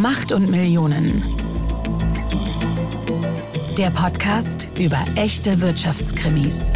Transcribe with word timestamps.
Macht 0.00 0.32
und 0.32 0.50
Millionen. 0.50 1.22
Der 3.76 3.90
Podcast 3.90 4.66
über 4.78 4.96
echte 5.14 5.60
Wirtschaftskrimis. 5.60 6.72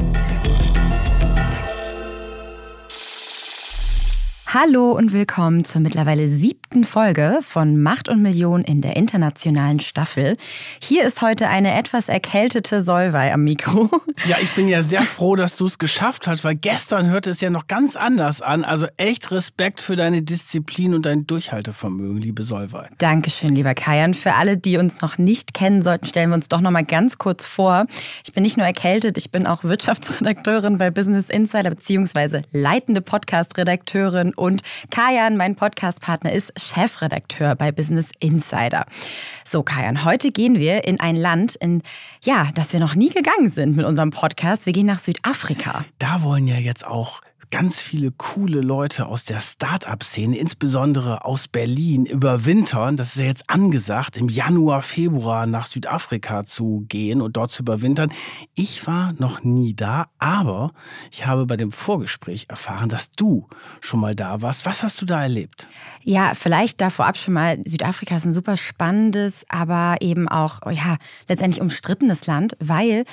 Hallo 4.47 4.93
und 4.93 5.15
willkommen 5.15 5.65
zur 5.65 5.81
mittlerweile 5.81 6.29
siebten 6.29 6.64
Folge 6.83 7.39
von 7.43 7.81
Macht 7.81 8.09
und 8.09 8.23
Million 8.23 8.63
in 8.63 8.81
der 8.81 8.97
internationalen 8.97 9.79
Staffel. 9.79 10.37
Hier 10.83 11.05
ist 11.05 11.23
heute 11.23 11.49
eine 11.49 11.79
etwas 11.79 12.09
erkältete 12.09 12.83
Solvay 12.83 13.31
am 13.31 13.45
Mikro. 13.45 13.89
Ja, 14.27 14.37
ich 14.41 14.55
bin 14.55 14.69
ja 14.69 14.83
sehr 14.83 15.03
froh, 15.03 15.37
dass 15.37 15.55
du 15.57 15.67
es 15.67 15.79
geschafft 15.79 16.27
hast, 16.27 16.45
weil 16.45 16.55
gestern 16.55 17.11
hörte 17.11 17.31
es 17.31 17.41
ja 17.43 17.51
noch 17.51 17.67
ganz 17.67 17.95
anders 17.95 18.41
an. 18.41 18.65
Also 18.65 18.87
echt 18.97 19.31
Respekt 19.33 19.83
für 19.83 19.97
deine 19.97 20.23
Disziplin 20.23 20.95
und 20.95 21.05
dein 21.05 21.27
Durchhaltevermögen, 21.27 22.23
liebe 22.23 22.43
Solvay. 22.43 22.89
Dankeschön, 22.99 23.55
lieber 23.55 23.75
Kajan. 23.75 24.15
Für 24.15 24.35
alle, 24.35 24.57
die 24.57 24.79
uns 24.79 25.03
noch 25.03 25.19
nicht 25.19 25.53
kennen 25.53 25.83
sollten, 25.83 26.07
stellen 26.07 26.31
wir 26.31 26.37
uns 26.37 26.49
doch 26.49 26.63
noch 26.63 26.71
mal 26.71 26.85
ganz 26.85 27.19
kurz 27.19 27.45
vor. 27.45 27.85
Ich 28.25 28.33
bin 28.33 28.45
nicht 28.45 28.57
nur 28.57 28.67
erkältet, 28.67 29.19
ich 29.19 29.31
bin 29.31 29.47
auch 29.47 29.63
Wirtschaftsredakteurin 29.65 30.79
bei 30.79 30.91
Business 30.91 31.29
Insider 31.29 31.71
beziehungsweise 31.71 32.43
leitende 32.53 33.03
Podcast-Redakteurin 33.03 34.33
und 34.33 34.63
Kajan, 34.91 35.37
mein 35.37 35.57
Podcastpartner, 35.57 36.33
ist 36.33 36.53
Chefredakteur 36.65 37.55
bei 37.55 37.73
Business 37.73 38.11
Insider. 38.21 38.87
So, 39.49 39.63
Kajan, 39.63 40.05
heute 40.05 40.31
gehen 40.31 40.59
wir 40.59 40.85
in 40.85 41.01
ein 41.01 41.17
Land, 41.17 41.55
in 41.57 41.83
ja, 42.23 42.49
das 42.55 42.73
wir 42.73 42.81
noch 42.81 42.95
nie 42.95 43.11
gegangen 43.11 43.51
sind 43.51 43.77
mit 43.77 43.87
unserem 43.87 44.11
Podcast. 44.11 44.67
Wir 44.67 44.73
gehen 44.73 44.87
nach 44.87 44.99
Südafrika. 44.99 45.85
Da 45.99 46.23
wollen 46.23 46.47
ja 46.47 46.57
jetzt 46.57 46.87
auch 46.87 47.21
ganz 47.55 47.81
viele 47.81 48.11
coole 48.11 48.63
Leute 48.63 49.07
aus 49.07 49.27
der 49.27 49.39
Start-up-Szene, 49.39 50.37
insbesondere 50.37 51.25
aus 51.25 51.47
Berlin, 51.47 52.05
überwintern. 52.05 52.97
Das 52.97 53.15
ist 53.15 53.21
ja 53.21 53.27
jetzt 53.27 53.49
angesagt, 53.49 54.17
im 54.17 54.29
Januar, 54.29 54.83
Februar 54.83 55.47
nach 55.47 55.67
Südafrika 55.67 56.45
zu 56.47 56.85
gehen 56.89 57.21
und 57.21 57.37
dort 57.37 57.53
zu 57.53 57.63
überwintern. 57.63 58.11
Ich 58.57 58.89
war 58.89 59.15
noch 59.19 59.45
nie 59.45 59.73
da, 59.73 60.07
aber 60.19 60.73
ich 61.13 61.27
habe 61.27 61.47
bei 61.47 61.57
dem 61.57 61.71
Vorgespräch 61.71 62.47
erfahren, 62.49 62.89
dass 62.89 63.13
du 63.13 63.47
schon 63.81 64.01
mal 64.01 64.17
da 64.17 64.43
warst. 64.43 64.67
Was 64.67 64.83
hast 64.83 65.01
du 65.01 65.07
da 65.07 65.23
erlebt? 65.23 65.69
Ja, 66.03 66.33
vielleicht 66.35 66.81
da 66.81 66.91
vorab 66.91 67.17
schon 67.17 67.35
mal. 67.35 67.61
Südafrika 67.65 68.17
ist 68.17 68.25
ein 68.25 68.35
super 68.35 68.57
spannendes, 68.57 69.45
aber 69.49 69.99
eben 70.01 70.29
auch, 70.29 70.59
ja, 70.73 70.97
letztendlich 71.29 71.63
umstrittenes 71.63 72.27
Land, 72.27 72.57
weil 72.59 73.05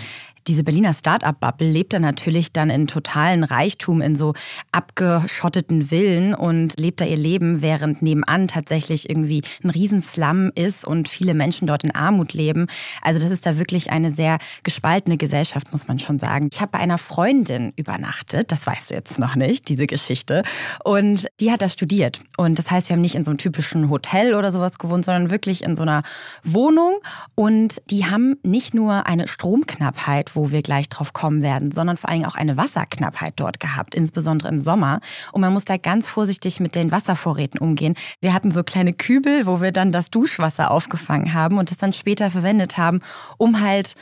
diese 0.48 0.64
Berliner 0.64 0.94
Start-up-Bubble 0.94 1.70
lebt 1.70 1.94
da 1.94 2.00
natürlich 2.00 2.52
dann 2.52 2.70
in 2.70 2.88
totalen 2.88 3.44
Reichtum 3.44 4.02
in 4.02 4.16
so 4.16 4.34
abgeschotteten 4.72 5.88
Villen 5.88 6.34
und 6.34 6.80
lebt 6.80 7.02
da 7.02 7.06
ihr 7.06 7.18
Leben, 7.18 7.62
während 7.62 8.02
nebenan 8.02 8.48
tatsächlich 8.48 9.10
irgendwie 9.10 9.42
ein 9.64 9.70
Riesenslum 9.70 10.52
ist 10.56 10.86
und 10.86 11.10
viele 11.10 11.34
Menschen 11.34 11.68
dort 11.68 11.84
in 11.84 11.94
Armut 11.94 12.34
leben. 12.34 12.68
Also 13.02 13.20
das 13.20 13.32
ist 13.32 13.46
da 13.46 13.58
wirklich 13.58 13.92
eine 13.92 14.12
sehr 14.12 14.40
gespaltene 14.64 15.18
Gesellschaft, 15.18 15.72
muss 15.72 15.88
man 15.88 16.00
schon 16.00 16.20
sagen. 16.20 16.50
Ich 16.52 16.60
habe 16.60 16.72
bei 16.72 16.80
einer 16.80 16.98
Freundin 16.98 17.74
übernachtet, 17.76 18.52
das 18.52 18.66
weißt 18.66 18.92
du 18.92 18.94
jetzt 18.96 19.20
noch 19.20 19.36
nicht, 19.36 19.70
diese 19.70 19.88
Geschichte. 19.88 20.44
Und 20.84 21.28
die 21.40 21.52
hat 21.52 21.62
da 21.62 21.70
studiert. 21.70 22.20
Und 22.38 22.58
das 22.58 22.72
heißt, 22.72 22.90
wir 22.90 22.96
haben 22.96 23.02
nicht 23.02 23.16
in 23.16 23.24
so 23.24 23.32
einem 23.32 23.38
typischen 23.38 23.90
Hotel 23.90 24.34
oder 24.34 24.52
sowas 24.52 24.80
gewohnt, 24.80 25.06
sondern 25.06 25.30
wirklich 25.30 25.64
in 25.64 25.76
so 25.76 25.84
einer 25.84 26.04
Wohnung. 26.44 27.00
Und 27.36 27.82
die 27.90 28.06
haben 28.06 28.38
nicht 28.44 28.74
nur 28.74 29.06
eine 29.06 29.28
Stromknappheit, 29.28 30.31
wo 30.36 30.52
wir 30.52 30.62
gleich 30.62 30.90
drauf 30.90 31.14
kommen 31.14 31.42
werden, 31.42 31.72
sondern 31.72 31.98
vor 31.98 32.10
allem 32.10 32.26
auch 32.26 32.36
eine 32.36 32.58
Wasserknappheit 32.58 33.34
dort 33.38 33.60
gehabt, 33.60 33.96
insbesondere 33.96 34.50
im 34.50 34.62
Sommer. 34.62 35.00
Und 35.32 35.42
man 35.42 35.54
muss 35.54 35.66
da 35.66 35.78
ganz 35.78 36.08
vorsichtig 36.08 36.60
mit 36.60 36.76
den 36.76 36.92
Wasservorräten 36.92 37.60
umgehen. 37.60 37.96
Wir 38.20 38.34
hatten 38.34 38.52
so 38.52 38.64
kleine 38.64 38.94
Kübel, 38.94 39.46
wo 39.48 39.62
wir 39.62 39.72
dann 39.72 39.92
das 39.92 40.10
Duschwasser 40.10 40.72
aufgefangen 40.72 41.34
haben 41.34 41.58
und 41.58 41.72
das 41.72 41.78
dann 41.78 41.94
später 41.94 42.32
verwendet 42.32 42.78
haben, 42.78 43.02
um 43.38 43.62
halt, 43.62 43.96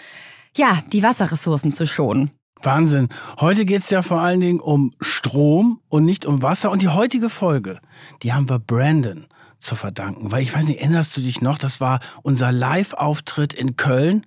ja, 0.55 0.79
die 0.91 1.03
Wasserressourcen 1.03 1.71
zu 1.71 1.87
schonen. 1.87 2.31
Wahnsinn. 2.61 3.07
Heute 3.39 3.63
geht 3.63 3.83
es 3.83 3.89
ja 3.89 4.01
vor 4.01 4.19
allen 4.19 4.41
Dingen 4.41 4.59
um 4.59 4.91
Strom 4.99 5.79
und 5.87 6.03
nicht 6.03 6.25
um 6.25 6.41
Wasser. 6.41 6.71
Und 6.71 6.81
die 6.81 6.89
heutige 6.89 7.29
Folge, 7.29 7.79
die 8.21 8.33
haben 8.33 8.49
wir 8.49 8.59
Brandon 8.59 9.27
zu 9.59 9.75
verdanken. 9.75 10.31
Weil 10.31 10.41
ich 10.41 10.53
weiß 10.53 10.67
nicht, 10.67 10.79
erinnerst 10.79 11.15
du 11.15 11.21
dich 11.21 11.41
noch, 11.41 11.57
das 11.57 11.79
war 11.79 11.99
unser 12.23 12.51
Live-Auftritt 12.51 13.53
in 13.53 13.75
Köln 13.75 14.25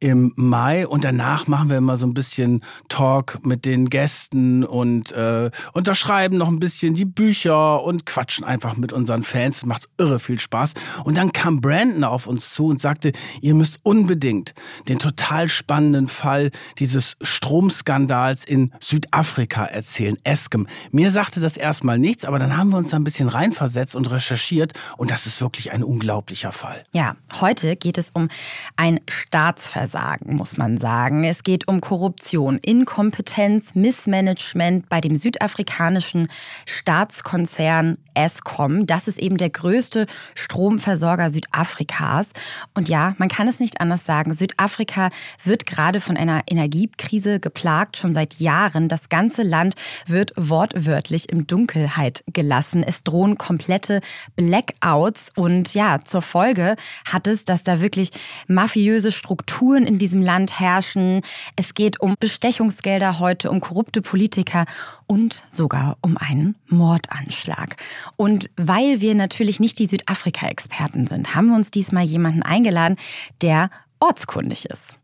im 0.00 0.32
Mai 0.36 0.88
und 0.88 1.04
danach 1.04 1.46
machen 1.46 1.68
wir 1.68 1.76
immer 1.76 1.98
so 1.98 2.06
ein 2.06 2.14
bisschen 2.14 2.64
Talk 2.88 3.44
mit 3.44 3.66
den 3.66 3.90
Gästen 3.90 4.64
und 4.64 5.12
äh, 5.12 5.50
unterschreiben 5.74 6.38
noch 6.38 6.48
ein 6.48 6.58
bisschen 6.58 6.94
die 6.94 7.04
Bücher 7.04 7.84
und 7.84 8.06
quatschen 8.06 8.44
einfach 8.44 8.76
mit 8.76 8.94
unseren 8.94 9.22
Fans. 9.22 9.60
Das 9.60 9.66
macht 9.66 9.88
irre 9.98 10.18
viel 10.18 10.40
Spaß. 10.40 10.72
Und 11.04 11.18
dann 11.18 11.32
kam 11.32 11.60
Brandon 11.60 12.04
auf 12.04 12.26
uns 12.26 12.54
zu 12.54 12.66
und 12.66 12.80
sagte, 12.80 13.12
ihr 13.42 13.54
müsst 13.54 13.80
unbedingt 13.82 14.54
den 14.88 14.98
total 14.98 15.50
spannenden 15.50 16.08
Fall 16.08 16.50
dieses 16.78 17.16
Stromskandals 17.20 18.44
in 18.44 18.72
Südafrika 18.80 19.66
erzählen, 19.66 20.16
Eskem. 20.24 20.66
Mir 20.92 21.10
sagte 21.10 21.40
das 21.40 21.58
erstmal 21.58 21.98
nichts, 21.98 22.24
aber 22.24 22.38
dann 22.38 22.56
haben 22.56 22.70
wir 22.70 22.78
uns 22.78 22.88
da 22.88 22.96
ein 22.96 23.04
bisschen 23.04 23.28
reinversetzt 23.28 23.94
und 23.94 24.10
recherchiert 24.10 24.72
und 24.96 25.10
das 25.10 25.26
ist 25.26 25.42
wirklich 25.42 25.72
ein 25.72 25.84
unglaublicher 25.84 26.52
Fall. 26.52 26.84
Ja, 26.92 27.16
heute 27.40 27.76
geht 27.76 27.98
es 27.98 28.06
um 28.14 28.28
ein 28.76 29.00
Staatsversagen 29.06 29.89
Versagen, 29.90 30.36
muss 30.36 30.56
man 30.56 30.78
sagen. 30.78 31.24
Es 31.24 31.42
geht 31.42 31.66
um 31.66 31.80
Korruption, 31.80 32.58
Inkompetenz, 32.58 33.74
Missmanagement 33.74 34.88
bei 34.88 35.00
dem 35.00 35.16
südafrikanischen 35.16 36.28
Staatskonzern 36.66 37.98
Eskom. 38.14 38.86
Das 38.86 39.08
ist 39.08 39.18
eben 39.18 39.36
der 39.36 39.50
größte 39.50 40.06
Stromversorger 40.34 41.30
Südafrikas. 41.30 42.30
Und 42.74 42.88
ja, 42.88 43.14
man 43.18 43.28
kann 43.28 43.48
es 43.48 43.60
nicht 43.60 43.80
anders 43.80 44.04
sagen. 44.04 44.34
Südafrika 44.34 45.10
wird 45.44 45.66
gerade 45.66 46.00
von 46.00 46.16
einer 46.16 46.42
Energiekrise 46.46 47.40
geplagt, 47.40 47.96
schon 47.96 48.14
seit 48.14 48.34
Jahren. 48.34 48.88
Das 48.88 49.08
ganze 49.08 49.42
Land 49.42 49.74
wird 50.06 50.32
wortwörtlich 50.36 51.30
im 51.30 51.46
Dunkelheit 51.46 52.24
gelassen. 52.32 52.84
Es 52.86 53.04
drohen 53.04 53.38
komplette 53.38 54.00
Blackouts. 54.36 55.30
Und 55.36 55.74
ja, 55.74 55.98
zur 56.04 56.22
Folge 56.22 56.76
hat 57.10 57.26
es, 57.26 57.44
dass 57.44 57.62
da 57.62 57.80
wirklich 57.80 58.10
mafiöse 58.46 59.12
Strukturen 59.12 59.79
Strukturen 59.80 59.86
in 59.86 59.98
diesem 59.98 60.22
Land 60.22 60.58
herrschen. 60.60 61.22
Es 61.56 61.74
geht 61.74 62.00
um 62.00 62.14
Bestechungsgelder 62.18 63.18
heute, 63.18 63.50
um 63.50 63.60
korrupte 63.60 64.02
Politiker 64.02 64.64
und 65.06 65.42
sogar 65.50 65.96
um 66.02 66.16
einen 66.16 66.56
Mordanschlag. 66.68 67.76
Und 68.16 68.50
weil 68.56 69.00
wir 69.00 69.14
natürlich 69.14 69.60
nicht 69.60 69.78
die 69.78 69.86
Südafrika-Experten 69.86 71.06
sind, 71.06 71.34
haben 71.34 71.48
wir 71.48 71.56
uns 71.56 71.70
diesmal 71.70 72.04
jemanden 72.04 72.42
eingeladen, 72.42 72.96
der 73.42 73.70
ortskundig 74.00 74.66
ist. 74.66 74.98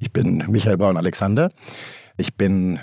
Ich 0.00 0.12
bin 0.12 0.44
Michael 0.48 0.76
Braun-Alexander. 0.76 1.52
Ich 2.16 2.34
bin 2.34 2.80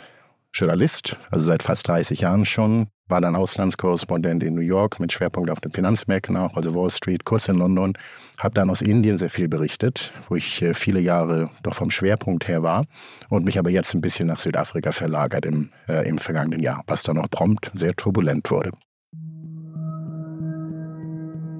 Journalist, 0.54 1.18
also 1.32 1.46
seit 1.46 1.64
fast 1.64 1.88
30 1.88 2.22
Jahren 2.22 2.46
schon, 2.46 2.88
war 3.10 3.22
dann 3.22 3.36
Auslandskorrespondent 3.36 4.44
in 4.44 4.56
New 4.56 4.62
York 4.62 5.00
mit 5.00 5.12
Schwerpunkt 5.12 5.50
auf 5.50 5.60
den 5.60 5.72
Finanzmärkten 5.72 6.38
auch, 6.38 6.56
also 6.56 6.74
Wall 6.76 6.90
Street, 6.90 7.26
Kurs 7.26 7.48
in 7.48 7.56
London. 7.56 7.94
Habe 8.40 8.54
dann 8.54 8.70
aus 8.70 8.82
Indien 8.82 9.18
sehr 9.18 9.30
viel 9.30 9.50
berichtet, 9.50 10.14
wo 10.30 10.36
ich 10.36 10.62
äh, 10.62 10.74
viele 10.74 11.00
Jahre 11.00 11.50
doch 11.64 11.76
vom 11.76 11.92
Schwerpunkt 11.92 12.48
her 12.48 12.64
war 12.64 12.86
und 13.30 13.46
mich 13.46 13.60
aber 13.60 13.70
jetzt 13.70 13.94
ein 13.94 14.02
bisschen 14.02 14.28
nach 14.28 14.40
Südafrika 14.40 14.92
verlagert 14.92 15.46
im, 15.46 15.72
äh, 15.88 16.08
im 16.08 16.20
vergangenen 16.20 16.62
Jahr, 16.62 16.84
was 16.88 17.04
dann 17.04 17.18
auch 17.18 17.30
prompt 17.30 17.72
sehr 17.74 17.96
turbulent 17.96 18.50
wurde. 18.52 18.72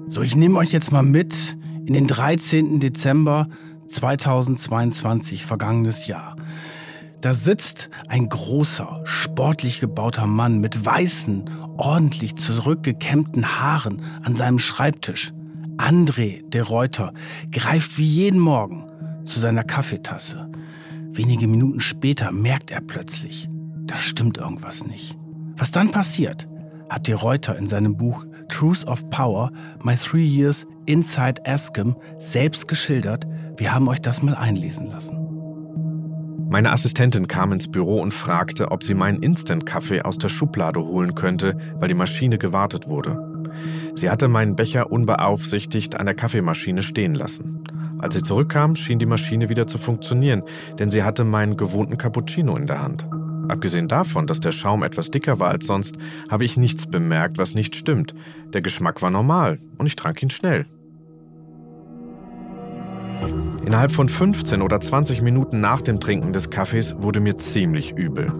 So, 0.08 0.22
ich 0.22 0.34
nehme 0.34 0.58
euch 0.58 0.72
jetzt 0.72 0.90
mal 0.90 1.02
mit 1.02 1.56
in 1.84 1.94
den 1.94 2.06
13. 2.06 2.80
Dezember 2.80 3.48
2022, 3.88 5.44
vergangenes 5.44 6.06
Jahr. 6.06 6.36
Da 7.20 7.34
sitzt 7.34 7.90
ein 8.08 8.30
großer, 8.30 9.02
sportlich 9.04 9.80
gebauter 9.80 10.26
Mann 10.26 10.58
mit 10.58 10.86
weißen, 10.86 11.50
ordentlich 11.76 12.36
zurückgekämmten 12.36 13.60
Haaren 13.60 14.02
an 14.22 14.36
seinem 14.36 14.58
Schreibtisch. 14.58 15.32
André 15.76 16.48
de 16.48 16.62
Reuter 16.62 17.12
greift 17.50 17.98
wie 17.98 18.04
jeden 18.04 18.40
Morgen 18.40 18.86
zu 19.24 19.38
seiner 19.38 19.64
Kaffeetasse. 19.64 20.50
Wenige 21.12 21.46
Minuten 21.46 21.80
später 21.80 22.32
merkt 22.32 22.70
er 22.70 22.80
plötzlich, 22.80 23.48
da 23.84 23.98
stimmt 23.98 24.38
irgendwas 24.38 24.86
nicht. 24.86 25.16
Was 25.56 25.70
dann 25.70 25.90
passiert, 25.90 26.48
hat 26.88 27.06
de 27.06 27.14
Reuter 27.14 27.56
in 27.58 27.66
seinem 27.66 27.96
Buch 27.96 28.24
Truth 28.48 28.86
of 28.86 29.08
Power, 29.10 29.52
My 29.82 29.96
Three 29.96 30.24
Years 30.24 30.66
Inside 30.86 31.42
Askham 31.46 31.96
selbst 32.18 32.66
geschildert. 32.66 33.26
Wir 33.56 33.74
haben 33.74 33.88
euch 33.88 34.00
das 34.00 34.22
mal 34.22 34.34
einlesen 34.34 34.88
lassen. 34.88 35.29
Meine 36.50 36.72
Assistentin 36.72 37.28
kam 37.28 37.52
ins 37.52 37.70
Büro 37.70 38.00
und 38.00 38.12
fragte, 38.12 38.72
ob 38.72 38.82
sie 38.82 38.94
meinen 38.94 39.22
Instant-Kaffee 39.22 40.02
aus 40.02 40.18
der 40.18 40.28
Schublade 40.28 40.80
holen 40.80 41.14
könnte, 41.14 41.56
weil 41.76 41.86
die 41.86 41.94
Maschine 41.94 42.38
gewartet 42.38 42.88
wurde. 42.88 43.16
Sie 43.94 44.10
hatte 44.10 44.26
meinen 44.26 44.56
Becher 44.56 44.90
unbeaufsichtigt 44.90 45.94
an 45.94 46.06
der 46.06 46.16
Kaffeemaschine 46.16 46.82
stehen 46.82 47.14
lassen. 47.14 47.62
Als 47.98 48.16
sie 48.16 48.24
zurückkam, 48.24 48.74
schien 48.74 48.98
die 48.98 49.06
Maschine 49.06 49.48
wieder 49.48 49.68
zu 49.68 49.78
funktionieren, 49.78 50.42
denn 50.76 50.90
sie 50.90 51.04
hatte 51.04 51.22
meinen 51.22 51.56
gewohnten 51.56 51.98
Cappuccino 51.98 52.56
in 52.56 52.66
der 52.66 52.82
Hand. 52.82 53.06
Abgesehen 53.46 53.86
davon, 53.86 54.26
dass 54.26 54.40
der 54.40 54.50
Schaum 54.50 54.82
etwas 54.82 55.12
dicker 55.12 55.38
war 55.38 55.52
als 55.52 55.66
sonst, 55.66 55.98
habe 56.28 56.44
ich 56.44 56.56
nichts 56.56 56.88
bemerkt, 56.88 57.38
was 57.38 57.54
nicht 57.54 57.76
stimmt. 57.76 58.12
Der 58.52 58.60
Geschmack 58.60 59.02
war 59.02 59.10
normal 59.10 59.60
und 59.78 59.86
ich 59.86 59.94
trank 59.94 60.20
ihn 60.20 60.30
schnell. 60.30 60.66
Innerhalb 63.64 63.92
von 63.92 64.08
15 64.08 64.62
oder 64.62 64.80
20 64.80 65.22
Minuten 65.22 65.60
nach 65.60 65.80
dem 65.80 66.00
Trinken 66.00 66.32
des 66.32 66.50
Kaffees 66.50 66.96
wurde 66.98 67.20
mir 67.20 67.38
ziemlich 67.38 67.92
übel. 67.96 68.32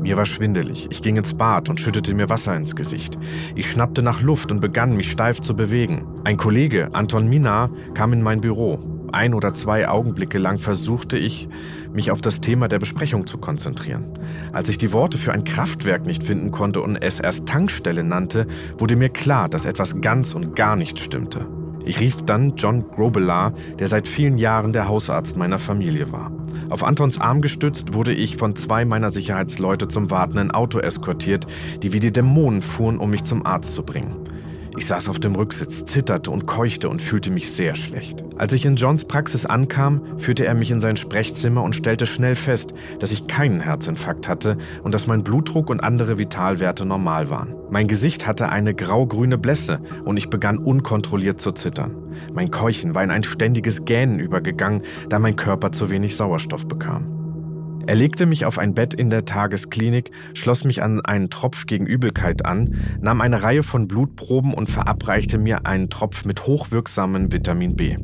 Mir 0.00 0.16
war 0.16 0.24
schwindelig. 0.24 0.88
Ich 0.90 1.02
ging 1.02 1.16
ins 1.16 1.34
Bad 1.34 1.68
und 1.68 1.80
schüttete 1.80 2.14
mir 2.14 2.30
Wasser 2.30 2.56
ins 2.56 2.76
Gesicht. 2.76 3.18
Ich 3.54 3.70
schnappte 3.70 4.02
nach 4.02 4.22
Luft 4.22 4.50
und 4.50 4.60
begann 4.60 4.96
mich 4.96 5.10
steif 5.10 5.40
zu 5.40 5.54
bewegen. 5.54 6.06
Ein 6.24 6.36
Kollege, 6.36 6.88
Anton 6.92 7.28
Minar, 7.28 7.70
kam 7.94 8.12
in 8.12 8.22
mein 8.22 8.40
Büro. 8.40 8.78
Ein 9.12 9.34
oder 9.34 9.54
zwei 9.54 9.88
Augenblicke 9.88 10.38
lang 10.38 10.58
versuchte 10.58 11.18
ich, 11.18 11.48
mich 11.92 12.10
auf 12.10 12.22
das 12.22 12.40
Thema 12.40 12.68
der 12.68 12.78
Besprechung 12.78 13.26
zu 13.26 13.38
konzentrieren. 13.38 14.06
Als 14.52 14.68
ich 14.68 14.78
die 14.78 14.92
Worte 14.92 15.18
für 15.18 15.32
ein 15.32 15.44
Kraftwerk 15.44 16.06
nicht 16.06 16.22
finden 16.22 16.52
konnte 16.52 16.80
und 16.80 16.96
es 16.96 17.18
erst 17.18 17.46
Tankstelle 17.46 18.04
nannte, 18.04 18.46
wurde 18.78 18.96
mir 18.96 19.08
klar, 19.08 19.48
dass 19.48 19.64
etwas 19.64 20.00
ganz 20.00 20.32
und 20.34 20.54
gar 20.54 20.76
nicht 20.76 20.98
stimmte. 20.98 21.46
Ich 21.84 22.00
rief 22.00 22.22
dann 22.22 22.54
John 22.56 22.84
Grobelar, 22.90 23.52
der 23.78 23.88
seit 23.88 24.06
vielen 24.06 24.38
Jahren 24.38 24.72
der 24.72 24.88
Hausarzt 24.88 25.36
meiner 25.36 25.58
Familie 25.58 26.12
war. 26.12 26.30
Auf 26.68 26.84
Antons 26.84 27.20
Arm 27.20 27.40
gestützt 27.40 27.94
wurde 27.94 28.12
ich 28.12 28.36
von 28.36 28.54
zwei 28.54 28.84
meiner 28.84 29.10
Sicherheitsleute 29.10 29.88
zum 29.88 30.10
wartenden 30.10 30.50
Auto 30.50 30.78
eskortiert, 30.78 31.46
die 31.82 31.92
wie 31.92 32.00
die 32.00 32.12
Dämonen 32.12 32.62
fuhren, 32.62 32.98
um 32.98 33.10
mich 33.10 33.24
zum 33.24 33.44
Arzt 33.44 33.74
zu 33.74 33.82
bringen. 33.82 34.16
Ich 34.80 34.86
saß 34.86 35.10
auf 35.10 35.18
dem 35.18 35.34
Rücksitz, 35.34 35.84
zitterte 35.84 36.30
und 36.30 36.46
keuchte 36.46 36.88
und 36.88 37.02
fühlte 37.02 37.30
mich 37.30 37.52
sehr 37.52 37.74
schlecht. 37.74 38.24
Als 38.38 38.54
ich 38.54 38.64
in 38.64 38.76
Johns 38.76 39.04
Praxis 39.04 39.44
ankam, 39.44 40.18
führte 40.18 40.46
er 40.46 40.54
mich 40.54 40.70
in 40.70 40.80
sein 40.80 40.96
Sprechzimmer 40.96 41.62
und 41.62 41.76
stellte 41.76 42.06
schnell 42.06 42.34
fest, 42.34 42.72
dass 42.98 43.12
ich 43.12 43.26
keinen 43.26 43.60
Herzinfarkt 43.60 44.26
hatte 44.26 44.56
und 44.82 44.94
dass 44.94 45.06
mein 45.06 45.22
Blutdruck 45.22 45.68
und 45.68 45.80
andere 45.80 46.16
Vitalwerte 46.16 46.86
normal 46.86 47.28
waren. 47.28 47.54
Mein 47.68 47.88
Gesicht 47.88 48.26
hatte 48.26 48.48
eine 48.48 48.74
grau-grüne 48.74 49.36
Blässe 49.36 49.80
und 50.06 50.16
ich 50.16 50.30
begann 50.30 50.56
unkontrolliert 50.56 51.42
zu 51.42 51.50
zittern. 51.50 51.94
Mein 52.32 52.50
Keuchen 52.50 52.94
war 52.94 53.04
in 53.04 53.10
ein 53.10 53.22
ständiges 53.22 53.84
Gähnen 53.84 54.18
übergegangen, 54.18 54.84
da 55.10 55.18
mein 55.18 55.36
Körper 55.36 55.72
zu 55.72 55.90
wenig 55.90 56.16
Sauerstoff 56.16 56.66
bekam. 56.66 57.19
Er 57.90 57.96
legte 57.96 58.24
mich 58.24 58.44
auf 58.44 58.60
ein 58.60 58.72
Bett 58.72 58.94
in 58.94 59.10
der 59.10 59.24
Tagesklinik, 59.24 60.12
schloss 60.32 60.62
mich 60.62 60.80
an 60.80 61.04
einen 61.04 61.28
Tropf 61.28 61.66
gegen 61.66 61.86
Übelkeit 61.86 62.46
an, 62.46 62.76
nahm 63.00 63.20
eine 63.20 63.42
Reihe 63.42 63.64
von 63.64 63.88
Blutproben 63.88 64.54
und 64.54 64.70
verabreichte 64.70 65.38
mir 65.38 65.66
einen 65.66 65.90
Tropf 65.90 66.24
mit 66.24 66.46
hochwirksamem 66.46 67.32
Vitamin 67.32 67.74
B. 67.74 67.96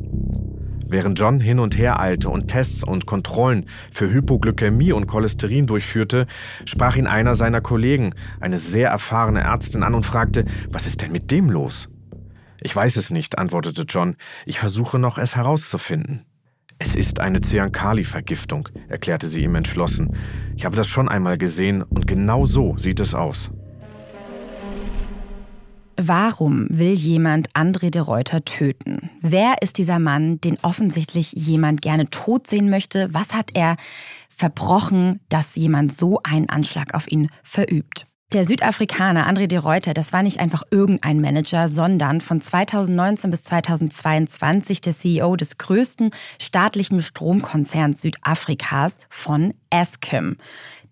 Während 0.89 1.17
John 1.17 1.39
hin 1.39 1.59
und 1.59 1.77
her 1.77 2.01
eilte 2.01 2.27
und 2.27 2.49
Tests 2.49 2.83
und 2.83 3.05
Kontrollen 3.05 3.65
für 3.89 4.11
Hypoglykämie 4.11 4.91
und 4.91 5.07
Cholesterin 5.07 5.67
durchführte, 5.67 6.27
sprach 6.65 6.97
ihn 6.97 7.07
einer 7.07 7.33
seiner 7.33 7.61
Kollegen, 7.61 8.13
eine 8.41 8.57
sehr 8.57 8.89
erfahrene 8.89 9.39
Ärztin, 9.39 9.83
an 9.83 9.95
und 9.95 10.05
fragte, 10.05 10.43
was 10.69 10.85
ist 10.85 11.01
denn 11.01 11.13
mit 11.13 11.31
dem 11.31 11.49
los? 11.49 11.87
Ich 12.59 12.75
weiß 12.75 12.97
es 12.97 13.09
nicht, 13.09 13.37
antwortete 13.37 13.83
John. 13.83 14.17
Ich 14.45 14.59
versuche 14.59 14.99
noch, 14.99 15.17
es 15.17 15.37
herauszufinden. 15.37 16.25
Es 16.79 16.95
ist 16.95 17.19
eine 17.19 17.41
Cyankali-Vergiftung, 17.41 18.69
erklärte 18.87 19.27
sie 19.27 19.43
ihm 19.43 19.55
entschlossen. 19.55 20.15
Ich 20.55 20.65
habe 20.65 20.75
das 20.75 20.87
schon 20.87 21.09
einmal 21.09 21.37
gesehen 21.37 21.81
und 21.81 22.07
genau 22.07 22.45
so 22.45 22.77
sieht 22.77 22.99
es 22.99 23.13
aus. 23.13 23.49
Warum 25.99 26.67
will 26.69 26.93
jemand 26.93 27.51
André 27.53 27.89
de 27.89 28.01
Reuter 28.01 28.45
töten? 28.45 29.09
Wer 29.21 29.55
ist 29.61 29.79
dieser 29.79 29.97
Mann, 29.97 30.39
den 30.41 30.57
offensichtlich 30.61 31.33
jemand 31.33 31.81
gerne 31.81 32.09
tot 32.11 32.45
sehen 32.45 32.69
möchte? 32.69 33.09
Was 33.11 33.33
hat 33.33 33.49
er 33.55 33.77
verbrochen, 34.29 35.19
dass 35.29 35.55
jemand 35.55 35.91
so 35.91 36.19
einen 36.23 36.49
Anschlag 36.49 36.93
auf 36.93 37.11
ihn 37.11 37.29
verübt? 37.43 38.06
Der 38.33 38.45
Südafrikaner 38.45 39.25
André 39.29 39.47
de 39.47 39.57
Reuter, 39.57 39.93
das 39.93 40.11
war 40.11 40.21
nicht 40.21 40.41
einfach 40.41 40.63
irgendein 40.69 41.21
Manager, 41.21 41.69
sondern 41.69 42.19
von 42.19 42.41
2019 42.41 43.31
bis 43.31 43.45
2022 43.45 44.81
der 44.81 44.93
CEO 44.93 45.37
des 45.37 45.57
größten 45.57 46.11
staatlichen 46.37 47.01
Stromkonzerns 47.01 48.01
Südafrikas 48.01 48.95
von 49.09 49.53
Eskom. 49.69 50.35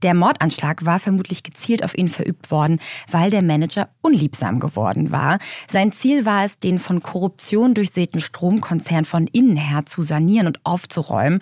Der 0.02 0.14
Mordanschlag 0.14 0.86
war 0.86 1.00
vermutlich 1.00 1.44
gezielt 1.44 1.84
auf 1.84 1.98
ihn 1.98 2.08
verübt 2.08 2.52
worden, 2.52 2.80
weil 3.12 3.32
der 3.32 3.44
Manager 3.44 3.90
unliebsam 4.02 4.62
geworden 4.62 5.12
war. 5.12 5.40
Sein 5.70 5.92
Ziel 5.92 6.26
war 6.26 6.46
es, 6.46 6.58
den 6.58 6.80
von 6.80 7.04
Korruption 7.04 7.74
durchsäten 7.74 8.22
Stromkonzern 8.22 9.04
von 9.04 9.28
innen 9.28 9.58
her 9.58 9.86
zu 9.86 10.04
sanieren 10.04 10.48
und 10.48 10.60
aufzuräumen. 10.64 11.42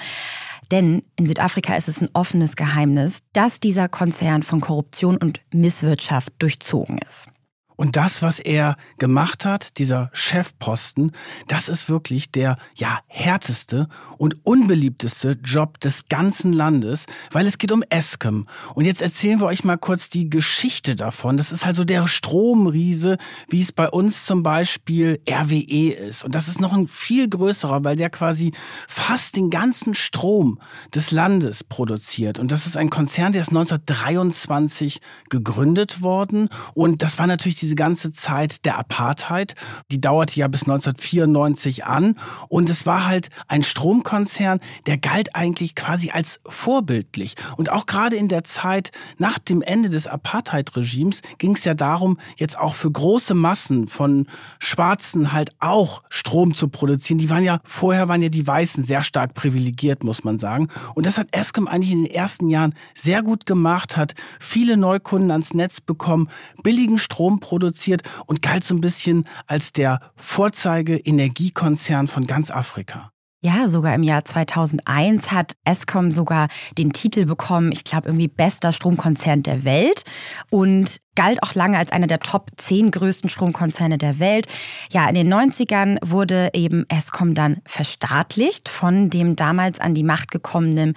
Denn 0.71 1.01
in 1.15 1.27
Südafrika 1.27 1.75
ist 1.75 1.87
es 1.87 2.01
ein 2.01 2.09
offenes 2.13 2.55
Geheimnis, 2.55 3.19
dass 3.33 3.59
dieser 3.59 3.89
Konzern 3.89 4.43
von 4.43 4.61
Korruption 4.61 5.17
und 5.17 5.41
Misswirtschaft 5.53 6.31
durchzogen 6.39 6.97
ist. 6.99 7.27
Und 7.75 7.95
das, 7.95 8.21
was 8.21 8.39
er 8.39 8.75
gemacht 8.97 9.45
hat, 9.45 9.77
dieser 9.77 10.09
Chefposten, 10.13 11.11
das 11.47 11.69
ist 11.69 11.89
wirklich 11.89 12.31
der 12.31 12.57
ja 12.75 12.99
härteste 13.07 13.87
und 14.17 14.37
unbeliebteste 14.45 15.37
Job 15.43 15.79
des 15.79 16.07
ganzen 16.07 16.53
Landes, 16.53 17.05
weil 17.31 17.47
es 17.47 17.57
geht 17.57 17.71
um 17.71 17.83
Eskom. 17.89 18.47
Und 18.73 18.85
jetzt 18.85 19.01
erzählen 19.01 19.39
wir 19.39 19.47
euch 19.47 19.63
mal 19.63 19.77
kurz 19.77 20.09
die 20.09 20.29
Geschichte 20.29 20.95
davon. 20.95 21.37
Das 21.37 21.51
ist 21.51 21.65
also 21.65 21.83
der 21.83 22.07
Stromriese, 22.07 23.17
wie 23.49 23.61
es 23.61 23.71
bei 23.71 23.89
uns 23.89 24.25
zum 24.25 24.43
Beispiel 24.43 25.21
RWE 25.29 25.93
ist. 25.93 26.23
Und 26.23 26.35
das 26.35 26.47
ist 26.47 26.61
noch 26.61 26.73
ein 26.73 26.87
viel 26.87 27.27
größerer, 27.27 27.83
weil 27.83 27.95
der 27.95 28.09
quasi 28.09 28.51
fast 28.87 29.35
den 29.35 29.49
ganzen 29.49 29.95
Strom 29.95 30.59
des 30.93 31.11
Landes 31.11 31.63
produziert. 31.63 32.39
Und 32.39 32.51
das 32.51 32.67
ist 32.67 32.77
ein 32.77 32.89
Konzern, 32.89 33.33
der 33.33 33.41
ist 33.41 33.49
1923 33.49 34.99
gegründet 35.29 36.01
worden. 36.01 36.49
Und 36.73 37.01
das 37.01 37.19
war 37.19 37.27
natürlich 37.27 37.55
diese 37.55 37.72
ganze 37.75 38.11
Zeit 38.11 38.65
der 38.65 38.77
Apartheid. 38.77 39.55
Die 39.91 39.99
dauerte 39.99 40.39
ja 40.39 40.47
bis 40.47 40.63
1994 40.63 41.85
an. 41.85 42.15
Und 42.49 42.69
es 42.69 42.85
war 42.85 43.05
halt 43.05 43.29
ein 43.47 43.63
Stromkonzern, 43.63 44.59
der 44.85 44.97
galt 44.97 45.35
eigentlich 45.35 45.75
quasi 45.75 46.11
als 46.11 46.39
vorbildlich. 46.45 47.35
Und 47.57 47.71
auch 47.71 47.85
gerade 47.85 48.15
in 48.15 48.27
der 48.27 48.43
Zeit 48.43 48.91
nach 49.17 49.39
dem 49.39 49.61
Ende 49.61 49.89
des 49.89 50.07
Apartheid-Regimes 50.07 51.21
ging 51.37 51.55
es 51.55 51.63
ja 51.63 51.73
darum, 51.73 52.17
jetzt 52.37 52.57
auch 52.57 52.73
für 52.73 52.91
große 52.91 53.33
Massen 53.33 53.87
von 53.87 54.27
Schwarzen 54.59 55.31
halt 55.31 55.51
auch 55.59 56.03
Strom 56.09 56.55
zu 56.55 56.67
produzieren. 56.67 57.17
Die 57.17 57.29
waren 57.29 57.43
ja, 57.43 57.59
vorher 57.63 58.07
waren 58.07 58.21
ja 58.21 58.29
die 58.29 58.45
Weißen 58.45 58.83
sehr 58.83 59.03
stark 59.03 59.33
privilegiert, 59.33 60.03
muss 60.03 60.23
man 60.23 60.39
sagen. 60.39 60.67
Und 60.93 61.05
das 61.05 61.17
hat 61.17 61.27
Eskom 61.31 61.67
eigentlich 61.67 61.91
in 61.91 62.03
den 62.03 62.13
ersten 62.13 62.49
Jahren 62.49 62.73
sehr 62.93 63.23
gut 63.23 63.45
gemacht, 63.45 63.97
hat 63.97 64.13
viele 64.39 64.77
Neukunden 64.77 65.31
ans 65.31 65.53
Netz 65.53 65.81
bekommen, 65.81 66.29
billigen 66.63 66.99
Strom 66.99 67.39
produziert 67.39 67.52
produziert 67.53 68.01
und 68.25 68.41
galt 68.41 68.63
so 68.63 68.73
ein 68.73 68.81
bisschen 68.81 69.27
als 69.45 69.73
der 69.73 69.99
Vorzeige-Energiekonzern 70.15 72.07
von 72.07 72.25
ganz 72.25 72.49
Afrika. 72.49 73.11
Ja, 73.45 73.67
sogar 73.67 73.93
im 73.93 74.01
Jahr 74.01 74.25
2001 74.25 75.31
hat 75.31 75.53
Eskom 75.63 76.11
sogar 76.11 76.47
den 76.79 76.93
Titel 76.93 77.25
bekommen, 77.25 77.71
ich 77.71 77.83
glaube 77.83 78.07
irgendwie 78.07 78.27
bester 78.27 78.71
Stromkonzern 78.71 79.43
der 79.43 79.65
Welt 79.65 80.03
und 80.49 80.97
galt 81.13 81.43
auch 81.43 81.53
lange 81.53 81.77
als 81.77 81.91
einer 81.91 82.07
der 82.07 82.21
Top 82.21 82.49
10 82.57 82.89
größten 82.89 83.29
Stromkonzerne 83.29 83.99
der 83.99 84.17
Welt. 84.17 84.47
Ja, 84.91 85.07
in 85.07 85.13
den 85.13 85.31
90ern 85.31 85.97
wurde 86.01 86.49
eben 86.53 86.85
Eskom 86.89 87.35
dann 87.35 87.57
verstaatlicht 87.67 88.67
von 88.67 89.11
dem 89.11 89.35
damals 89.35 89.79
an 89.79 89.93
die 89.93 90.03
Macht 90.03 90.31
gekommenen 90.31 90.95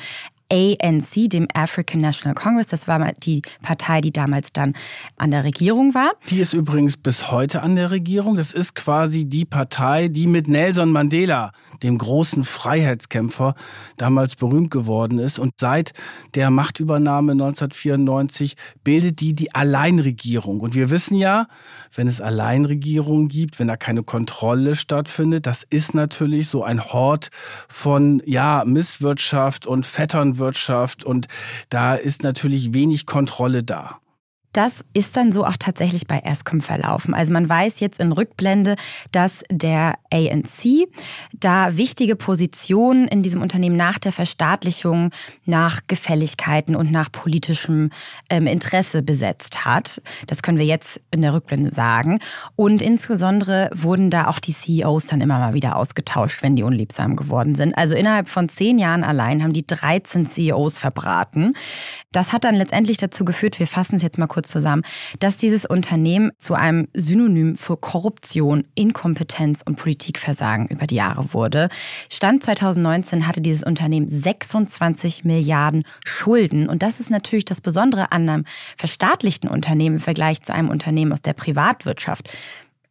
ANC, 0.52 1.28
dem 1.28 1.48
African 1.54 2.00
National 2.00 2.34
Congress. 2.34 2.68
Das 2.68 2.86
war 2.86 3.12
die 3.12 3.42
Partei, 3.62 4.00
die 4.00 4.12
damals 4.12 4.52
dann 4.52 4.74
an 5.16 5.30
der 5.30 5.44
Regierung 5.44 5.94
war. 5.94 6.12
Die 6.30 6.40
ist 6.40 6.52
übrigens 6.52 6.96
bis 6.96 7.30
heute 7.30 7.62
an 7.62 7.76
der 7.76 7.90
Regierung. 7.90 8.36
Das 8.36 8.52
ist 8.52 8.74
quasi 8.74 9.24
die 9.24 9.44
Partei, 9.44 10.08
die 10.08 10.26
mit 10.26 10.48
Nelson 10.48 10.92
Mandela, 10.92 11.52
dem 11.82 11.98
großen 11.98 12.44
Freiheitskämpfer, 12.44 13.54
damals 13.96 14.36
berühmt 14.36 14.70
geworden 14.70 15.18
ist. 15.18 15.38
Und 15.38 15.54
seit 15.58 15.92
der 16.34 16.50
Machtübernahme 16.50 17.32
1994 17.32 18.54
bildet 18.84 19.20
die 19.20 19.34
die 19.34 19.54
Alleinregierung. 19.54 20.60
Und 20.60 20.74
wir 20.74 20.90
wissen 20.90 21.16
ja, 21.16 21.48
wenn 21.94 22.08
es 22.08 22.20
Alleinregierungen 22.20 23.28
gibt, 23.28 23.58
wenn 23.58 23.68
da 23.68 23.76
keine 23.76 24.02
Kontrolle 24.02 24.76
stattfindet, 24.76 25.46
das 25.46 25.64
ist 25.64 25.94
natürlich 25.94 26.48
so 26.48 26.62
ein 26.62 26.84
Hort 26.84 27.30
von 27.68 28.22
ja, 28.26 28.62
Misswirtschaft 28.66 29.66
und 29.66 29.86
Vettern 29.86 30.35
Wirtschaft 30.38 31.04
und 31.04 31.28
da 31.68 31.94
ist 31.94 32.22
natürlich 32.22 32.72
wenig 32.72 33.06
Kontrolle 33.06 33.62
da. 33.62 34.00
Das 34.56 34.72
ist 34.94 35.18
dann 35.18 35.32
so 35.32 35.44
auch 35.44 35.58
tatsächlich 35.58 36.06
bei 36.06 36.20
Escom 36.20 36.62
verlaufen. 36.62 37.12
Also 37.12 37.30
man 37.30 37.46
weiß 37.46 37.78
jetzt 37.80 38.00
in 38.00 38.10
Rückblende, 38.10 38.76
dass 39.12 39.44
der 39.50 39.98
ANC 40.10 40.88
da 41.34 41.76
wichtige 41.76 42.16
Positionen 42.16 43.06
in 43.06 43.22
diesem 43.22 43.42
Unternehmen 43.42 43.76
nach 43.76 43.98
der 43.98 44.12
Verstaatlichung, 44.12 45.10
nach 45.44 45.80
Gefälligkeiten 45.88 46.74
und 46.74 46.90
nach 46.90 47.12
politischem 47.12 47.90
ähm, 48.30 48.46
Interesse 48.46 49.02
besetzt 49.02 49.66
hat. 49.66 50.00
Das 50.26 50.40
können 50.40 50.56
wir 50.56 50.64
jetzt 50.64 51.02
in 51.10 51.20
der 51.20 51.34
Rückblende 51.34 51.74
sagen. 51.74 52.18
Und 52.54 52.80
insbesondere 52.80 53.68
wurden 53.74 54.08
da 54.08 54.28
auch 54.28 54.38
die 54.38 54.54
CEOs 54.54 55.04
dann 55.08 55.20
immer 55.20 55.38
mal 55.38 55.52
wieder 55.52 55.76
ausgetauscht, 55.76 56.42
wenn 56.42 56.56
die 56.56 56.62
unliebsam 56.62 57.16
geworden 57.16 57.54
sind. 57.54 57.76
Also 57.76 57.94
innerhalb 57.94 58.30
von 58.30 58.48
zehn 58.48 58.78
Jahren 58.78 59.04
allein 59.04 59.42
haben 59.42 59.52
die 59.52 59.66
13 59.66 60.30
CEOs 60.30 60.78
verbraten. 60.78 61.52
Das 62.10 62.32
hat 62.32 62.44
dann 62.44 62.54
letztendlich 62.54 62.96
dazu 62.96 63.26
geführt, 63.26 63.58
wir 63.58 63.66
fassen 63.66 63.96
es 63.96 64.02
jetzt 64.02 64.16
mal 64.16 64.26
kurz 64.26 64.45
kurz 64.45 64.45
zusammen, 64.46 64.82
dass 65.18 65.36
dieses 65.36 65.64
Unternehmen 65.66 66.32
zu 66.38 66.54
einem 66.54 66.88
Synonym 66.94 67.56
für 67.56 67.76
Korruption, 67.76 68.64
Inkompetenz 68.74 69.62
und 69.64 69.76
Politikversagen 69.76 70.66
über 70.68 70.86
die 70.86 70.96
Jahre 70.96 71.32
wurde. 71.32 71.68
Stand 72.10 72.44
2019 72.44 73.26
hatte 73.26 73.40
dieses 73.40 73.62
Unternehmen 73.62 74.08
26 74.08 75.24
Milliarden 75.24 75.84
Schulden. 76.04 76.68
Und 76.68 76.82
das 76.82 77.00
ist 77.00 77.10
natürlich 77.10 77.44
das 77.44 77.60
Besondere 77.60 78.12
an 78.12 78.28
einem 78.28 78.44
verstaatlichten 78.76 79.48
Unternehmen 79.48 79.96
im 79.96 80.02
Vergleich 80.02 80.42
zu 80.42 80.52
einem 80.52 80.68
Unternehmen 80.68 81.12
aus 81.12 81.22
der 81.22 81.32
Privatwirtschaft 81.32 82.30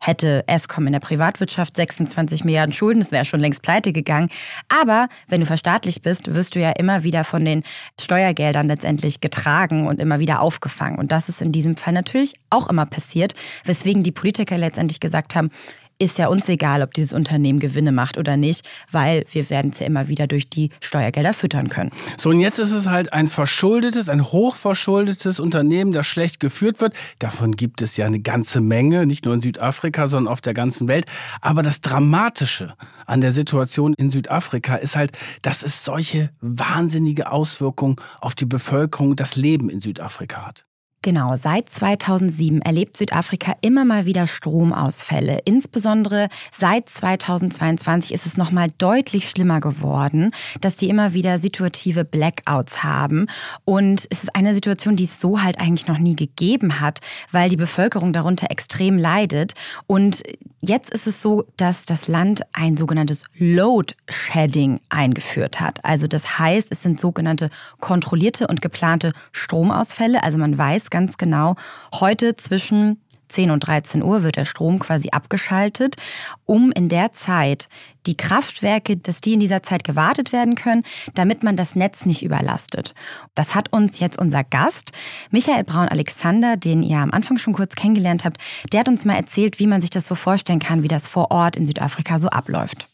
hätte 0.05 0.43
Escom 0.47 0.87
in 0.87 0.93
der 0.93 0.99
Privatwirtschaft 0.99 1.75
26 1.75 2.43
Milliarden 2.43 2.73
Schulden, 2.73 2.99
das 2.99 3.11
wäre 3.11 3.25
schon 3.25 3.39
längst 3.39 3.61
pleite 3.61 3.93
gegangen. 3.93 4.29
Aber 4.69 5.07
wenn 5.27 5.41
du 5.41 5.45
verstaatlicht 5.45 6.01
bist, 6.01 6.33
wirst 6.33 6.55
du 6.55 6.59
ja 6.59 6.71
immer 6.71 7.03
wieder 7.03 7.23
von 7.23 7.43
den 7.43 7.63
Steuergeldern 7.99 8.67
letztendlich 8.67 9.21
getragen 9.21 9.87
und 9.87 9.99
immer 9.99 10.19
wieder 10.19 10.41
aufgefangen. 10.41 10.99
Und 10.99 11.11
das 11.11 11.29
ist 11.29 11.41
in 11.41 11.51
diesem 11.51 11.75
Fall 11.75 11.93
natürlich 11.93 12.33
auch 12.49 12.69
immer 12.69 12.85
passiert, 12.85 13.33
weswegen 13.63 14.03
die 14.03 14.11
Politiker 14.11 14.57
letztendlich 14.57 14.99
gesagt 14.99 15.35
haben, 15.35 15.49
ist 15.97 16.17
ja 16.17 16.27
uns 16.27 16.49
egal, 16.49 16.81
ob 16.81 16.93
dieses 16.93 17.13
Unternehmen 17.13 17.59
Gewinne 17.59 17.91
macht 17.91 18.17
oder 18.17 18.37
nicht, 18.37 18.67
weil 18.91 19.25
wir 19.31 19.49
werden 19.49 19.71
es 19.71 19.79
ja 19.79 19.85
immer 19.85 20.07
wieder 20.07 20.27
durch 20.27 20.49
die 20.49 20.69
Steuergelder 20.81 21.33
füttern 21.33 21.69
können. 21.69 21.91
So, 22.17 22.29
und 22.29 22.39
jetzt 22.39 22.59
ist 22.59 22.71
es 22.71 22.87
halt 22.87 23.13
ein 23.13 23.27
verschuldetes, 23.27 24.09
ein 24.09 24.23
hochverschuldetes 24.31 25.39
Unternehmen, 25.39 25.91
das 25.91 26.05
schlecht 26.05 26.39
geführt 26.39 26.81
wird. 26.81 26.93
Davon 27.19 27.53
gibt 27.53 27.81
es 27.81 27.97
ja 27.97 28.05
eine 28.05 28.19
ganze 28.19 28.61
Menge, 28.61 29.05
nicht 29.05 29.25
nur 29.25 29.33
in 29.33 29.41
Südafrika, 29.41 30.07
sondern 30.07 30.31
auf 30.31 30.41
der 30.41 30.53
ganzen 30.53 30.87
Welt. 30.87 31.05
Aber 31.41 31.63
das 31.63 31.81
Dramatische 31.81 32.73
an 33.05 33.21
der 33.21 33.31
Situation 33.31 33.93
in 33.97 34.09
Südafrika 34.09 34.75
ist 34.75 34.95
halt, 34.95 35.11
dass 35.41 35.63
es 35.63 35.85
solche 35.85 36.29
wahnsinnige 36.41 37.31
Auswirkungen 37.31 37.95
auf 38.19 38.35
die 38.35 38.45
Bevölkerung, 38.45 39.15
das 39.15 39.35
Leben 39.35 39.69
in 39.69 39.79
Südafrika 39.79 40.45
hat. 40.45 40.65
Genau, 41.05 41.35
seit 41.37 41.69
2007 41.69 42.63
erlebt 42.63 42.97
Südafrika 42.97 43.53
immer 43.61 43.85
mal 43.85 44.07
wieder 44.07 44.25
Stromausfälle. 44.25 45.37
Insbesondere 45.45 46.29
seit 46.57 46.89
2022 46.89 48.11
ist 48.11 48.25
es 48.25 48.37
nochmal 48.37 48.69
deutlich 48.79 49.29
schlimmer 49.29 49.59
geworden, 49.59 50.31
dass 50.61 50.77
die 50.77 50.89
immer 50.89 51.13
wieder 51.13 51.37
situative 51.37 52.05
Blackouts 52.05 52.83
haben. 52.83 53.27
Und 53.65 54.07
es 54.09 54.23
ist 54.23 54.35
eine 54.35 54.55
Situation, 54.55 54.95
die 54.95 55.03
es 55.03 55.21
so 55.21 55.43
halt 55.43 55.59
eigentlich 55.61 55.85
noch 55.85 55.99
nie 55.99 56.15
gegeben 56.15 56.79
hat, 56.79 57.01
weil 57.31 57.49
die 57.49 57.55
Bevölkerung 57.55 58.11
darunter 58.11 58.49
extrem 58.49 58.97
leidet. 58.97 59.53
Und 59.85 60.23
jetzt 60.61 60.89
ist 60.89 61.05
es 61.05 61.21
so, 61.21 61.45
dass 61.57 61.85
das 61.85 62.07
Land 62.07 62.41
ein 62.51 62.77
sogenanntes 62.77 63.25
Load 63.37 63.93
Shedding 64.09 64.79
eingeführt 64.89 65.59
hat. 65.59 65.85
Also 65.85 66.07
das 66.07 66.39
heißt, 66.39 66.71
es 66.71 66.81
sind 66.81 66.99
sogenannte 66.99 67.51
kontrollierte 67.79 68.47
und 68.47 68.63
geplante 68.63 69.13
Stromausfälle. 69.33 70.23
Also 70.23 70.39
man 70.39 70.57
weiß 70.57 70.89
ganz 70.95 71.17
genau, 71.17 71.57
heute 71.99 72.37
zwischen 72.37 73.01
10 73.27 73.51
und 73.51 73.67
13 73.67 74.01
Uhr 74.01 74.23
wird 74.23 74.37
der 74.37 74.45
Strom 74.45 74.79
quasi 74.79 75.09
abgeschaltet, 75.09 75.97
um 76.45 76.71
in 76.71 76.87
der 76.87 77.11
Zeit 77.11 77.67
die 78.05 78.15
Kraftwerke, 78.15 78.95
dass 78.95 79.19
die 79.19 79.33
in 79.33 79.41
dieser 79.41 79.61
Zeit 79.61 79.83
gewartet 79.83 80.31
werden 80.31 80.55
können, 80.55 80.83
damit 81.13 81.43
man 81.43 81.57
das 81.57 81.75
Netz 81.75 82.05
nicht 82.05 82.23
überlastet. 82.23 82.93
Das 83.33 83.55
hat 83.55 83.73
uns 83.73 83.99
jetzt 83.99 84.17
unser 84.17 84.45
Gast, 84.45 84.93
Michael 85.31 85.65
Braun-Alexander, 85.65 86.55
den 86.55 86.81
ihr 86.81 86.99
am 86.99 87.11
Anfang 87.11 87.39
schon 87.39 87.51
kurz 87.53 87.75
kennengelernt 87.75 88.23
habt, 88.23 88.37
der 88.71 88.79
hat 88.79 88.87
uns 88.87 89.03
mal 89.03 89.15
erzählt, 89.17 89.59
wie 89.59 89.67
man 89.67 89.81
sich 89.81 89.89
das 89.89 90.07
so 90.07 90.15
vorstellen 90.15 90.59
kann, 90.59 90.81
wie 90.81 90.87
das 90.87 91.09
vor 91.09 91.29
Ort 91.31 91.57
in 91.57 91.67
Südafrika 91.67 92.19
so 92.19 92.29
abläuft. 92.29 92.87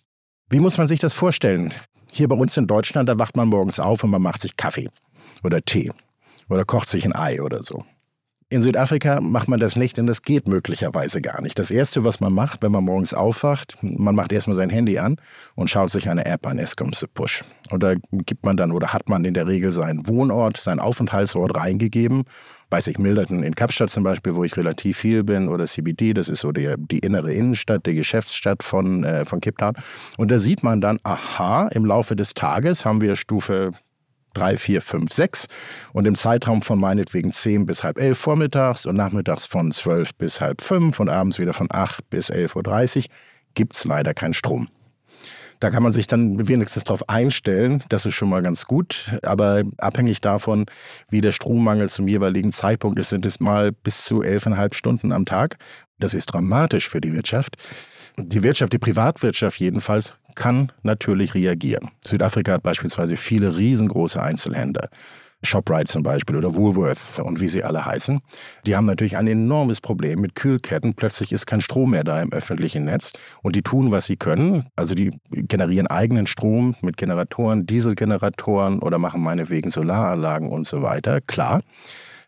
Wie 0.49 0.59
muss 0.59 0.79
man 0.79 0.87
sich 0.87 0.99
das 0.99 1.13
vorstellen? 1.13 1.71
Hier 2.11 2.27
bei 2.27 2.35
uns 2.35 2.57
in 2.57 2.65
Deutschland, 2.65 3.07
da 3.07 3.19
wacht 3.19 3.37
man 3.37 3.49
morgens 3.49 3.79
auf 3.79 4.03
und 4.03 4.09
man 4.09 4.23
macht 4.23 4.41
sich 4.41 4.57
Kaffee 4.57 4.89
oder 5.43 5.61
Tee 5.61 5.91
oder 6.51 6.65
kocht 6.65 6.89
sich 6.89 7.05
ein 7.05 7.15
Ei 7.15 7.41
oder 7.41 7.63
so. 7.63 7.83
In 8.49 8.61
Südafrika 8.61 9.21
macht 9.21 9.47
man 9.47 9.61
das 9.61 9.77
nicht, 9.77 9.95
denn 9.95 10.07
das 10.07 10.23
geht 10.23 10.49
möglicherweise 10.49 11.21
gar 11.21 11.41
nicht. 11.41 11.57
Das 11.57 11.71
Erste, 11.71 12.03
was 12.03 12.19
man 12.19 12.33
macht, 12.33 12.61
wenn 12.61 12.73
man 12.73 12.83
morgens 12.83 13.13
aufwacht, 13.13 13.77
man 13.81 14.13
macht 14.13 14.33
erstmal 14.33 14.57
sein 14.57 14.69
Handy 14.69 14.99
an 14.99 15.15
und 15.55 15.69
schaut 15.69 15.89
sich 15.89 16.09
eine 16.09 16.25
App 16.25 16.45
an, 16.45 16.59
Escom 16.59 16.91
The 16.91 17.07
Push. 17.07 17.45
Und 17.69 17.81
da 17.81 17.93
gibt 18.11 18.45
man 18.45 18.57
dann 18.57 18.73
oder 18.73 18.91
hat 18.91 19.07
man 19.07 19.23
in 19.23 19.33
der 19.33 19.47
Regel 19.47 19.71
seinen 19.71 20.05
Wohnort, 20.05 20.57
seinen 20.57 20.81
Aufenthaltsort 20.81 21.55
reingegeben. 21.55 22.25
Weiß 22.69 22.87
ich, 22.87 22.99
Milderton 22.99 23.41
in 23.41 23.55
Kapstadt 23.55 23.89
zum 23.89 24.03
Beispiel, 24.03 24.35
wo 24.35 24.43
ich 24.43 24.57
relativ 24.57 24.97
viel 24.97 25.23
bin, 25.23 25.47
oder 25.47 25.65
CBD, 25.65 26.13
das 26.13 26.27
ist 26.27 26.41
so 26.41 26.51
die, 26.51 26.75
die 26.77 26.99
innere 26.99 27.33
Innenstadt, 27.33 27.85
die 27.85 27.93
Geschäftsstadt 27.93 28.63
von, 28.63 29.05
äh, 29.05 29.23
von 29.23 29.39
Cape. 29.39 29.71
Und 30.17 30.29
da 30.29 30.37
sieht 30.37 30.61
man 30.61 30.81
dann, 30.81 30.99
aha, 31.03 31.69
im 31.69 31.85
Laufe 31.85 32.17
des 32.17 32.33
Tages 32.33 32.83
haben 32.83 32.99
wir 32.99 33.15
Stufe 33.15 33.71
drei, 34.33 34.57
vier, 34.57 34.81
fünf, 34.81 35.11
sechs 35.13 35.47
und 35.93 36.05
im 36.05 36.15
Zeitraum 36.15 36.61
von 36.61 36.79
meinetwegen 36.79 37.31
zehn 37.31 37.65
bis 37.65 37.83
halb 37.83 37.99
elf 37.99 38.17
vormittags 38.17 38.85
und 38.85 38.95
nachmittags 38.95 39.45
von 39.45 39.71
zwölf 39.71 40.13
bis 40.15 40.41
halb 40.41 40.61
fünf 40.61 40.99
und 40.99 41.09
abends 41.09 41.39
wieder 41.39 41.53
von 41.53 41.67
acht 41.71 42.09
bis 42.09 42.29
elf 42.29 42.55
Uhr 42.55 42.63
dreißig 42.63 43.09
gibt 43.53 43.75
es 43.75 43.85
leider 43.85 44.13
keinen 44.13 44.33
Strom. 44.33 44.69
Da 45.59 45.69
kann 45.69 45.83
man 45.83 45.91
sich 45.91 46.07
dann 46.07 46.47
wenigstens 46.47 46.85
darauf 46.85 47.07
einstellen, 47.07 47.83
das 47.89 48.07
ist 48.07 48.15
schon 48.15 48.29
mal 48.29 48.41
ganz 48.41 48.65
gut, 48.65 49.15
aber 49.21 49.61
abhängig 49.77 50.19
davon, 50.19 50.65
wie 51.09 51.21
der 51.21 51.31
Strommangel 51.31 51.87
zum 51.87 52.07
jeweiligen 52.07 52.51
Zeitpunkt 52.51 52.97
ist, 52.97 53.09
sind 53.09 53.27
es 53.27 53.39
mal 53.39 53.71
bis 53.71 54.05
zu 54.05 54.23
elfeinhalb 54.23 54.73
Stunden 54.73 55.11
am 55.11 55.25
Tag. 55.25 55.57
Das 55.99 56.15
ist 56.15 56.25
dramatisch 56.27 56.89
für 56.89 56.99
die 56.99 57.13
Wirtschaft. 57.13 57.57
Die 58.17 58.41
Wirtschaft, 58.41 58.73
die 58.73 58.79
Privatwirtschaft 58.79 59.59
jedenfalls, 59.59 60.15
kann 60.35 60.71
natürlich 60.83 61.33
reagieren. 61.33 61.89
Südafrika 62.05 62.53
hat 62.53 62.63
beispielsweise 62.63 63.17
viele 63.17 63.57
riesengroße 63.57 64.21
Einzelhändler. 64.21 64.89
ShopRite 65.43 65.91
zum 65.91 66.03
Beispiel 66.03 66.35
oder 66.35 66.55
Woolworth 66.55 67.19
und 67.19 67.39
wie 67.39 67.47
sie 67.47 67.63
alle 67.63 67.85
heißen, 67.85 68.21
die 68.65 68.75
haben 68.75 68.85
natürlich 68.85 69.17
ein 69.17 69.27
enormes 69.27 69.81
Problem 69.81 70.21
mit 70.21 70.35
Kühlketten. 70.35 70.93
Plötzlich 70.93 71.31
ist 71.31 71.47
kein 71.47 71.61
Strom 71.61 71.91
mehr 71.91 72.03
da 72.03 72.21
im 72.21 72.31
öffentlichen 72.31 72.85
Netz 72.85 73.13
und 73.41 73.55
die 73.55 73.63
tun, 73.63 73.91
was 73.91 74.05
sie 74.05 74.17
können. 74.17 74.67
Also 74.75 74.93
die 74.95 75.09
generieren 75.31 75.87
eigenen 75.87 76.27
Strom 76.27 76.75
mit 76.81 76.97
Generatoren, 76.97 77.65
Dieselgeneratoren 77.65 78.79
oder 78.79 78.99
machen 78.99 79.21
meinetwegen 79.21 79.71
Solaranlagen 79.71 80.49
und 80.49 80.65
so 80.65 80.81
weiter. 80.81 81.21
Klar. 81.21 81.61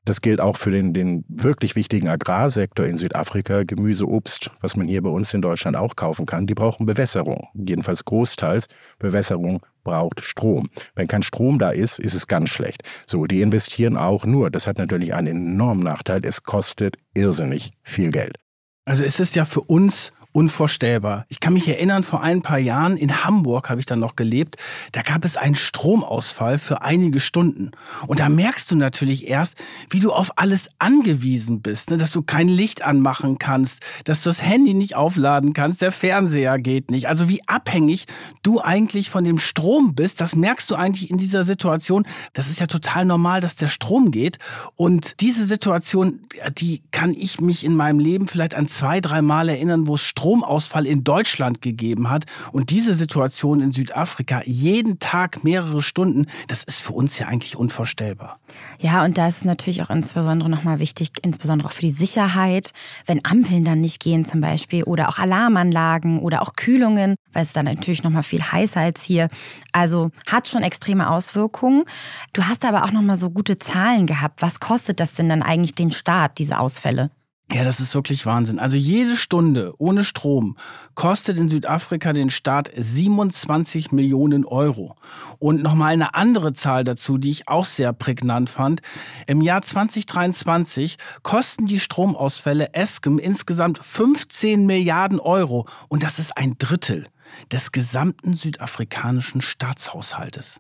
Das 0.05 0.21
gilt 0.21 0.41
auch 0.41 0.57
für 0.57 0.71
den, 0.71 0.93
den 0.93 1.23
wirklich 1.29 1.75
wichtigen 1.75 2.09
Agrarsektor 2.09 2.85
in 2.85 2.97
Südafrika, 2.97 3.63
Gemüse, 3.63 4.07
Obst, 4.07 4.51
was 4.59 4.75
man 4.75 4.87
hier 4.87 5.01
bei 5.01 5.09
uns 5.09 5.33
in 5.33 5.41
Deutschland 5.41 5.77
auch 5.77 5.95
kaufen 5.95 6.25
kann. 6.25 6.45
Die 6.45 6.55
brauchen 6.55 6.85
Bewässerung. 6.85 7.47
Jedenfalls 7.53 8.03
großteils. 8.03 8.67
Bewässerung 8.99 9.61
braucht 9.83 10.21
Strom. 10.21 10.69
Wenn 10.95 11.07
kein 11.07 11.23
Strom 11.23 11.57
da 11.57 11.71
ist, 11.71 11.99
ist 11.99 12.15
es 12.15 12.27
ganz 12.27 12.49
schlecht. 12.49 12.83
So, 13.05 13.25
die 13.25 13.41
investieren 13.41 13.95
auch 13.95 14.25
nur. 14.25 14.49
Das 14.51 14.67
hat 14.67 14.77
natürlich 14.77 15.13
einen 15.13 15.53
enormen 15.53 15.83
Nachteil. 15.83 16.21
Es 16.25 16.43
kostet 16.43 16.97
irrsinnig 17.13 17.71
viel 17.83 18.11
Geld. 18.11 18.37
Also 18.85 19.03
es 19.03 19.19
ist 19.19 19.35
ja 19.35 19.45
für 19.45 19.61
uns 19.61 20.11
unvorstellbar. 20.33 21.25
Ich 21.29 21.39
kann 21.39 21.53
mich 21.53 21.67
erinnern, 21.67 22.03
vor 22.03 22.21
ein 22.21 22.41
paar 22.41 22.57
Jahren 22.57 22.97
in 22.97 23.23
Hamburg 23.23 23.69
habe 23.69 23.79
ich 23.79 23.85
dann 23.85 23.99
noch 23.99 24.15
gelebt, 24.15 24.57
da 24.91 25.03
gab 25.03 25.23
es 25.23 25.37
einen 25.37 25.55
Stromausfall 25.55 26.57
für 26.57 26.81
einige 26.81 27.19
Stunden. 27.19 27.71
Und 28.07 28.19
da 28.19 28.29
merkst 28.29 28.69
du 28.71 28.75
natürlich 28.75 29.27
erst, 29.27 29.63
wie 29.89 29.99
du 29.99 30.11
auf 30.11 30.37
alles 30.37 30.69
angewiesen 30.79 31.61
bist, 31.61 31.91
ne? 31.91 31.97
dass 31.97 32.11
du 32.11 32.23
kein 32.23 32.47
Licht 32.47 32.83
anmachen 32.83 33.37
kannst, 33.37 33.81
dass 34.05 34.23
du 34.23 34.29
das 34.29 34.41
Handy 34.41 34.73
nicht 34.73 34.95
aufladen 34.95 35.53
kannst, 35.53 35.81
der 35.83 35.91
Fernseher 35.91 36.57
geht 36.57 36.89
nicht. 36.89 37.07
Also 37.07 37.29
wie 37.29 37.47
abhängig 37.47 38.07
du 38.41 38.59
eigentlich 38.59 39.11
von 39.11 39.23
dem 39.23 39.37
Strom 39.37 39.93
bist, 39.93 40.19
das 40.19 40.35
merkst 40.35 40.69
du 40.71 40.75
eigentlich 40.75 41.11
in 41.11 41.17
dieser 41.17 41.43
Situation. 41.43 42.05
Das 42.33 42.49
ist 42.49 42.59
ja 42.59 42.65
total 42.65 43.05
normal, 43.05 43.39
dass 43.39 43.55
der 43.55 43.67
Strom 43.67 44.09
geht. 44.09 44.39
Und 44.75 45.21
diese 45.21 45.45
Situation, 45.45 46.21
die 46.57 46.81
kann 46.89 47.13
ich 47.13 47.39
mich 47.39 47.63
in 47.63 47.75
meinem 47.75 47.99
Leben 47.99 48.27
vielleicht 48.27 48.55
an 48.55 48.67
zwei, 48.67 48.99
drei 48.99 49.21
Mal 49.21 49.47
erinnern, 49.47 49.85
wo 49.85 49.93
es 49.93 50.01
Strom 50.01 50.22
Stromausfall 50.23 50.85
in 50.85 51.03
Deutschland 51.03 51.61
gegeben 51.61 52.09
hat 52.09 52.23
und 52.53 52.69
diese 52.69 52.93
Situation 52.93 53.59
in 53.59 53.73
Südafrika 53.73 54.41
jeden 54.45 54.97
Tag 54.99 55.43
mehrere 55.43 55.81
Stunden, 55.81 56.27
das 56.47 56.63
ist 56.63 56.79
für 56.79 56.93
uns 56.93 57.19
ja 57.19 57.27
eigentlich 57.27 57.57
unvorstellbar. 57.57 58.39
Ja, 58.79 59.03
und 59.03 59.17
da 59.17 59.27
ist 59.27 59.43
natürlich 59.43 59.81
auch 59.83 59.89
insbesondere 59.89 60.49
nochmal 60.49 60.79
wichtig, 60.79 61.11
insbesondere 61.23 61.67
auch 61.67 61.73
für 61.73 61.81
die 61.81 61.91
Sicherheit, 61.91 62.71
wenn 63.05 63.19
Ampeln 63.25 63.65
dann 63.65 63.81
nicht 63.81 64.01
gehen 64.01 64.23
zum 64.23 64.39
Beispiel 64.39 64.83
oder 64.83 65.09
auch 65.09 65.19
Alarmanlagen 65.19 66.19
oder 66.19 66.41
auch 66.41 66.53
Kühlungen, 66.53 67.15
weil 67.33 67.43
es 67.43 67.51
dann 67.51 67.65
natürlich 67.65 68.03
nochmal 68.03 68.23
viel 68.23 68.43
heißer 68.43 68.79
als 68.79 69.03
hier. 69.03 69.27
Also 69.73 70.11
hat 70.31 70.47
schon 70.47 70.63
extreme 70.63 71.09
Auswirkungen. 71.09 71.83
Du 72.31 72.43
hast 72.45 72.63
aber 72.63 72.85
auch 72.85 72.93
nochmal 72.93 73.17
so 73.17 73.29
gute 73.29 73.59
Zahlen 73.59 74.05
gehabt. 74.05 74.41
Was 74.41 74.61
kostet 74.61 75.01
das 75.01 75.15
denn 75.15 75.27
dann 75.27 75.43
eigentlich 75.43 75.75
den 75.75 75.91
Staat, 75.91 76.37
diese 76.37 76.59
Ausfälle? 76.59 77.11
Ja, 77.51 77.63
das 77.63 77.79
ist 77.79 77.93
wirklich 77.93 78.25
Wahnsinn. 78.25 78.57
Also 78.57 78.77
jede 78.77 79.15
Stunde 79.15 79.73
ohne 79.77 80.03
Strom 80.03 80.57
kostet 80.95 81.37
in 81.37 81.49
Südafrika 81.49 82.11
den 82.11 82.31
Staat 82.31 82.71
27 82.75 83.91
Millionen 83.91 84.43
Euro. 84.45 84.95
Und 85.37 85.61
nochmal 85.61 85.93
eine 85.93 86.15
andere 86.15 86.53
Zahl 86.53 86.83
dazu, 86.83 87.19
die 87.19 87.29
ich 87.29 87.47
auch 87.47 87.65
sehr 87.65 87.93
prägnant 87.93 88.49
fand. 88.49 88.81
Im 89.27 89.41
Jahr 89.41 89.61
2023 89.61 90.97
kosten 91.21 91.67
die 91.67 91.79
Stromausfälle 91.79 92.73
Eskem 92.73 93.19
insgesamt 93.19 93.77
15 93.77 94.65
Milliarden 94.65 95.19
Euro. 95.19 95.67
Und 95.89 96.01
das 96.01 96.17
ist 96.17 96.35
ein 96.35 96.57
Drittel 96.57 97.07
des 97.51 97.71
gesamten 97.71 98.35
südafrikanischen 98.35 99.41
Staatshaushaltes. 99.41 100.59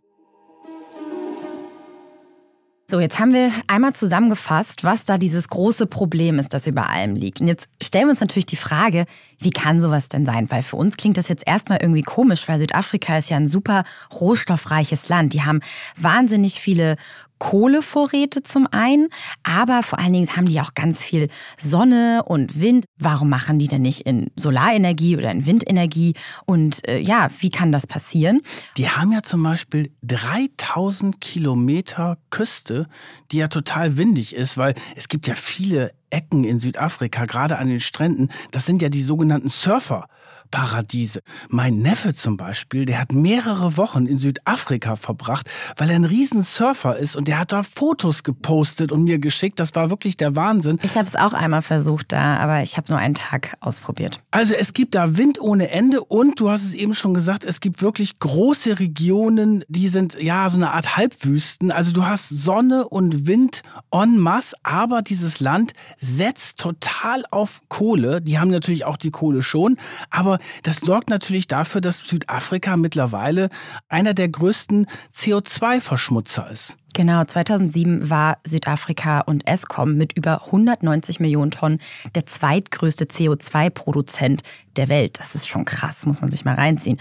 So, 2.93 2.99
jetzt 2.99 3.17
haben 3.19 3.33
wir 3.33 3.51
einmal 3.65 3.93
zusammengefasst, 3.93 4.83
was 4.83 5.03
da 5.03 5.17
dieses 5.17 5.47
große 5.47 5.87
Problem 5.87 6.37
ist, 6.37 6.53
das 6.53 6.67
über 6.67 6.91
allem 6.91 7.15
liegt. 7.15 7.41
Und 7.41 7.47
jetzt 7.47 7.67
stellen 7.81 8.05
wir 8.05 8.11
uns 8.11 8.19
natürlich 8.19 8.45
die 8.45 8.55
Frage, 8.55 9.05
wie 9.39 9.49
kann 9.49 9.81
sowas 9.81 10.09
denn 10.09 10.27
sein? 10.27 10.51
Weil 10.51 10.61
für 10.61 10.75
uns 10.75 10.95
klingt 10.95 11.17
das 11.17 11.27
jetzt 11.27 11.41
erstmal 11.47 11.79
irgendwie 11.81 12.03
komisch, 12.03 12.47
weil 12.47 12.59
Südafrika 12.59 13.17
ist 13.17 13.31
ja 13.31 13.37
ein 13.37 13.47
super 13.47 13.83
rohstoffreiches 14.13 15.09
Land. 15.09 15.33
Die 15.33 15.41
haben 15.41 15.61
wahnsinnig 15.97 16.59
viele 16.59 16.97
Kohlevorräte 17.39 18.43
zum 18.43 18.67
einen, 18.71 19.09
aber 19.43 19.83
vor 19.83 19.99
allen 19.99 20.13
Dingen 20.13 20.35
haben 20.35 20.47
die 20.47 20.61
auch 20.61 20.73
ganz 20.73 21.01
viel 21.01 21.29
Sonne 21.57 22.23
und 22.25 22.59
Wind. 22.59 22.85
Warum 22.97 23.29
machen 23.29 23.59
die 23.59 23.67
denn 23.67 23.81
nicht 23.81 24.01
in 24.01 24.31
Solarenergie 24.35 25.17
oder 25.17 25.31
in 25.31 25.45
Windenergie? 25.45 26.13
Und 26.45 26.87
äh, 26.87 26.99
ja, 26.99 27.29
wie 27.39 27.49
kann 27.49 27.71
das 27.71 27.87
passieren? 27.87 28.41
Die 28.77 28.89
haben 28.89 29.11
ja 29.11 29.23
zum 29.23 29.43
Beispiel 29.43 29.91
3000 30.03 31.19
Kilometer 31.19 32.17
Küste, 32.29 32.87
die 33.31 33.37
ja 33.37 33.47
total 33.47 33.97
windig 33.97 34.35
ist, 34.35 34.57
weil 34.57 34.75
es 34.95 35.07
gibt 35.07 35.27
ja 35.27 35.35
viele 35.35 35.91
Ecken 36.09 36.43
in 36.43 36.59
Südafrika, 36.59 37.25
gerade 37.25 37.57
an 37.57 37.67
den 37.67 37.79
Stränden. 37.79 38.29
Das 38.51 38.65
sind 38.65 38.81
ja 38.81 38.89
die 38.89 39.01
sogenannten 39.01 39.49
Surfer. 39.49 40.07
Paradiese. 40.53 41.21
Mein 41.49 41.79
Neffe 41.79 42.13
zum 42.13 42.37
Beispiel, 42.37 42.85
der 42.85 42.99
hat 42.99 43.11
mehrere 43.11 43.75
Wochen 43.75 44.05
in 44.05 44.19
Südafrika 44.19 44.95
verbracht, 44.95 45.49
weil 45.77 45.89
er 45.89 45.95
ein 45.95 46.05
Riesensurfer 46.05 46.95
ist 46.95 47.15
und 47.15 47.27
der 47.27 47.39
hat 47.39 47.51
da 47.51 47.63
Fotos 47.63 48.21
gepostet 48.21 48.91
und 48.91 49.03
mir 49.03 49.17
geschickt. 49.17 49.59
Das 49.59 49.73
war 49.73 49.89
wirklich 49.89 50.15
der 50.15 50.35
Wahnsinn. 50.35 50.79
Ich 50.83 50.95
habe 50.95 51.07
es 51.07 51.15
auch 51.15 51.33
einmal 51.33 51.63
versucht 51.63 52.11
da, 52.11 52.37
aber 52.37 52.61
ich 52.61 52.77
habe 52.77 52.85
nur 52.91 52.99
einen 52.99 53.15
Tag 53.15 53.57
ausprobiert. 53.61 54.21
Also 54.29 54.53
es 54.53 54.73
gibt 54.73 54.93
da 54.93 55.17
Wind 55.17 55.41
ohne 55.41 55.71
Ende 55.71 56.03
und 56.03 56.39
du 56.39 56.51
hast 56.51 56.63
es 56.63 56.73
eben 56.73 56.93
schon 56.93 57.15
gesagt, 57.15 57.43
es 57.43 57.59
gibt 57.59 57.81
wirklich 57.81 58.19
große 58.19 58.79
Regionen, 58.79 59.63
die 59.69 59.87
sind 59.87 60.21
ja 60.21 60.51
so 60.51 60.57
eine 60.57 60.71
Art 60.71 60.95
Halbwüsten. 60.95 61.71
Also 61.71 61.93
du 61.93 62.05
hast 62.05 62.29
Sonne 62.29 62.87
und 62.87 63.25
Wind 63.25 63.63
en 63.89 64.19
masse, 64.19 64.55
aber 64.61 65.01
dieses 65.01 65.39
Land 65.39 65.73
setzt 65.97 66.59
total 66.59 67.23
auf 67.31 67.61
Kohle. 67.69 68.21
Die 68.21 68.37
haben 68.37 68.51
natürlich 68.51 68.85
auch 68.85 68.97
die 68.97 69.09
Kohle 69.09 69.41
schon, 69.41 69.77
aber 70.11 70.37
das 70.63 70.77
sorgt 70.77 71.09
natürlich 71.09 71.47
dafür, 71.47 71.81
dass 71.81 71.99
Südafrika 71.99 72.77
mittlerweile 72.77 73.49
einer 73.89 74.13
der 74.13 74.29
größten 74.29 74.87
CO2-Verschmutzer 75.13 76.49
ist. 76.51 76.75
Genau, 76.93 77.23
2007 77.23 78.11
war 78.11 78.37
Südafrika 78.45 79.21
und 79.21 79.47
Eskom 79.47 79.95
mit 79.95 80.13
über 80.13 80.45
190 80.45 81.19
Millionen 81.19 81.49
Tonnen 81.49 81.79
der 82.13 82.27
zweitgrößte 82.27 83.05
CO2-Produzent 83.05 84.43
der 84.75 84.89
Welt. 84.89 85.19
Das 85.19 85.33
ist 85.33 85.47
schon 85.47 85.65
krass, 85.65 86.05
muss 86.05 86.21
man 86.21 86.29
sich 86.29 86.45
mal 86.45 86.53
reinziehen. 86.53 86.99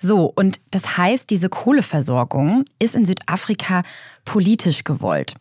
So, 0.00 0.32
und 0.34 0.60
das 0.72 0.96
heißt, 0.96 1.30
diese 1.30 1.48
Kohleversorgung 1.48 2.64
ist 2.80 2.96
in 2.96 3.06
Südafrika 3.06 3.82
politisch 4.24 4.82
gewollt. 4.82 5.34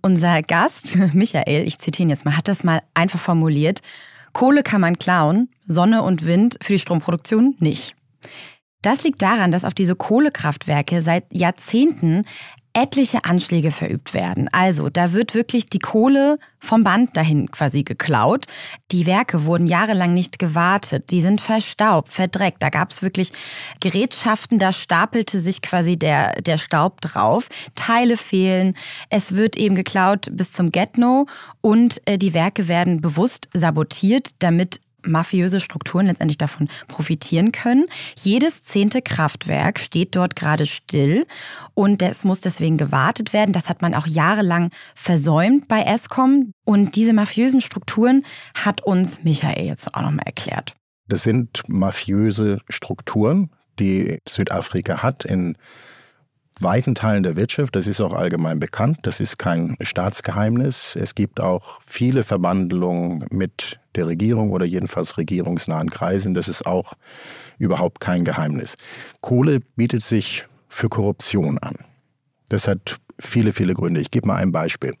Unser 0.00 0.40
Gast, 0.40 0.96
Michael, 1.12 1.66
ich 1.66 1.78
zitiere 1.78 2.04
ihn 2.06 2.10
jetzt 2.10 2.24
mal, 2.24 2.36
hat 2.36 2.48
das 2.48 2.64
mal 2.64 2.82
einfach 2.94 3.20
formuliert. 3.20 3.80
Kohle 4.38 4.62
kann 4.62 4.80
man 4.80 5.00
klauen, 5.00 5.48
Sonne 5.64 6.02
und 6.02 6.24
Wind 6.24 6.58
für 6.62 6.72
die 6.72 6.78
Stromproduktion 6.78 7.56
nicht. 7.58 7.96
Das 8.82 9.02
liegt 9.02 9.20
daran, 9.20 9.50
dass 9.50 9.64
auf 9.64 9.74
diese 9.74 9.96
Kohlekraftwerke 9.96 11.02
seit 11.02 11.24
Jahrzehnten 11.32 12.22
etliche 12.78 13.24
Anschläge 13.24 13.72
verübt 13.72 14.14
werden. 14.14 14.48
Also 14.52 14.88
da 14.88 15.12
wird 15.12 15.34
wirklich 15.34 15.66
die 15.66 15.80
Kohle 15.80 16.38
vom 16.60 16.84
Band 16.84 17.16
dahin 17.16 17.50
quasi 17.50 17.82
geklaut. 17.82 18.46
Die 18.92 19.04
Werke 19.04 19.44
wurden 19.44 19.66
jahrelang 19.66 20.14
nicht 20.14 20.38
gewartet. 20.38 21.10
Die 21.10 21.20
sind 21.20 21.40
verstaubt, 21.40 22.12
verdreckt. 22.12 22.62
Da 22.62 22.70
gab 22.70 22.92
es 22.92 23.02
wirklich 23.02 23.32
Gerätschaften, 23.80 24.60
da 24.60 24.72
stapelte 24.72 25.40
sich 25.40 25.60
quasi 25.60 25.96
der, 25.96 26.40
der 26.40 26.58
Staub 26.58 27.00
drauf. 27.00 27.48
Teile 27.74 28.16
fehlen. 28.16 28.74
Es 29.10 29.34
wird 29.34 29.56
eben 29.56 29.74
geklaut 29.74 30.28
bis 30.30 30.52
zum 30.52 30.70
Get-No 30.70 31.26
und 31.60 32.00
äh, 32.06 32.16
die 32.16 32.32
Werke 32.32 32.68
werden 32.68 33.00
bewusst 33.00 33.48
sabotiert, 33.54 34.30
damit 34.38 34.80
mafiöse 35.06 35.60
Strukturen 35.60 36.06
letztendlich 36.06 36.38
davon 36.38 36.68
profitieren 36.88 37.52
können. 37.52 37.86
Jedes 38.16 38.62
zehnte 38.62 39.02
Kraftwerk 39.02 39.78
steht 39.78 40.16
dort 40.16 40.36
gerade 40.36 40.66
still 40.66 41.26
und 41.74 42.02
es 42.02 42.24
muss 42.24 42.40
deswegen 42.40 42.76
gewartet 42.76 43.32
werden. 43.32 43.52
Das 43.52 43.68
hat 43.68 43.82
man 43.82 43.94
auch 43.94 44.06
jahrelang 44.06 44.70
versäumt 44.94 45.68
bei 45.68 45.82
Eskom. 45.82 46.52
Und 46.64 46.96
diese 46.96 47.12
mafiösen 47.12 47.60
Strukturen 47.60 48.24
hat 48.54 48.82
uns 48.82 49.24
Michael 49.24 49.66
jetzt 49.66 49.94
auch 49.94 50.02
nochmal 50.02 50.26
erklärt. 50.26 50.74
Das 51.08 51.22
sind 51.22 51.62
mafiöse 51.68 52.58
Strukturen, 52.68 53.50
die 53.78 54.18
Südafrika 54.28 55.02
hat 55.02 55.24
in 55.24 55.56
weiten 56.60 56.94
Teilen 56.94 57.22
der 57.22 57.36
Wirtschaft. 57.36 57.76
Das 57.76 57.86
ist 57.86 58.00
auch 58.00 58.12
allgemein 58.12 58.60
bekannt. 58.60 58.98
Das 59.02 59.20
ist 59.20 59.38
kein 59.38 59.76
Staatsgeheimnis. 59.80 60.96
Es 60.96 61.14
gibt 61.14 61.40
auch 61.40 61.80
viele 61.86 62.22
Verwandlungen 62.22 63.26
mit 63.30 63.78
der 63.94 64.06
Regierung 64.06 64.50
oder 64.50 64.64
jedenfalls 64.64 65.18
regierungsnahen 65.18 65.90
Kreisen. 65.90 66.34
Das 66.34 66.48
ist 66.48 66.66
auch 66.66 66.94
überhaupt 67.58 68.00
kein 68.00 68.24
Geheimnis. 68.24 68.76
Kohle 69.20 69.60
bietet 69.76 70.02
sich 70.02 70.46
für 70.68 70.88
Korruption 70.88 71.58
an. 71.58 71.76
Das 72.48 72.68
hat 72.68 72.96
viele, 73.18 73.52
viele 73.52 73.74
Gründe. 73.74 74.00
Ich 74.00 74.10
gebe 74.10 74.26
mal 74.26 74.36
ein 74.36 74.52
Beispiel. 74.52 74.94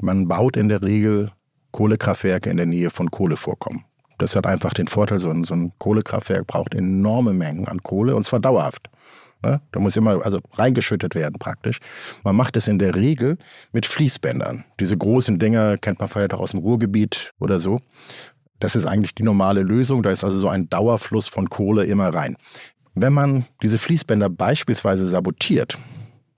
Man 0.00 0.28
baut 0.28 0.56
in 0.56 0.68
der 0.68 0.82
Regel 0.82 1.30
Kohlekraftwerke 1.72 2.50
in 2.50 2.56
der 2.56 2.66
Nähe 2.66 2.90
von 2.90 3.10
Kohlevorkommen. 3.10 3.84
Das 4.18 4.36
hat 4.36 4.46
einfach 4.46 4.74
den 4.74 4.86
Vorteil, 4.86 5.18
so 5.18 5.30
ein, 5.30 5.44
so 5.44 5.54
ein 5.54 5.72
Kohlekraftwerk 5.78 6.46
braucht 6.46 6.74
enorme 6.74 7.32
Mengen 7.32 7.66
an 7.66 7.82
Kohle 7.82 8.14
und 8.14 8.22
zwar 8.22 8.38
dauerhaft. 8.40 8.88
Ne? 9.44 9.60
Da 9.72 9.80
muss 9.80 9.96
immer 9.96 10.24
also 10.24 10.40
reingeschüttet 10.54 11.14
werden 11.14 11.38
praktisch. 11.38 11.78
Man 12.24 12.34
macht 12.34 12.56
es 12.56 12.66
in 12.66 12.78
der 12.78 12.96
Regel 12.96 13.36
mit 13.72 13.84
Fließbändern. 13.84 14.64
Diese 14.80 14.96
großen 14.96 15.38
Dinger 15.38 15.76
kennt 15.76 16.00
man 16.00 16.08
vielleicht 16.08 16.32
auch 16.32 16.40
aus 16.40 16.52
dem 16.52 16.60
Ruhrgebiet 16.60 17.32
oder 17.38 17.60
so. 17.60 17.78
Das 18.58 18.74
ist 18.74 18.86
eigentlich 18.86 19.14
die 19.14 19.22
normale 19.22 19.62
Lösung. 19.62 20.02
Da 20.02 20.10
ist 20.10 20.24
also 20.24 20.38
so 20.38 20.48
ein 20.48 20.70
Dauerfluss 20.70 21.28
von 21.28 21.50
Kohle 21.50 21.84
immer 21.84 22.08
rein. 22.08 22.36
Wenn 22.94 23.12
man 23.12 23.44
diese 23.62 23.76
Fließbänder 23.76 24.30
beispielsweise 24.30 25.06
sabotiert, 25.06 25.78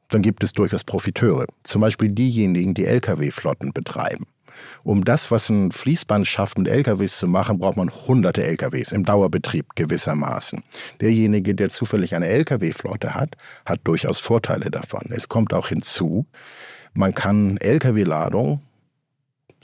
dann 0.09 0.23
gibt 0.23 0.43
es 0.43 0.53
durchaus 0.53 0.83
Profiteure. 0.83 1.47
Zum 1.63 1.81
Beispiel 1.81 2.09
diejenigen, 2.09 2.75
die 2.75 2.87
Lkw-Flotten 2.87 3.73
betreiben. 3.73 4.27
Um 4.83 5.05
das, 5.05 5.31
was 5.31 5.49
ein 5.49 5.73
Fließband 5.73 6.27
schafft, 6.27 6.59
mit 6.59 6.69
LKWs 6.69 7.19
zu 7.19 7.29
machen, 7.29 7.59
braucht 7.59 7.77
man 7.77 7.91
hunderte 7.91 8.43
LKWs 8.45 8.93
im 8.93 9.05
Dauerbetrieb 9.05 9.75
gewissermaßen. 9.75 10.63
Derjenige, 11.01 11.55
der 11.55 11.69
zufällig 11.69 12.15
eine 12.15 12.29
LKW-Flotte 12.29 13.15
hat, 13.15 13.37
hat 13.65 13.81
durchaus 13.85 14.21
Vorteile 14.21 14.71
davon. 14.71 15.11
Es 15.11 15.29
kommt 15.29 15.53
auch 15.53 15.69
hinzu, 15.69 16.27
man 16.95 17.15
kann 17.15 17.59
Lkw-Ladung 17.59 18.61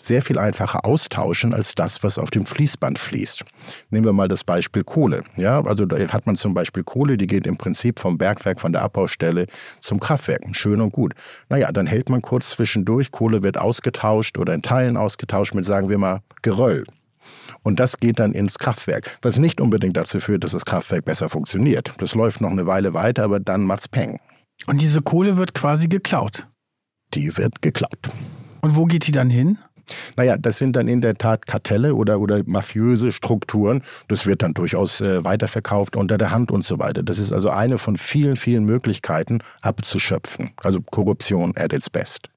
sehr 0.05 0.23
viel 0.23 0.39
einfacher 0.39 0.85
austauschen 0.85 1.55
als 1.55 1.75
das, 1.75 2.03
was 2.03 2.19
auf 2.19 2.31
dem 2.31 2.47
Fließband 2.47 2.99
fließt. 2.99 3.45
Nehmen 3.91 4.05
wir 4.05 4.13
mal 4.13 4.29
das 4.29 4.45
Beispiel 4.45 4.85
Kohle. 4.85 5.23
Ja, 5.37 5.65
also 5.65 5.87
da 5.87 5.97
hat 6.13 6.27
man 6.27 6.37
zum 6.37 6.55
Beispiel 6.55 6.83
Kohle, 6.83 7.17
die 7.17 7.27
geht 7.27 7.47
im 7.47 7.57
Prinzip 7.57 7.99
vom 7.99 8.19
Bergwerk, 8.19 8.61
von 8.61 8.73
der 8.73 8.83
Abbaustelle 8.83 9.47
zum 9.81 10.01
Kraftwerk. 10.01 10.43
Schön 10.53 10.81
und 10.81 10.93
gut. 10.93 11.15
Naja, 11.49 11.71
dann 11.73 11.87
hält 11.87 12.09
man 12.09 12.23
kurz 12.23 12.51
zwischendurch, 12.51 13.11
Kohle 13.11 13.43
wird 13.43 13.59
ausgetauscht 13.59 14.39
oder 14.39 14.55
in 14.55 14.63
Teilen 14.63 14.97
ausgetauscht 14.97 15.55
mit, 15.55 15.65
sagen 15.65 15.89
wir 15.89 15.99
mal, 15.99 16.21
Geröll. 16.43 16.85
Und 17.63 17.79
das 17.79 17.99
geht 17.99 18.19
dann 18.19 18.33
ins 18.33 18.59
Kraftwerk, 18.59 19.19
was 19.23 19.39
nicht 19.39 19.61
unbedingt 19.61 19.97
dazu 19.97 20.19
führt, 20.19 20.43
dass 20.43 20.53
das 20.53 20.65
Kraftwerk 20.65 21.05
besser 21.05 21.29
funktioniert. 21.29 21.93
Das 21.99 22.15
läuft 22.15 22.41
noch 22.41 22.51
eine 22.51 22.67
Weile 22.67 22.95
weiter, 22.95 23.25
aber 23.25 23.39
dann 23.39 23.65
macht's 23.65 23.89
Peng. 23.89 24.19
Und 24.67 24.81
diese 24.81 25.03
Kohle 25.03 25.37
wird 25.37 25.55
quasi 25.55 25.89
geklaut. 25.89 26.49
Die 27.15 27.37
wird 27.37 27.63
geklaut. 27.63 28.11
Und 28.61 28.77
wo 28.77 28.87
geht 28.87 29.07
die 29.07 29.13
dann 29.13 29.31
hin? 29.31 29.59
Naja, 30.17 30.37
das 30.37 30.59
sind 30.59 30.77
dann 30.77 30.89
in 30.89 31.01
der 31.01 31.15
Tat 31.15 31.47
Kartelle 31.47 31.95
oder, 31.95 32.21
oder 32.21 32.43
mafiöse 32.47 33.13
Strukturen. 33.13 33.83
Das 34.09 34.27
wird 34.27 34.43
dann 34.43 34.55
durchaus 34.55 35.01
äh, 35.01 35.25
weiterverkauft 35.25 35.97
unter 35.97 36.19
der 36.19 36.31
Hand 36.31 36.51
und 36.51 36.65
so 36.65 36.79
weiter. 36.79 37.03
Das 37.03 37.19
ist 37.19 37.33
also 37.33 37.51
eine 37.51 37.79
von 37.79 37.97
vielen, 37.97 38.37
vielen 38.37 38.65
Möglichkeiten 38.65 39.41
abzuschöpfen. 39.61 40.51
Also 40.63 40.81
Korruption 40.81 41.53
at 41.57 41.73
its 41.73 41.91
best. 41.91 42.31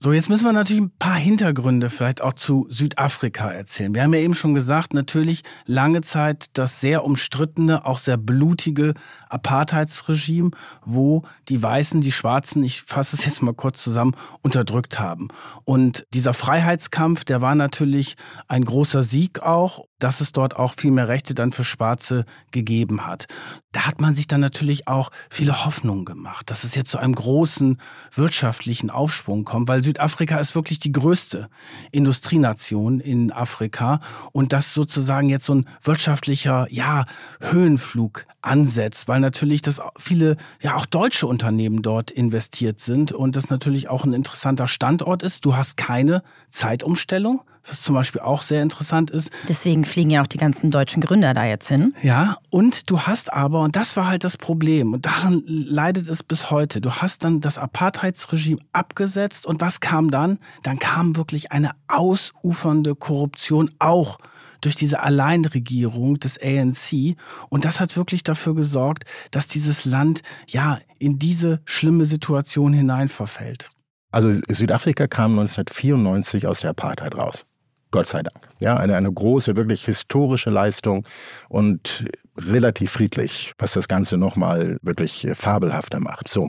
So, 0.00 0.12
jetzt 0.12 0.28
müssen 0.28 0.44
wir 0.44 0.52
natürlich 0.52 0.80
ein 0.80 0.92
paar 0.96 1.16
Hintergründe 1.16 1.90
vielleicht 1.90 2.20
auch 2.20 2.34
zu 2.34 2.68
Südafrika 2.70 3.50
erzählen. 3.50 3.96
Wir 3.96 4.04
haben 4.04 4.14
ja 4.14 4.20
eben 4.20 4.34
schon 4.34 4.54
gesagt, 4.54 4.94
natürlich 4.94 5.42
lange 5.66 6.02
Zeit 6.02 6.50
das 6.52 6.80
sehr 6.80 7.04
umstrittene, 7.04 7.84
auch 7.84 7.98
sehr 7.98 8.16
blutige 8.16 8.94
Apartheidsregime, 9.28 10.52
wo 10.84 11.24
die 11.48 11.60
Weißen, 11.60 12.00
die 12.00 12.12
Schwarzen, 12.12 12.62
ich 12.62 12.82
fasse 12.82 13.16
es 13.16 13.24
jetzt 13.24 13.42
mal 13.42 13.54
kurz 13.54 13.82
zusammen, 13.82 14.14
unterdrückt 14.40 15.00
haben. 15.00 15.30
Und 15.64 16.06
dieser 16.14 16.32
Freiheitskampf, 16.32 17.24
der 17.24 17.40
war 17.40 17.56
natürlich 17.56 18.14
ein 18.46 18.64
großer 18.64 19.02
Sieg 19.02 19.40
auch. 19.40 19.87
Dass 19.98 20.20
es 20.20 20.32
dort 20.32 20.56
auch 20.56 20.74
viel 20.76 20.90
mehr 20.90 21.08
Rechte 21.08 21.34
dann 21.34 21.52
für 21.52 21.64
Schwarze 21.64 22.24
gegeben 22.50 23.06
hat. 23.06 23.26
Da 23.72 23.86
hat 23.86 24.00
man 24.00 24.14
sich 24.14 24.26
dann 24.26 24.40
natürlich 24.40 24.88
auch 24.88 25.10
viele 25.30 25.64
Hoffnungen 25.64 26.04
gemacht, 26.04 26.50
dass 26.50 26.64
es 26.64 26.74
jetzt 26.74 26.90
zu 26.90 26.98
einem 26.98 27.14
großen 27.14 27.78
wirtschaftlichen 28.14 28.90
Aufschwung 28.90 29.44
kommt, 29.44 29.68
weil 29.68 29.82
Südafrika 29.82 30.38
ist 30.38 30.54
wirklich 30.54 30.78
die 30.78 30.92
größte 30.92 31.48
Industrienation 31.92 33.00
in 33.00 33.32
Afrika 33.32 34.00
und 34.32 34.52
dass 34.52 34.72
sozusagen 34.74 35.28
jetzt 35.28 35.46
so 35.46 35.54
ein 35.54 35.68
wirtschaftlicher, 35.82 36.66
ja, 36.70 37.04
Höhenflug 37.40 38.26
ansetzt, 38.40 39.08
weil 39.08 39.20
natürlich 39.20 39.62
das 39.62 39.80
viele, 39.98 40.36
ja, 40.62 40.76
auch 40.76 40.86
deutsche 40.86 41.26
Unternehmen 41.26 41.82
dort 41.82 42.10
investiert 42.10 42.80
sind 42.80 43.12
und 43.12 43.36
das 43.36 43.50
natürlich 43.50 43.88
auch 43.88 44.04
ein 44.04 44.12
interessanter 44.12 44.68
Standort 44.68 45.22
ist. 45.22 45.44
Du 45.44 45.56
hast 45.56 45.76
keine 45.76 46.22
Zeitumstellung 46.48 47.42
was 47.66 47.82
zum 47.82 47.94
Beispiel 47.94 48.20
auch 48.20 48.42
sehr 48.42 48.62
interessant 48.62 49.10
ist. 49.10 49.30
Deswegen 49.48 49.84
fliegen 49.84 50.10
ja 50.10 50.22
auch 50.22 50.26
die 50.26 50.38
ganzen 50.38 50.70
deutschen 50.70 51.02
Gründer 51.02 51.34
da 51.34 51.44
jetzt 51.44 51.68
hin. 51.68 51.94
Ja, 52.02 52.38
und 52.50 52.90
du 52.90 53.00
hast 53.00 53.32
aber, 53.32 53.62
und 53.62 53.76
das 53.76 53.96
war 53.96 54.06
halt 54.06 54.24
das 54.24 54.36
Problem, 54.36 54.92
und 54.94 55.06
daran 55.06 55.42
leidet 55.46 56.08
es 56.08 56.22
bis 56.22 56.50
heute, 56.50 56.80
du 56.80 56.92
hast 56.92 57.24
dann 57.24 57.40
das 57.40 57.58
Apartheidsregime 57.58 58.60
abgesetzt 58.72 59.46
und 59.46 59.60
was 59.60 59.80
kam 59.80 60.10
dann? 60.10 60.38
Dann 60.62 60.78
kam 60.78 61.16
wirklich 61.16 61.52
eine 61.52 61.72
ausufernde 61.88 62.94
Korruption 62.94 63.70
auch 63.78 64.18
durch 64.60 64.74
diese 64.74 65.02
Alleinregierung 65.02 66.18
des 66.18 66.38
ANC. 66.40 67.16
Und 67.48 67.64
das 67.64 67.80
hat 67.80 67.96
wirklich 67.96 68.22
dafür 68.22 68.54
gesorgt, 68.54 69.04
dass 69.30 69.48
dieses 69.48 69.84
Land 69.84 70.22
ja 70.46 70.78
in 70.98 71.18
diese 71.18 71.60
schlimme 71.64 72.04
Situation 72.04 72.72
hinein 72.72 73.08
verfällt. 73.08 73.70
Also 74.10 74.30
Südafrika 74.30 75.06
kam 75.06 75.38
1994 75.38 76.46
aus 76.46 76.60
der 76.60 76.70
Apartheid 76.70 77.16
raus. 77.16 77.44
Gott 77.90 78.06
sei 78.06 78.22
Dank. 78.22 78.48
Ja, 78.60 78.76
eine, 78.76 78.96
eine 78.96 79.12
große, 79.12 79.56
wirklich 79.56 79.84
historische 79.84 80.50
Leistung 80.50 81.06
und 81.48 82.04
relativ 82.36 82.92
friedlich, 82.92 83.52
was 83.58 83.72
das 83.72 83.88
Ganze 83.88 84.16
nochmal 84.16 84.78
wirklich 84.82 85.26
fabelhafter 85.32 85.98
macht. 86.00 86.28
So. 86.28 86.48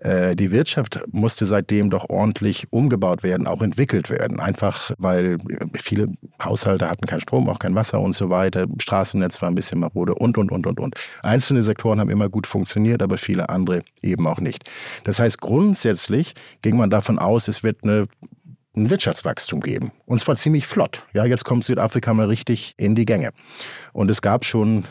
Äh, 0.00 0.34
die 0.36 0.50
Wirtschaft 0.50 1.00
musste 1.12 1.44
seitdem 1.44 1.90
doch 1.90 2.08
ordentlich 2.08 2.66
umgebaut 2.70 3.22
werden, 3.22 3.46
auch 3.46 3.62
entwickelt 3.62 4.10
werden. 4.10 4.40
Einfach 4.40 4.90
weil 4.98 5.38
viele 5.74 6.06
Haushalte 6.42 6.88
hatten 6.90 7.06
keinen 7.06 7.20
Strom, 7.20 7.48
auch 7.48 7.58
kein 7.58 7.74
Wasser 7.74 8.00
und 8.00 8.14
so 8.14 8.30
weiter. 8.30 8.66
Straßennetz 8.78 9.40
war 9.42 9.50
ein 9.50 9.54
bisschen 9.54 9.80
marode 9.80 10.14
und, 10.14 10.38
und, 10.38 10.50
und, 10.50 10.66
und, 10.66 10.80
und. 10.80 10.94
Einzelne 11.22 11.62
Sektoren 11.62 12.00
haben 12.00 12.10
immer 12.10 12.28
gut 12.28 12.46
funktioniert, 12.46 13.02
aber 13.02 13.18
viele 13.18 13.48
andere 13.48 13.82
eben 14.02 14.26
auch 14.26 14.40
nicht. 14.40 14.68
Das 15.04 15.20
heißt, 15.20 15.40
grundsätzlich 15.40 16.34
ging 16.62 16.76
man 16.76 16.90
davon 16.90 17.18
aus, 17.18 17.48
es 17.48 17.62
wird 17.62 17.84
eine 17.84 18.06
ein 18.76 18.90
Wirtschaftswachstum 18.90 19.60
geben. 19.60 19.92
Und 20.06 20.20
zwar 20.20 20.36
ziemlich 20.36 20.66
flott. 20.66 21.06
Ja, 21.12 21.24
jetzt 21.24 21.44
kommt 21.44 21.64
Südafrika 21.64 22.12
mal 22.14 22.26
richtig 22.26 22.74
in 22.76 22.94
die 22.94 23.06
Gänge. 23.06 23.30
Und 23.92 24.10
es 24.10 24.22
gab 24.22 24.44
schon 24.44 24.84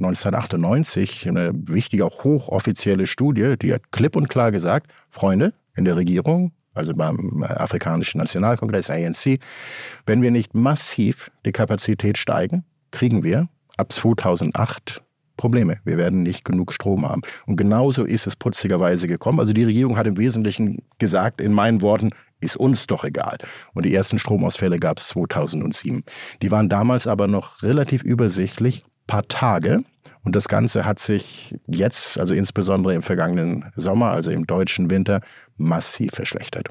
1998 0.00 1.28
eine 1.28 1.52
wichtige, 1.54 2.04
auch 2.04 2.24
hochoffizielle 2.24 3.06
Studie, 3.06 3.56
die 3.60 3.72
hat 3.72 3.92
klipp 3.92 4.16
und 4.16 4.28
klar 4.28 4.50
gesagt, 4.50 4.92
Freunde 5.10 5.54
in 5.76 5.84
der 5.84 5.96
Regierung, 5.96 6.52
also 6.74 6.92
beim 6.94 7.44
Afrikanischen 7.44 8.18
Nationalkongress 8.18 8.90
ANC, 8.90 9.38
wenn 10.06 10.22
wir 10.22 10.30
nicht 10.30 10.54
massiv 10.54 11.30
die 11.46 11.52
Kapazität 11.52 12.18
steigen, 12.18 12.64
kriegen 12.90 13.22
wir 13.22 13.48
ab 13.76 13.92
2008 13.92 15.02
Probleme. 15.36 15.78
Wir 15.84 15.96
werden 15.98 16.22
nicht 16.22 16.44
genug 16.44 16.72
Strom 16.72 17.08
haben. 17.08 17.22
Und 17.46 17.56
genauso 17.56 18.04
ist 18.04 18.26
es 18.26 18.36
putzigerweise 18.36 19.08
gekommen. 19.08 19.40
Also 19.40 19.52
die 19.52 19.64
Regierung 19.64 19.96
hat 19.96 20.06
im 20.06 20.16
Wesentlichen 20.16 20.82
gesagt, 20.98 21.40
in 21.40 21.52
meinen 21.52 21.82
Worten, 21.82 22.10
ist 22.44 22.56
uns 22.56 22.86
doch 22.86 23.04
egal. 23.04 23.38
Und 23.72 23.84
die 23.84 23.94
ersten 23.94 24.18
Stromausfälle 24.18 24.78
gab 24.78 24.98
es 24.98 25.08
2007. 25.08 26.04
Die 26.42 26.50
waren 26.50 26.68
damals 26.68 27.06
aber 27.06 27.26
noch 27.26 27.62
relativ 27.62 28.02
übersichtlich, 28.02 28.82
paar 29.06 29.26
Tage. 29.28 29.80
Und 30.22 30.36
das 30.36 30.48
Ganze 30.48 30.84
hat 30.84 30.98
sich 30.98 31.54
jetzt, 31.66 32.18
also 32.18 32.34
insbesondere 32.34 32.94
im 32.94 33.02
vergangenen 33.02 33.72
Sommer, 33.76 34.10
also 34.10 34.30
im 34.30 34.46
deutschen 34.46 34.90
Winter, 34.90 35.20
massiv 35.56 36.12
verschlechtert. 36.12 36.68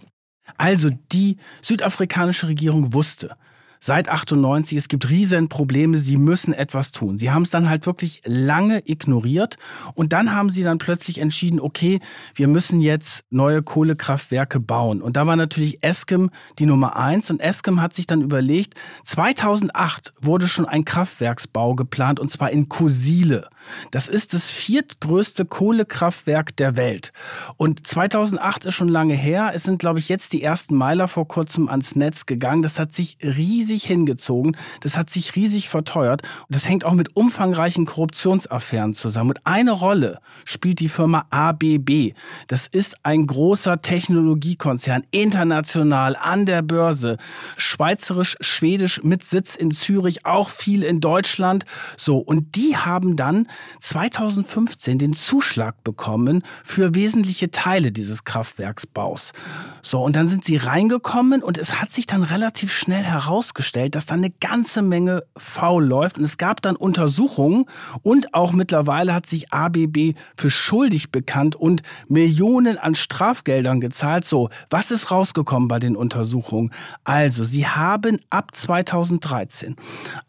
Also 0.57 0.89
die 1.11 1.37
südafrikanische 1.61 2.47
Regierung 2.47 2.93
wusste, 2.93 3.35
seit 3.85 4.07
98, 4.07 4.77
es 4.77 4.87
gibt 4.87 5.09
riesen 5.09 5.49
Probleme, 5.49 5.97
sie 5.97 6.15
müssen 6.15 6.53
etwas 6.53 6.93
tun. 6.93 7.17
Sie 7.17 7.31
haben 7.31 7.41
es 7.41 7.49
dann 7.49 7.69
halt 7.69 7.85
wirklich 7.85 8.21
lange 8.23 8.81
ignoriert 8.85 9.57
und 9.93 10.13
dann 10.13 10.33
haben 10.33 10.49
sie 10.49 10.63
dann 10.63 10.77
plötzlich 10.77 11.17
entschieden, 11.17 11.59
okay, 11.59 11.99
wir 12.33 12.47
müssen 12.47 12.79
jetzt 12.79 13.25
neue 13.29 13.61
Kohlekraftwerke 13.61 14.61
bauen. 14.61 15.01
Und 15.01 15.17
da 15.17 15.27
war 15.27 15.35
natürlich 15.35 15.83
Eskem 15.83 16.29
die 16.59 16.65
Nummer 16.65 16.95
eins 16.95 17.29
und 17.29 17.41
Eskem 17.41 17.81
hat 17.81 17.93
sich 17.93 18.07
dann 18.07 18.21
überlegt, 18.21 18.75
2008 19.03 20.13
wurde 20.21 20.47
schon 20.47 20.65
ein 20.65 20.85
Kraftwerksbau 20.85 21.75
geplant 21.75 22.21
und 22.21 22.31
zwar 22.31 22.51
in 22.51 22.69
Kusile. 22.69 23.49
Das 23.91 24.07
ist 24.07 24.33
das 24.33 24.49
viertgrößte 24.49 25.45
Kohlekraftwerk 25.45 26.55
der 26.57 26.75
Welt. 26.75 27.11
Und 27.57 27.85
2008 27.85 28.65
ist 28.65 28.73
schon 28.73 28.87
lange 28.87 29.13
her. 29.13 29.51
Es 29.53 29.63
sind, 29.63 29.79
glaube 29.79 29.99
ich, 29.99 30.09
jetzt 30.09 30.33
die 30.33 30.43
ersten 30.43 30.75
Meiler 30.75 31.07
vor 31.07 31.27
kurzem 31.27 31.69
ans 31.69 31.95
Netz 31.95 32.25
gegangen. 32.25 32.61
Das 32.61 32.79
hat 32.79 32.93
sich 32.93 33.17
riesig 33.21 33.85
hingezogen. 33.85 34.57
Das 34.81 34.97
hat 34.97 35.09
sich 35.09 35.35
riesig 35.35 35.69
verteuert. 35.69 36.23
Und 36.23 36.55
das 36.55 36.67
hängt 36.67 36.85
auch 36.85 36.93
mit 36.93 37.15
umfangreichen 37.15 37.85
Korruptionsaffären 37.85 38.93
zusammen. 38.93 39.31
Und 39.31 39.45
eine 39.45 39.71
Rolle 39.71 40.19
spielt 40.45 40.79
die 40.79 40.89
Firma 40.89 41.25
ABB. 41.29 42.13
Das 42.47 42.67
ist 42.67 42.95
ein 43.03 43.27
großer 43.27 43.81
Technologiekonzern, 43.81 45.03
international 45.11 46.15
an 46.15 46.45
der 46.45 46.61
Börse, 46.61 47.17
schweizerisch-schwedisch 47.57 49.03
mit 49.03 49.23
Sitz 49.23 49.55
in 49.55 49.71
Zürich, 49.71 50.25
auch 50.25 50.49
viel 50.49 50.83
in 50.83 50.99
Deutschland. 50.99 51.65
So, 51.97 52.17
und 52.17 52.55
die 52.55 52.77
haben 52.77 53.15
dann 53.15 53.47
2015 53.79 54.97
den 54.97 55.13
Zuschlag 55.13 55.83
bekommen 55.83 56.43
für 56.63 56.95
wesentliche 56.95 57.51
Teile 57.51 57.91
dieses 57.91 58.23
Kraftwerksbaus. 58.23 59.33
So, 59.81 60.01
und 60.01 60.15
dann 60.15 60.27
sind 60.27 60.45
sie 60.45 60.57
reingekommen 60.57 61.43
und 61.43 61.57
es 61.57 61.81
hat 61.81 61.91
sich 61.91 62.07
dann 62.07 62.23
relativ 62.23 62.71
schnell 62.71 63.03
herausgestellt, 63.03 63.95
dass 63.95 64.05
da 64.05 64.15
eine 64.15 64.29
ganze 64.29 64.81
Menge 64.81 65.23
faul 65.35 65.83
läuft. 65.83 66.17
Und 66.17 66.23
es 66.23 66.37
gab 66.37 66.61
dann 66.61 66.75
Untersuchungen 66.75 67.65
und 68.01 68.33
auch 68.33 68.53
mittlerweile 68.53 69.13
hat 69.13 69.25
sich 69.25 69.51
ABB 69.51 70.15
für 70.37 70.49
schuldig 70.49 71.11
bekannt 71.11 71.55
und 71.55 71.81
Millionen 72.07 72.77
an 72.77 72.95
Strafgeldern 72.95 73.81
gezahlt. 73.81 74.25
So, 74.25 74.49
was 74.69 74.91
ist 74.91 75.11
rausgekommen 75.11 75.67
bei 75.67 75.79
den 75.79 75.95
Untersuchungen? 75.95 76.71
Also, 77.03 77.43
sie 77.43 77.67
haben 77.67 78.19
ab 78.29 78.55
2013 78.55 79.75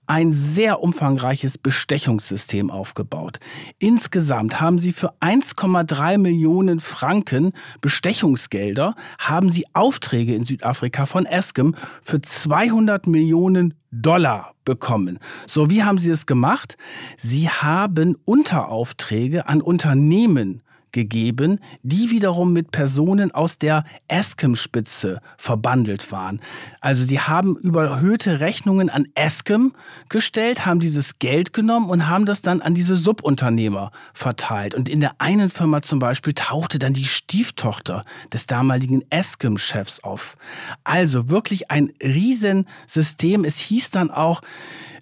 ein 0.06 0.32
sehr 0.32 0.82
umfangreiches 0.82 1.58
Bestechungssystem 1.58 2.70
aufgebaut. 2.70 3.38
Insgesamt 3.78 4.60
haben 4.60 4.78
sie 4.78 4.92
für 4.92 5.14
1,3 5.20 6.18
Millionen 6.18 6.80
Franken 6.80 7.52
Bestechungsgelder, 7.80 8.94
haben 9.18 9.50
sie 9.50 9.66
Aufträge 9.72 10.34
in 10.34 10.44
Südafrika 10.44 11.06
von 11.06 11.26
Eskom 11.26 11.74
für 12.02 12.20
200 12.20 13.06
Millionen 13.06 13.74
Dollar 13.90 14.54
bekommen. 14.64 15.18
So, 15.46 15.70
wie 15.70 15.84
haben 15.84 15.98
sie 15.98 16.10
es 16.10 16.26
gemacht? 16.26 16.76
Sie 17.16 17.48
haben 17.48 18.16
Unteraufträge 18.24 19.48
an 19.48 19.60
Unternehmen 19.60 20.62
gegeben, 20.94 21.58
die 21.82 22.10
wiederum 22.10 22.54
mit 22.54 22.70
Personen 22.70 23.32
aus 23.32 23.58
der 23.58 23.84
Eskem-Spitze 24.08 25.20
verbandelt 25.36 26.10
waren. 26.10 26.40
Also 26.80 27.04
sie 27.04 27.20
haben 27.20 27.56
überhöhte 27.56 28.40
Rechnungen 28.40 28.88
an 28.88 29.08
Eskem 29.14 29.74
gestellt, 30.08 30.64
haben 30.64 30.80
dieses 30.80 31.18
Geld 31.18 31.52
genommen 31.52 31.90
und 31.90 32.08
haben 32.08 32.24
das 32.24 32.40
dann 32.40 32.62
an 32.62 32.74
diese 32.74 32.96
Subunternehmer 32.96 33.90
verteilt. 34.14 34.74
Und 34.74 34.88
in 34.88 35.00
der 35.00 35.16
einen 35.18 35.50
Firma 35.50 35.82
zum 35.82 35.98
Beispiel 35.98 36.32
tauchte 36.32 36.78
dann 36.78 36.94
die 36.94 37.04
Stieftochter 37.04 38.04
des 38.32 38.46
damaligen 38.46 39.02
Eskem-Chefs 39.10 40.04
auf. 40.04 40.36
Also 40.84 41.28
wirklich 41.28 41.70
ein 41.72 41.92
Riesensystem. 42.00 43.44
Es 43.44 43.58
hieß 43.58 43.90
dann 43.90 44.12
auch, 44.12 44.42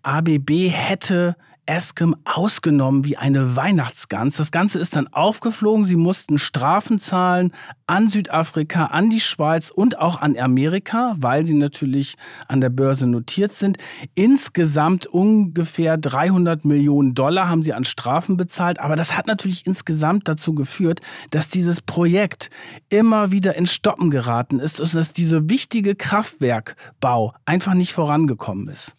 ABB 0.03 0.71
hätte 0.71 1.37
Eskem 1.73 2.15
ausgenommen 2.27 3.07
wie 3.07 3.17
eine 3.17 3.57
Weihnachtsgans. 3.57 4.37
Das 4.37 4.51
Ganze 4.51 4.79
ist 4.79 4.95
dann 4.95 5.09
aufgeflogen. 5.09 5.87
Sie 5.87 5.97
mussten 5.97 6.39
Strafen 6.39 6.99
zahlen 6.99 7.51
an 7.87 8.11
Südafrika, 8.11 8.87
an 8.87 9.09
die 9.09 9.21
Schweiz 9.21 9.71
und 9.71 9.99
auch 9.99 10.21
an 10.21 10.37
Amerika, 10.37 11.15
weil 11.17 11.47
sie 11.47 11.55
natürlich 11.55 12.17
an 12.47 12.61
der 12.61 12.69
Börse 12.69 13.07
notiert 13.07 13.55
sind. 13.55 13.79
Insgesamt 14.15 15.07
ungefähr 15.07 15.97
300 15.97 16.67
Millionen 16.67 17.15
Dollar 17.15 17.49
haben 17.49 17.63
sie 17.63 17.73
an 17.73 17.85
Strafen 17.85 18.37
bezahlt. 18.37 18.79
Aber 18.79 18.95
das 18.95 19.17
hat 19.17 19.27
natürlich 19.27 19.65
insgesamt 19.65 20.29
dazu 20.29 20.55
geführt, 20.55 21.01
dass 21.31 21.49
dieses 21.49 21.81
Projekt 21.81 22.51
immer 22.91 23.33
wieder 23.33 23.57
in 23.57 23.65
Stoppen 23.65 24.11
geraten 24.11 24.61
ist 24.61 24.79
und 24.79 24.95
dass 24.95 25.15
dieser 25.15 25.49
wichtige 25.49 25.95
Kraftwerkbau 25.95 27.33
einfach 27.47 27.73
nicht 27.73 27.95
vorangekommen 27.95 28.69
ist. 28.69 28.95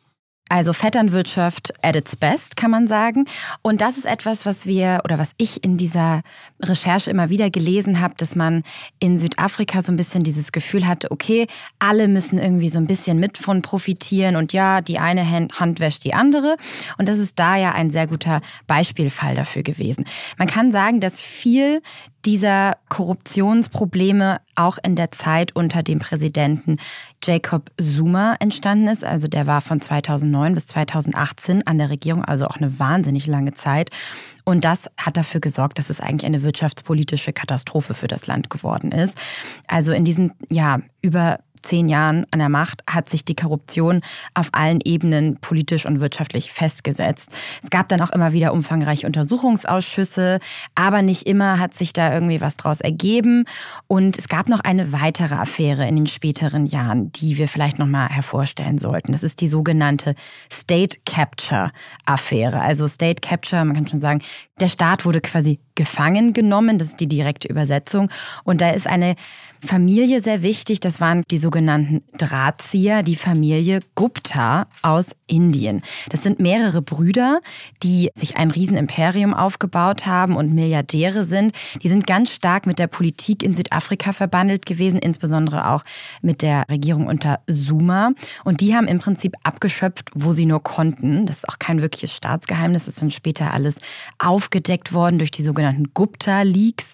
Also 0.53 0.71
Vetternwirtschaft 0.71 1.73
at 1.81 1.95
its 1.95 2.15
best, 2.15 2.55
kann 2.57 2.69
man 2.69 2.87
sagen. 2.87 3.25
Und 3.63 3.81
das 3.81 3.97
ist 3.97 4.05
etwas, 4.05 4.45
was 4.45 4.67
wir 4.67 5.01
oder 5.03 5.17
was 5.17 5.31
ich 5.37 5.63
in 5.63 5.77
dieser 5.77 6.21
Recherche 6.61 7.09
immer 7.09 7.31
wieder 7.31 7.49
gelesen 7.49 7.99
habe, 7.99 8.13
dass 8.17 8.35
man 8.35 8.61
in 8.99 9.17
Südafrika 9.17 9.81
so 9.81 9.91
ein 9.91 9.97
bisschen 9.97 10.21
dieses 10.21 10.51
Gefühl 10.51 10.85
hatte, 10.85 11.09
okay, 11.09 11.47
alle 11.79 12.07
müssen 12.07 12.37
irgendwie 12.37 12.69
so 12.69 12.77
ein 12.77 12.85
bisschen 12.85 13.19
mit 13.19 13.39
von 13.39 13.63
profitieren 13.63 14.35
und 14.35 14.53
ja, 14.53 14.81
die 14.81 14.99
eine 14.99 15.27
Hand 15.27 15.79
wäscht 15.79 16.03
die 16.03 16.13
andere. 16.13 16.57
Und 16.99 17.09
das 17.09 17.17
ist 17.17 17.39
da 17.39 17.55
ja 17.55 17.71
ein 17.71 17.89
sehr 17.89 18.05
guter 18.05 18.41
Beispielfall 18.67 19.33
dafür 19.33 19.63
gewesen. 19.63 20.05
Man 20.37 20.47
kann 20.47 20.71
sagen, 20.71 20.99
dass 20.99 21.19
viel 21.19 21.81
dieser 22.25 22.77
Korruptionsprobleme 22.89 24.39
auch 24.55 24.77
in 24.83 24.95
der 24.95 25.12
Zeit 25.12 25.55
unter 25.55 25.83
dem 25.83 25.99
Präsidenten 25.99 26.77
Jacob 27.23 27.71
Zuma 27.79 28.36
entstanden 28.39 28.88
ist. 28.88 29.03
Also 29.03 29.27
der 29.27 29.47
war 29.47 29.62
von 29.62 29.81
2009 29.81 30.53
bis 30.53 30.67
2018 30.67 31.67
an 31.67 31.77
der 31.77 31.89
Regierung, 31.89 32.23
also 32.23 32.45
auch 32.45 32.55
eine 32.55 32.79
wahnsinnig 32.79 33.27
lange 33.27 33.53
Zeit. 33.53 33.89
Und 34.45 34.65
das 34.65 34.89
hat 34.97 35.17
dafür 35.17 35.41
gesorgt, 35.41 35.79
dass 35.79 35.89
es 35.89 36.01
eigentlich 36.01 36.25
eine 36.25 36.43
wirtschaftspolitische 36.43 37.33
Katastrophe 37.33 37.93
für 37.93 38.07
das 38.07 38.27
Land 38.27 38.49
geworden 38.49 38.91
ist. 38.91 39.17
Also 39.67 39.91
in 39.91 40.03
diesen, 40.03 40.33
ja, 40.49 40.79
über 41.01 41.39
zehn 41.63 41.88
Jahren 41.88 42.26
an 42.32 42.39
der 42.39 42.49
Macht 42.49 42.84
hat 42.89 43.10
sich 43.10 43.26
die 43.26 43.36
Korruption 43.36 44.02
auf 44.34 44.49
allen 44.52 44.80
Ebenen 44.84 45.38
politisch 45.38 45.86
und 45.86 45.99
wirtschaftlich 45.99 46.52
festgesetzt. 46.52 47.30
Es 47.63 47.69
gab 47.69 47.89
dann 47.89 48.02
auch 48.02 48.12
immer 48.12 48.34
wieder 48.34 48.54
umfangreiche 48.54 49.08
Untersuchungsausschüsse, 49.08 50.39
aber 50.76 51.02
nicht 51.02 51.23
immer 51.23 51.60
hat 51.60 51.73
sich 51.73 51.93
da 51.93 52.13
irgendwie 52.13 52.41
was 52.41 52.58
draus 52.58 52.82
ergeben. 52.82 53.45
Und 53.88 54.17
es 54.17 54.28
gab 54.28 54.49
noch 54.49 54.60
eine 54.60 54.91
weitere 54.91 55.36
Affäre 55.36 55.88
in 55.88 55.95
den 55.95 56.08
späteren 56.08 56.65
Jahren, 56.65 57.12
die 57.13 57.38
wir 57.38 57.47
vielleicht 57.47 57.80
nochmal 57.80 58.10
hervorstellen 58.10 58.80
sollten. 58.80 59.12
Das 59.12 59.23
ist 59.23 59.41
die 59.41 59.47
sogenannte 59.47 60.15
State 60.52 60.97
Capture 61.06 61.71
Affäre. 62.06 62.62
Also 62.62 62.88
State 62.88 63.21
Capture, 63.21 63.63
man 63.65 63.76
kann 63.76 63.88
schon 63.88 64.02
sagen, 64.02 64.21
der 64.60 64.69
Staat 64.69 65.06
wurde 65.06 65.21
quasi 65.21 65.60
gefangen 65.76 66.34
genommen. 66.34 66.78
Das 66.78 66.89
ist 66.89 66.99
die 66.99 67.08
direkte 67.08 67.47
Übersetzung. 67.47 68.10
Und 68.43 68.62
da 68.62 68.69
ist 68.69 68.88
eine 68.88 69.15
Familie 69.65 70.21
sehr 70.21 70.43
wichtig. 70.43 70.82
Das 70.82 70.99
waren 70.99 71.23
die 71.32 71.38
sogenannten 71.38 72.04
Drahtzieher, 72.17 73.02
die 73.02 73.15
Familie 73.15 73.80
Gupta 73.95 74.67
aus 74.82 75.15
Indien. 75.26 75.82
Das 76.10 76.21
sind 76.21 76.39
mehrere 76.39 76.82
Brüder, 76.82 77.39
die 77.82 78.12
sich 78.13 78.36
ein 78.36 78.52
Riesenimperium 78.52 79.34
aufgebaut 79.34 80.06
haben 80.06 80.36
und 80.36 80.54
Milliardäre 80.54 81.23
sind. 81.23 81.54
Die 81.82 81.88
sind 81.88 82.06
ganz 82.06 82.32
stark 82.32 82.65
mit 82.67 82.78
der 82.78 82.88
Politik 82.88 83.41
in 83.41 83.56
Südafrika 83.56 84.12
verbandelt 84.12 84.65
gewesen, 84.65 84.99
insbesondere 84.99 85.69
auch 85.69 85.84
mit 86.21 86.41
der 86.41 86.65
Regierung 86.69 87.08
unter 87.08 87.39
Zuma. 87.49 88.12
Und 88.43 88.60
die 88.60 88.76
haben 88.76 88.88
im 88.88 88.99
Prinzip 88.99 89.36
abgeschöpft, 89.43 90.12
wo 90.13 90.34
sie 90.34 90.45
nur 90.45 90.62
konnten. 90.62 91.26
Das 91.26 91.38
ist 91.38 91.49
auch 91.49 91.60
kein 91.60 91.82
wirkliches 91.82 92.13
Staatsgeheimnis. 92.13 92.86
Das 92.86 92.95
ist 92.95 93.02
dann 93.02 93.12
später 93.12 93.54
alles 93.54 93.76
aufgedeckt 94.19 94.91
worden 94.91 95.19
durch 95.19 95.32
die 95.32 95.43
sogenannten 95.43 95.93
Gupta-Leaks. 95.93 96.93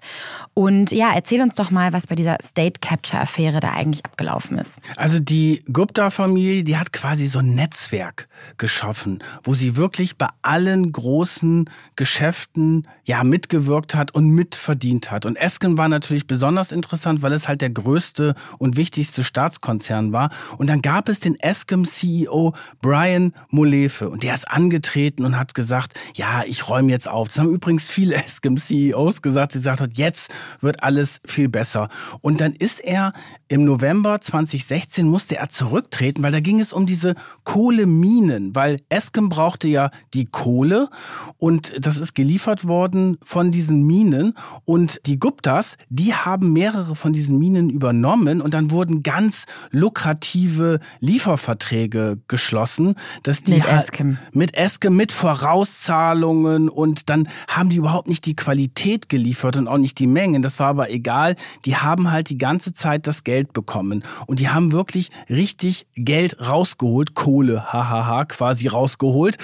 Und 0.54 0.92
ja, 0.92 1.12
erzähl 1.14 1.42
uns 1.42 1.56
doch 1.56 1.72
mal, 1.72 1.94
was 1.94 2.06
bei 2.06 2.16
dieser 2.16 2.38
State 2.44 2.59
Capture-Affäre 2.82 3.60
da 3.60 3.72
eigentlich 3.72 4.06
abgelaufen 4.06 4.58
ist. 4.58 4.80
Also 4.98 5.19
die 5.19 5.63
Gupta-Familie, 5.72 6.63
die 6.63 6.78
hat 6.78 6.91
quasi 6.91 7.28
so 7.28 7.39
ein 7.39 7.56
Netzwerk 7.56 8.28
geschaffen, 8.58 9.24
wo 9.43 9.54
sie 9.54 9.76
wirklich 9.78 10.17
bei 10.17 10.28
allen 10.41 10.91
großen 10.91 11.69
Geschäften 11.95 12.88
ja 13.06 13.24
mitgewirkt 13.24 13.95
hat 13.95 14.13
und 14.13 14.30
mitverdient 14.32 15.12
hat. 15.12 15.26
Und 15.26 15.36
Esken 15.38 15.78
war 15.78 15.88
natürlich 15.88 16.28
besonders 16.28 16.72
interessant, 16.72 17.22
weil 17.22 17.34
es 17.34 17.48
halt 17.48 17.62
der 17.62 17.69
größte 17.69 18.36
und 18.58 18.76
wichtigste 18.76 19.24
Staatskonzern 19.24 20.12
war. 20.12 20.30
Und 20.58 20.67
dann 20.67 20.82
gab 20.82 21.10
es 21.10 21.19
den 21.19 21.39
Eskem-CEO 21.39 22.54
Brian 22.82 23.34
Molefe 23.50 24.10
und 24.10 24.24
der 24.24 24.34
ist 24.34 24.48
angetreten 24.48 25.26
und 25.26 25.38
hat 25.38 25.54
gesagt, 25.54 25.93
ja, 26.15 26.43
ich 26.45 26.67
räume 26.67 26.91
jetzt 26.91 27.08
auf. 27.08 27.30
Das 27.30 27.39
haben 27.39 27.50
übrigens 27.50 27.89
viele 27.89 28.15
Eskem-CEOs 28.24 29.22
gesagt. 29.22 29.54
Sie 29.54 29.69
hat, 29.69 29.98
jetzt 29.98 30.32
wird 30.62 30.84
alles 30.84 31.22
viel 31.26 31.50
besser. 31.50 31.89
Und 32.22 32.41
dann 32.41 32.49
dann 32.50 32.56
ist 32.56 32.80
er 32.80 33.14
im 33.48 33.64
November 33.64 34.22
2016 34.22 35.08
musste 35.08 35.38
er 35.38 35.50
zurücktreten, 35.50 36.24
weil 36.24 36.32
da 36.32 36.40
ging 36.40 36.60
es 36.60 36.74
um 36.74 36.86
diese 36.86 37.16
Kohleminen, 37.44 38.56
weil 38.56 38.80
Eskem 38.90 39.30
brauchte 39.30 39.68
ja 39.68 39.92
die 40.14 40.26
Kohle 40.26 40.90
und 41.38 41.74
das 41.80 41.98
ist 41.98 42.16
geliefert 42.16 42.68
worden 42.68 43.18
von 43.24 43.52
diesen 43.52 43.86
Minen 43.86 44.34
und 44.66 45.00
die 45.06 45.20
Guptas, 45.20 45.78
die 45.90 46.14
haben 46.14 46.54
mehrere 46.54 46.96
von 46.96 47.14
diesen 47.14 47.38
Minen 47.38 47.70
übernommen 47.70 48.42
und 48.42 48.54
dann 48.54 48.72
wurden 48.72 49.04
ganz 49.04 49.46
lukrative 49.72 50.80
Lieferverträge 51.00 52.20
geschlossen, 52.28 52.96
dass 53.24 53.44
die 53.44 53.54
mit 53.54 53.66
Eskem. 53.66 54.18
mit 54.32 54.54
mit 54.90 55.12
Vorauszahlungen 55.12 56.70
und 56.70 57.10
dann 57.10 57.30
haben 57.48 57.70
die 57.70 57.78
überhaupt 57.78 58.08
nicht 58.08 58.26
die 58.26 58.36
Qualität 58.36 59.10
geliefert 59.10 59.58
und 59.58 59.68
auch 59.68 59.78
nicht 59.78 60.00
die 60.00 60.08
Mengen, 60.08 60.42
das 60.42 60.60
war 60.60 60.68
aber 60.68 60.90
egal, 60.90 61.36
die 61.66 61.76
haben 61.76 62.12
halt 62.12 62.30
die 62.30 62.38
ganze 62.39 62.73
Zeit 62.73 63.06
das 63.06 63.23
Geld 63.23 63.54
bekommen. 63.54 64.04
Und 64.25 64.39
die 64.39 64.49
haben 64.49 64.71
wirklich 64.71 65.10
richtig 65.30 65.86
Geld 65.93 66.39
rausgeholt, 66.39 67.13
Kohle, 67.13 67.71
hahaha, 67.71 68.25
quasi 68.25 68.67
rausgeholt. 68.67 69.38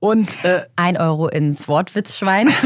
Und 0.00 0.44
äh, 0.44 0.62
ein 0.74 0.96
Euro 0.96 1.28
ins 1.28 1.68
Wortwitzschwein. 1.68 2.48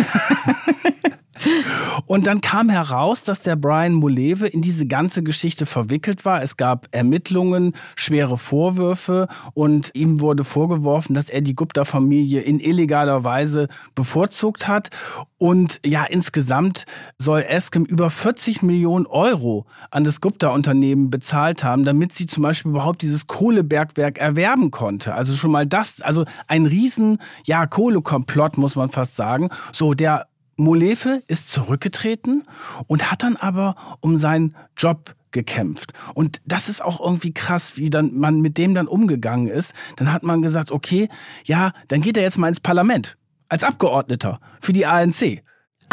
Und 2.07 2.27
dann 2.27 2.41
kam 2.41 2.69
heraus, 2.69 3.23
dass 3.23 3.43
der 3.43 3.57
Brian 3.57 3.95
Muleve 3.95 4.47
in 4.47 4.63
diese 4.63 4.87
ganze 4.87 5.23
Geschichte 5.23 5.67
verwickelt 5.67 6.25
war. 6.25 6.43
Es 6.43 6.57
gab 6.57 6.89
Ermittlungen, 6.91 7.75
schwere 7.97 8.39
Vorwürfe 8.39 9.29
und 9.55 9.91
ihm 9.95 10.21
wurde 10.21 10.45
vorgeworfen, 10.45 11.15
dass 11.15 11.29
er 11.29 11.41
die 11.41 11.55
Gupta-Familie 11.55 12.41
in 12.41 12.61
illegaler 12.61 13.25
Weise 13.25 13.69
bevorzugt 13.95 14.69
hat. 14.69 14.91
Und 15.39 15.81
ja, 15.85 16.05
insgesamt 16.05 16.85
soll 17.19 17.43
Eskem 17.43 17.85
über 17.85 18.11
40 18.11 18.63
Millionen 18.63 19.07
Euro 19.07 19.67
an 19.91 20.05
das 20.05 20.21
Gupta-Unternehmen 20.21 21.11
bezahlt 21.11 21.65
haben, 21.65 21.85
damit 21.85 22.13
sie 22.13 22.27
zum 22.27 22.43
Beispiel 22.43 22.71
überhaupt 22.71 23.03
dieses 23.03 23.27
Kohlebergwerk 23.27 24.19
erwerben 24.19 24.71
konnte. 24.71 25.15
Also 25.15 25.35
schon 25.35 25.51
mal 25.51 25.67
das, 25.67 26.01
also 26.01 26.25
ein 26.47 26.67
riesen, 26.67 27.19
ja, 27.45 27.67
Kohlekomplott, 27.67 28.57
muss 28.57 28.77
man 28.77 28.91
fast 28.91 29.17
sagen. 29.17 29.51
So, 29.73 29.95
der 29.95 30.27
Molefe 30.57 31.23
ist 31.29 31.51
zurückgetreten 31.51 32.45
und 32.87 33.11
hat 33.11 33.23
dann 33.23 33.37
aber 33.37 33.77
um 34.01 34.17
seinen 34.17 34.57
Job 34.77 35.15
gekämpft. 35.33 35.93
Und 36.15 36.41
das 36.45 36.69
ist 36.69 36.83
auch 36.83 37.01
irgendwie 37.01 37.33
krass, 37.33 37.77
wie 37.77 37.91
dann 37.91 38.15
man 38.15 38.41
mit 38.41 38.59
dem 38.59 38.75
dann 38.75 38.87
umgegangen 38.87 39.49
ist. 39.49 39.73
Dann 39.97 40.13
hat 40.13 40.23
man 40.23 40.43
gesagt, 40.43 40.71
okay, 40.71 41.09
ja, 41.45 41.73
dann 41.89 42.03
geht 42.03 42.17
er 42.17 42.23
jetzt 42.23 42.39
mal 42.39 42.49
ins 42.49 42.61
Parlament 42.61 43.17
als 43.49 43.65
Abgeordneter 43.65 44.41
für 44.61 44.73
die 44.73 44.87
ANC. 44.87 45.43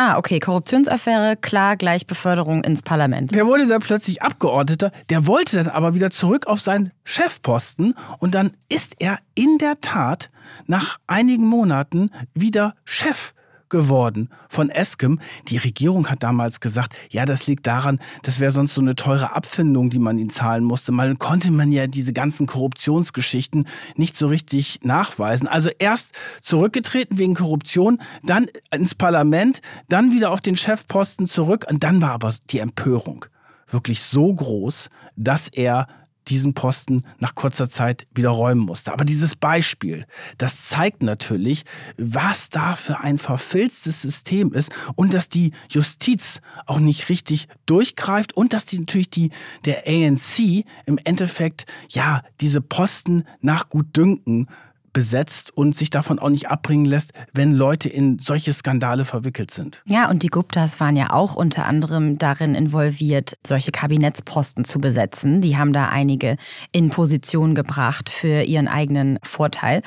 Ah, 0.01 0.17
okay, 0.17 0.39
Korruptionsaffäre, 0.39 1.35
klar, 1.35 1.75
gleich 1.75 2.07
Beförderung 2.07 2.63
ins 2.63 2.83
Parlament. 2.83 3.35
Der 3.35 3.45
wurde 3.45 3.67
dann 3.67 3.81
plötzlich 3.81 4.21
Abgeordneter, 4.21 4.91
der 5.09 5.27
wollte 5.27 5.57
dann 5.57 5.67
aber 5.67 5.93
wieder 5.93 6.09
zurück 6.09 6.47
auf 6.47 6.61
seinen 6.61 6.93
Chefposten 7.03 7.95
und 8.19 8.33
dann 8.33 8.51
ist 8.69 8.95
er 8.99 9.19
in 9.35 9.57
der 9.57 9.81
Tat 9.81 10.29
nach 10.67 10.99
einigen 11.05 11.45
Monaten 11.45 12.11
wieder 12.33 12.75
Chef 12.85 13.33
geworden 13.69 14.29
von 14.47 14.69
Eskem. 14.69 15.19
Die 15.47 15.57
Regierung 15.57 16.09
hat 16.09 16.23
damals 16.23 16.59
gesagt, 16.59 16.95
ja, 17.09 17.25
das 17.25 17.47
liegt 17.47 17.67
daran, 17.67 17.99
das 18.23 18.39
wäre 18.39 18.51
sonst 18.51 18.75
so 18.75 18.81
eine 18.81 18.95
teure 18.95 19.35
Abfindung, 19.35 19.89
die 19.89 19.99
man 19.99 20.17
ihnen 20.17 20.29
zahlen 20.29 20.63
musste. 20.63 20.91
Mal 20.91 21.15
konnte 21.15 21.51
man 21.51 21.71
ja 21.71 21.87
diese 21.87 22.13
ganzen 22.13 22.47
Korruptionsgeschichten 22.47 23.67
nicht 23.95 24.17
so 24.17 24.27
richtig 24.27 24.79
nachweisen. 24.83 25.47
Also 25.47 25.69
erst 25.79 26.13
zurückgetreten 26.41 27.17
wegen 27.17 27.35
Korruption, 27.35 27.99
dann 28.23 28.47
ins 28.71 28.95
Parlament, 28.95 29.61
dann 29.87 30.11
wieder 30.11 30.31
auf 30.31 30.41
den 30.41 30.55
Chefposten 30.55 31.27
zurück 31.27 31.65
und 31.69 31.83
dann 31.83 32.01
war 32.01 32.11
aber 32.11 32.33
die 32.49 32.59
Empörung 32.59 33.25
wirklich 33.71 34.01
so 34.01 34.33
groß, 34.33 34.89
dass 35.15 35.47
er 35.47 35.87
diesen 36.29 36.53
Posten 36.53 37.03
nach 37.17 37.35
kurzer 37.35 37.69
Zeit 37.69 38.07
wieder 38.13 38.29
räumen 38.29 38.61
musste. 38.61 38.93
Aber 38.93 39.05
dieses 39.05 39.35
Beispiel, 39.35 40.05
das 40.37 40.67
zeigt 40.67 41.03
natürlich, 41.03 41.63
was 41.97 42.49
da 42.49 42.75
für 42.75 42.99
ein 42.99 43.17
verfilztes 43.17 44.01
System 44.01 44.53
ist 44.53 44.71
und 44.95 45.13
dass 45.13 45.29
die 45.29 45.51
Justiz 45.69 46.41
auch 46.65 46.79
nicht 46.79 47.09
richtig 47.09 47.47
durchgreift 47.65 48.35
und 48.35 48.53
dass 48.53 48.65
die 48.65 48.79
natürlich 48.79 49.09
die, 49.09 49.31
der 49.65 49.87
ANC 49.87 50.65
im 50.85 50.99
Endeffekt, 51.03 51.65
ja, 51.89 52.23
diese 52.41 52.61
Posten 52.61 53.23
nach 53.41 53.69
Gutdünken 53.69 54.47
besetzt 54.93 55.55
und 55.55 55.75
sich 55.75 55.89
davon 55.89 56.19
auch 56.19 56.29
nicht 56.29 56.49
abbringen 56.49 56.85
lässt, 56.85 57.13
wenn 57.33 57.53
Leute 57.53 57.89
in 57.89 58.19
solche 58.19 58.53
Skandale 58.53 59.05
verwickelt 59.05 59.51
sind. 59.51 59.81
Ja, 59.85 60.09
und 60.09 60.23
die 60.23 60.27
Guptas 60.27 60.79
waren 60.79 60.95
ja 60.95 61.11
auch 61.11 61.35
unter 61.35 61.65
anderem 61.65 62.17
darin 62.17 62.55
involviert, 62.55 63.37
solche 63.45 63.71
Kabinettsposten 63.71 64.63
zu 64.63 64.79
besetzen. 64.79 65.41
Die 65.41 65.57
haben 65.57 65.73
da 65.73 65.89
einige 65.89 66.37
in 66.71 66.89
Position 66.89 67.55
gebracht 67.55 68.09
für 68.09 68.43
ihren 68.43 68.67
eigenen 68.67 69.19
Vorteil. 69.23 69.81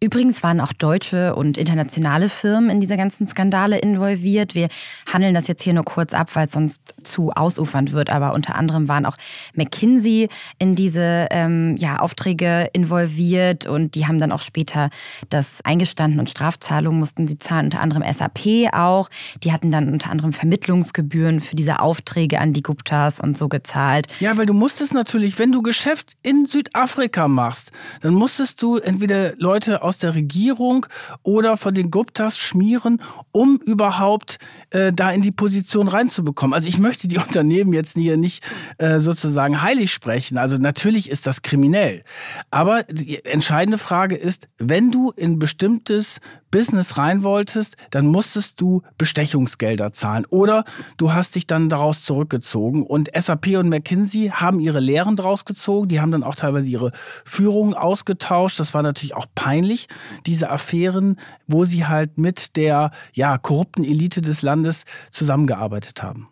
Übrigens 0.00 0.44
waren 0.44 0.60
auch 0.60 0.72
deutsche 0.72 1.34
und 1.34 1.58
internationale 1.58 2.28
Firmen 2.28 2.70
in 2.70 2.80
diese 2.80 2.96
ganzen 2.96 3.26
Skandale 3.26 3.78
involviert. 3.78 4.54
Wir 4.54 4.68
handeln 5.12 5.34
das 5.34 5.48
jetzt 5.48 5.62
hier 5.62 5.72
nur 5.72 5.84
kurz 5.84 6.14
ab, 6.14 6.30
weil 6.34 6.46
es 6.46 6.52
sonst 6.52 6.94
zu 7.02 7.32
ausufernd 7.32 7.92
wird. 7.92 8.10
Aber 8.10 8.32
unter 8.32 8.54
anderem 8.54 8.86
waren 8.88 9.06
auch 9.06 9.16
McKinsey 9.54 10.28
in 10.58 10.76
diese 10.76 11.26
ähm, 11.30 11.76
ja, 11.78 11.98
Aufträge 11.98 12.68
involviert 12.72 13.66
und 13.66 13.96
die 13.96 14.06
haben 14.06 14.20
dann 14.20 14.30
auch 14.30 14.37
auch 14.38 14.42
später 14.42 14.90
das 15.30 15.58
eingestanden 15.64 16.20
und 16.20 16.30
Strafzahlungen 16.30 16.98
mussten 16.98 17.26
sie 17.26 17.38
zahlen, 17.38 17.66
unter 17.66 17.80
anderem 17.80 18.04
SAP 18.12 18.72
auch. 18.72 19.08
Die 19.42 19.52
hatten 19.52 19.70
dann 19.70 19.92
unter 19.92 20.10
anderem 20.10 20.32
Vermittlungsgebühren 20.32 21.40
für 21.40 21.56
diese 21.56 21.80
Aufträge 21.80 22.40
an 22.40 22.52
die 22.52 22.62
Guptas 22.62 23.20
und 23.20 23.36
so 23.36 23.48
gezahlt. 23.48 24.06
Ja, 24.20 24.36
weil 24.36 24.46
du 24.46 24.54
musstest 24.54 24.94
natürlich, 24.94 25.38
wenn 25.38 25.52
du 25.52 25.62
Geschäft 25.62 26.14
in 26.22 26.46
Südafrika 26.46 27.28
machst, 27.28 27.72
dann 28.00 28.14
musstest 28.14 28.62
du 28.62 28.76
entweder 28.76 29.34
Leute 29.36 29.82
aus 29.82 29.98
der 29.98 30.14
Regierung 30.14 30.86
oder 31.22 31.56
von 31.56 31.74
den 31.74 31.90
Guptas 31.90 32.38
schmieren, 32.38 33.02
um 33.32 33.58
überhaupt 33.64 34.38
äh, 34.70 34.92
da 34.92 35.10
in 35.10 35.22
die 35.22 35.32
Position 35.32 35.88
reinzubekommen. 35.88 36.54
Also 36.54 36.68
ich 36.68 36.78
möchte 36.78 37.08
die 37.08 37.18
Unternehmen 37.28 37.72
jetzt 37.72 37.94
hier 37.94 38.16
nicht 38.16 38.44
äh, 38.78 39.00
sozusagen 39.00 39.62
heilig 39.62 39.92
sprechen. 39.92 40.38
Also 40.38 40.56
natürlich 40.56 41.10
ist 41.10 41.26
das 41.26 41.42
kriminell. 41.42 42.04
Aber 42.50 42.84
die 42.84 43.24
entscheidende 43.24 43.78
Frage 43.78 44.14
ist, 44.14 44.27
wenn 44.58 44.90
du 44.90 45.10
in 45.10 45.38
bestimmtes 45.38 46.20
Business 46.50 46.96
rein 46.96 47.22
wolltest, 47.22 47.76
dann 47.90 48.06
musstest 48.06 48.60
du 48.60 48.82
Bestechungsgelder 48.96 49.92
zahlen 49.92 50.24
oder 50.30 50.64
du 50.96 51.12
hast 51.12 51.34
dich 51.34 51.46
dann 51.46 51.68
daraus 51.68 52.02
zurückgezogen. 52.04 52.82
Und 52.82 53.10
SAP 53.16 53.58
und 53.58 53.68
McKinsey 53.68 54.30
haben 54.34 54.60
ihre 54.60 54.80
Lehren 54.80 55.16
daraus 55.16 55.44
gezogen. 55.44 55.88
Die 55.88 56.00
haben 56.00 56.10
dann 56.10 56.22
auch 56.22 56.34
teilweise 56.34 56.68
ihre 56.68 56.92
Führung 57.24 57.74
ausgetauscht. 57.74 58.60
Das 58.60 58.74
war 58.74 58.82
natürlich 58.82 59.14
auch 59.14 59.26
peinlich, 59.34 59.88
diese 60.26 60.50
Affären, 60.50 61.16
wo 61.46 61.64
sie 61.64 61.86
halt 61.86 62.18
mit 62.18 62.56
der 62.56 62.90
ja, 63.12 63.38
korrupten 63.38 63.84
Elite 63.84 64.22
des 64.22 64.42
Landes 64.42 64.84
zusammengearbeitet 65.10 66.02
haben. 66.02 66.28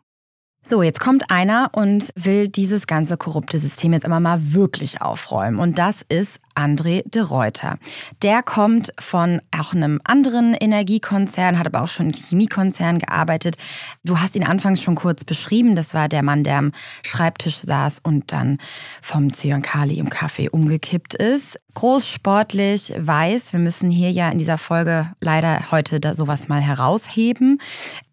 So, 0.68 0.82
jetzt 0.82 0.98
kommt 0.98 1.30
einer 1.30 1.70
und 1.74 2.10
will 2.16 2.48
dieses 2.48 2.88
ganze 2.88 3.16
korrupte 3.16 3.58
System 3.58 3.92
jetzt 3.92 4.04
aber 4.04 4.18
mal 4.18 4.52
wirklich 4.52 5.00
aufräumen. 5.00 5.60
Und 5.60 5.78
das 5.78 5.98
ist 6.08 6.40
André 6.56 7.02
de 7.08 7.22
Reuter. 7.22 7.78
Der 8.22 8.42
kommt 8.42 8.92
von 8.98 9.40
auch 9.56 9.74
einem 9.74 10.00
anderen 10.04 10.54
Energiekonzern, 10.54 11.58
hat 11.58 11.66
aber 11.66 11.82
auch 11.82 11.88
schon 11.88 12.06
im 12.06 12.12
Chemiekonzern 12.12 12.98
gearbeitet. 12.98 13.56
Du 14.04 14.18
hast 14.18 14.34
ihn 14.36 14.44
anfangs 14.44 14.82
schon 14.82 14.94
kurz 14.94 15.24
beschrieben. 15.24 15.74
Das 15.74 15.94
war 15.94 16.08
der 16.08 16.22
Mann, 16.22 16.44
der 16.44 16.58
am 16.58 16.72
Schreibtisch 17.04 17.58
saß 17.58 17.98
und 18.02 18.32
dann 18.32 18.58
vom 19.02 19.32
Zyankali 19.32 19.98
im 19.98 20.10
Kaffee 20.10 20.48
umgekippt 20.48 21.14
ist. 21.14 21.60
Groß, 21.74 22.08
sportlich, 22.08 22.92
weiß. 22.96 23.52
Wir 23.52 23.60
müssen 23.60 23.90
hier 23.90 24.10
ja 24.10 24.30
in 24.30 24.38
dieser 24.38 24.56
Folge 24.56 25.12
leider 25.20 25.70
heute 25.70 26.00
da 26.00 26.14
sowas 26.14 26.48
mal 26.48 26.62
herausheben. 26.62 27.58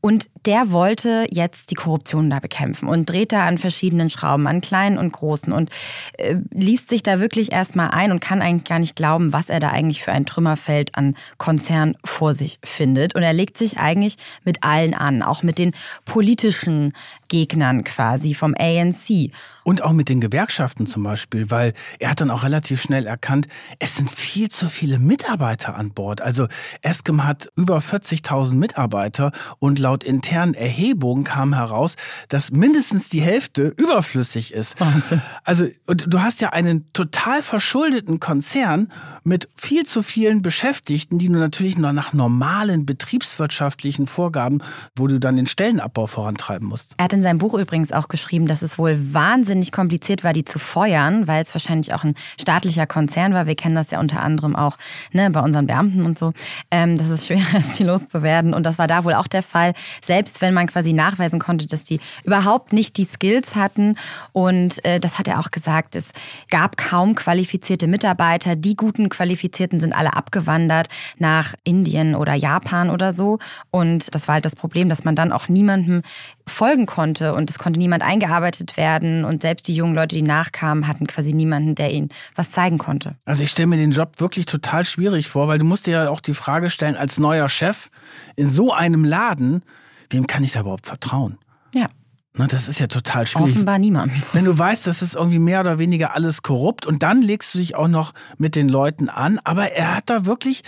Und 0.06 0.30
der 0.46 0.72
wollte 0.72 1.28
jetzt 1.32 1.72
die 1.72 1.76
Korruption 1.76 2.30
da 2.30 2.42
bekämpfen 2.42 2.90
und 2.90 3.10
dreht 3.10 3.32
da 3.32 3.48
an 3.48 3.58
verschiedenen 3.58 4.10
Schrauben, 4.10 4.48
an 4.48 4.60
kleinen 4.60 4.98
und 4.98 5.14
großen 5.14 5.54
und 5.54 5.70
äh, 6.18 6.36
liest 6.52 6.90
sich 6.90 7.04
da 7.04 7.22
wirklich 7.22 7.54
erstmal 7.54 7.92
ein 7.92 8.12
und 8.12 8.20
kann 8.20 8.42
eigentlich 8.42 8.68
gar 8.68 8.80
nicht 8.80 8.98
glauben, 8.98 9.32
was 9.32 9.48
er 9.48 9.62
da 9.62 9.70
eigentlich 9.70 10.04
für 10.04 10.12
ein 10.12 10.26
Trümmerfeld 10.26 10.94
an 10.96 11.16
Konzern 11.38 11.96
vor 12.04 12.34
sich 12.34 12.60
findet. 12.66 13.16
Und 13.16 13.24
er 13.24 13.32
legt 13.32 13.58
sich 13.58 13.78
eigentlich 13.78 14.18
mit 14.44 14.66
allen 14.66 14.94
an, 14.94 15.22
auch 15.22 15.42
mit 15.42 15.58
den 15.58 15.72
politischen 16.04 16.92
Gegnern 17.30 17.86
quasi 17.86 18.34
vom 18.34 18.56
ANC. 18.60 19.32
Und 19.64 19.84
auch 19.84 19.94
mit 19.94 20.10
den 20.10 20.22
Gewerkschaften 20.22 20.88
zum 20.88 21.04
Beispiel, 21.04 21.50
weil 21.50 21.74
er 22.00 22.12
hat 22.12 22.22
dann 22.22 22.30
auch 22.30 22.44
relativ 22.44 22.82
schnell 22.82 23.06
erkannt, 23.06 23.48
es 23.80 23.96
sind 23.96 24.12
viel 24.12 24.50
zu 24.50 24.70
viele 24.70 25.00
Mitarbeiter 25.00 25.76
an 25.76 25.92
Bord. 25.92 26.22
Also 26.22 26.48
Eskem 26.82 27.24
hat 27.24 27.50
über 27.56 27.78
40.000 27.78 28.54
Mitarbeiter 28.56 29.32
und 29.60 29.80
laut 29.80 30.04
internen 30.04 30.54
Erhebungen 30.54 31.24
kam 31.24 31.54
heraus, 31.54 31.96
dass 32.28 32.52
mindestens 32.52 33.10
die 33.10 33.22
Hälfte 33.22 33.74
überflüssig 33.78 34.54
ist. 34.54 34.80
Wahnsinn. 34.80 35.22
Also 35.44 35.68
und 35.86 36.14
du 36.14 36.22
hast 36.22 36.42
ja 36.42 36.50
einen 36.50 36.92
total 36.94 37.42
verschuldeten 37.42 38.20
Konzern 38.20 38.92
mit 39.24 39.48
viel 39.56 39.86
zu 39.86 40.04
vielen 40.04 40.42
Beschäftigten, 40.42 41.18
die 41.18 41.28
du 41.28 41.34
natürlich 41.34 41.78
nur 41.78 41.94
nach 41.94 42.14
normalen 42.14 42.86
betriebswirtschaftlichen 42.86 44.08
Vorgaben, 44.08 44.60
wo 44.96 45.08
du 45.08 45.20
dann 45.20 45.36
den 45.36 45.48
Stellenabbau 45.48 46.08
vorantreiben 46.08 46.68
musst. 46.68 46.96
Er 46.98 47.06
hat 47.06 47.14
in 47.14 47.22
seinem 47.22 47.38
Buch 47.38 47.54
übrigens 47.54 47.92
auch 47.92 48.08
geschrieben, 48.08 48.48
dass 48.48 48.62
es 48.62 48.78
wohl 48.78 49.14
wahnsinnig 49.14 49.53
kompliziert 49.62 50.24
war, 50.24 50.34
die 50.34 50.44
zu 50.44 50.60
feuern, 50.60 51.28
weil 51.28 51.44
es 51.44 51.54
wahrscheinlich 51.54 51.94
auch 51.94 52.04
ein 52.04 52.16
staatlicher 52.40 52.88
Konzern 52.88 53.34
war. 53.34 53.48
Wir 53.48 53.56
kennen 53.56 53.76
das 53.76 53.92
ja 53.92 54.00
unter 54.00 54.22
anderem 54.22 54.56
auch 54.56 54.78
ne, 55.12 55.30
bei 55.30 55.40
unseren 55.40 55.68
Beamten 55.68 56.06
und 56.06 56.18
so, 56.18 56.34
ähm, 56.72 56.98
dass 56.98 57.08
es 57.10 57.28
schwer 57.28 57.42
ist, 57.58 57.80
die 57.80 57.84
loszuwerden. 57.84 58.54
Und 58.54 58.66
das 58.66 58.78
war 58.78 58.88
da 58.88 59.04
wohl 59.04 59.14
auch 59.14 59.28
der 59.28 59.44
Fall, 59.44 59.74
selbst 60.04 60.42
wenn 60.42 60.54
man 60.54 60.68
quasi 60.68 60.94
nachweisen 60.94 61.40
konnte, 61.40 61.68
dass 61.68 61.84
die 61.84 62.00
überhaupt 62.24 62.74
nicht 62.74 62.98
die 62.98 63.06
Skills 63.06 63.56
hatten. 63.56 63.98
Und 64.32 64.84
äh, 64.86 65.00
das 65.00 65.20
hat 65.20 65.28
er 65.28 65.40
auch 65.40 65.52
gesagt, 65.52 65.96
es 65.96 66.10
gab 66.50 66.78
kaum 66.78 67.16
qualifizierte 67.16 67.88
Mitarbeiter. 67.88 68.56
Die 68.56 68.76
guten 68.76 69.10
Qualifizierten 69.10 69.80
sind 69.80 69.94
alle 69.94 70.16
abgewandert 70.16 70.88
nach 71.18 71.54
Indien 71.64 72.16
oder 72.16 72.34
Japan 72.34 72.90
oder 72.90 73.14
so. 73.14 73.40
Und 73.72 74.14
das 74.16 74.28
war 74.28 74.36
halt 74.36 74.46
das 74.46 74.56
Problem, 74.56 74.90
dass 74.90 75.04
man 75.04 75.16
dann 75.16 75.32
auch 75.32 75.48
niemandem 75.48 76.04
folgen 76.48 76.86
konnte 76.86 77.34
und 77.34 77.50
es 77.50 77.58
konnte 77.58 77.80
niemand 77.80 78.04
eingearbeitet 78.04 78.78
werden 78.78 79.26
und 79.26 79.42
selbst 79.42 79.68
die 79.68 79.76
jungen 79.76 79.96
Leute, 79.96 80.16
die 80.16 80.22
nachkamen, 80.22 80.88
hatten 80.88 81.08
quasi 81.08 81.34
niemanden, 81.34 81.76
der 81.76 81.92
ihnen 81.92 82.10
was 82.36 82.52
zeigen 82.52 82.78
konnte. 82.78 83.16
Also 83.26 83.44
ich 83.44 83.52
stelle 83.52 83.68
mir 83.68 83.78
den 83.78 83.92
Job 83.92 84.20
wirklich 84.20 84.46
total 84.46 84.86
schwierig 84.86 85.30
vor, 85.30 85.48
weil 85.48 85.60
du 85.60 85.66
musst 85.66 85.88
dir 85.88 85.92
ja 85.92 86.10
auch 86.10 86.22
die 86.22 86.34
Frage 86.34 86.70
stellen, 86.70 86.96
als 86.96 87.18
neuer 87.18 87.50
Chef 87.50 87.90
in 88.36 88.50
so 88.50 88.74
einem 88.74 89.06
Laden, 89.06 89.64
wem 90.10 90.28
kann 90.28 90.44
ich 90.44 90.52
da 90.52 90.62
überhaupt 90.62 90.86
vertrauen? 90.86 91.38
Ja. 91.74 91.88
Na, 92.36 92.48
das 92.48 92.68
ist 92.68 92.80
ja 92.80 92.88
total 92.88 93.28
schwierig. 93.28 93.52
Offenbar 93.52 93.78
niemand. 93.78 94.12
Wenn 94.34 94.46
du 94.46 94.58
weißt, 94.58 94.88
das 94.88 95.04
ist 95.04 95.14
irgendwie 95.14 95.38
mehr 95.38 95.60
oder 95.60 95.78
weniger 95.78 96.16
alles 96.16 96.42
korrupt 96.42 96.88
und 96.88 97.04
dann 97.04 97.22
legst 97.22 97.54
du 97.54 97.60
dich 97.60 97.76
auch 97.76 97.88
noch 97.88 98.14
mit 98.40 98.56
den 98.56 98.70
Leuten 98.70 99.08
an, 99.08 99.40
aber 99.44 99.74
er 99.74 99.96
hat 99.96 100.10
da 100.10 100.26
wirklich 100.26 100.64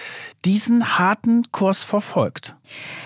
diesen 0.45 0.99
harten 0.99 1.51
Kurs 1.51 1.83
verfolgt. 1.83 2.55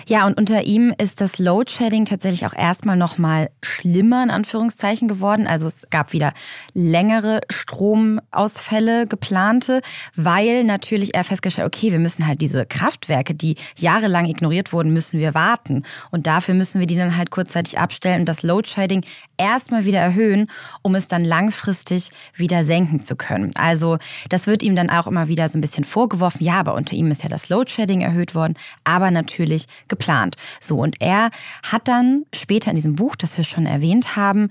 Ja, 0.06 0.26
und 0.26 0.38
unter 0.38 0.64
ihm 0.64 0.94
ist 0.98 1.20
das 1.20 1.38
Load-Shedding 1.38 2.04
tatsächlich 2.04 2.46
auch 2.46 2.54
erstmal 2.54 2.96
noch 2.96 3.18
mal 3.18 3.50
schlimmer 3.62 4.22
in 4.22 4.30
Anführungszeichen 4.30 5.08
geworden. 5.08 5.46
Also 5.46 5.66
es 5.66 5.86
gab 5.90 6.12
wieder 6.12 6.32
längere 6.74 7.40
Stromausfälle 7.50 9.06
geplante, 9.06 9.82
weil 10.16 10.64
natürlich 10.64 11.14
er 11.14 11.24
festgestellt, 11.24 11.66
okay, 11.66 11.92
wir 11.92 12.00
müssen 12.00 12.26
halt 12.26 12.40
diese 12.40 12.66
Kraftwerke, 12.66 13.34
die 13.34 13.56
jahrelang 13.76 14.26
ignoriert 14.26 14.72
wurden, 14.72 14.92
müssen 14.92 15.20
wir 15.20 15.34
warten 15.34 15.84
und 16.10 16.26
dafür 16.26 16.54
müssen 16.54 16.80
wir 16.80 16.86
die 16.86 16.96
dann 16.96 17.16
halt 17.16 17.30
kurzzeitig 17.30 17.78
abstellen 17.78 18.20
und 18.20 18.28
das 18.28 18.42
Load-Shedding 18.42 19.04
erstmal 19.36 19.84
wieder 19.84 20.00
erhöhen, 20.00 20.50
um 20.82 20.94
es 20.94 21.08
dann 21.08 21.24
langfristig 21.24 22.10
wieder 22.34 22.64
senken 22.64 23.02
zu 23.02 23.16
können. 23.16 23.50
Also 23.54 23.98
das 24.28 24.46
wird 24.46 24.62
ihm 24.62 24.76
dann 24.76 24.90
auch 24.90 25.06
immer 25.06 25.28
wieder 25.28 25.48
so 25.48 25.58
ein 25.58 25.60
bisschen 25.60 25.84
vorgeworfen. 25.84 26.44
Ja, 26.44 26.60
aber 26.60 26.74
unter 26.74 26.94
ihm 26.94 27.10
ist 27.10 27.22
ja 27.22 27.28
das 27.28 27.48
Load-Shedding 27.48 28.00
erhöht 28.00 28.34
worden, 28.34 28.54
aber 28.84 29.10
natürlich 29.10 29.49
geplant. 29.88 30.36
So, 30.60 30.78
und 30.78 30.96
er 31.00 31.30
hat 31.62 31.88
dann 31.88 32.24
später 32.34 32.70
in 32.70 32.76
diesem 32.76 32.96
Buch, 32.96 33.16
das 33.16 33.36
wir 33.36 33.44
schon 33.44 33.66
erwähnt 33.66 34.16
haben, 34.16 34.48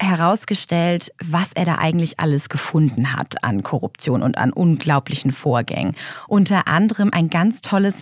herausgestellt, 0.00 1.12
was 1.22 1.50
er 1.54 1.64
da 1.64 1.76
eigentlich 1.76 2.20
alles 2.20 2.48
gefunden 2.48 3.12
hat 3.12 3.42
an 3.42 3.62
Korruption 3.62 4.22
und 4.22 4.38
an 4.38 4.52
unglaublichen 4.52 5.32
Vorgängen. 5.32 5.94
Unter 6.28 6.68
anderem 6.68 7.10
ein 7.12 7.30
ganz 7.30 7.60
tolles, 7.60 7.94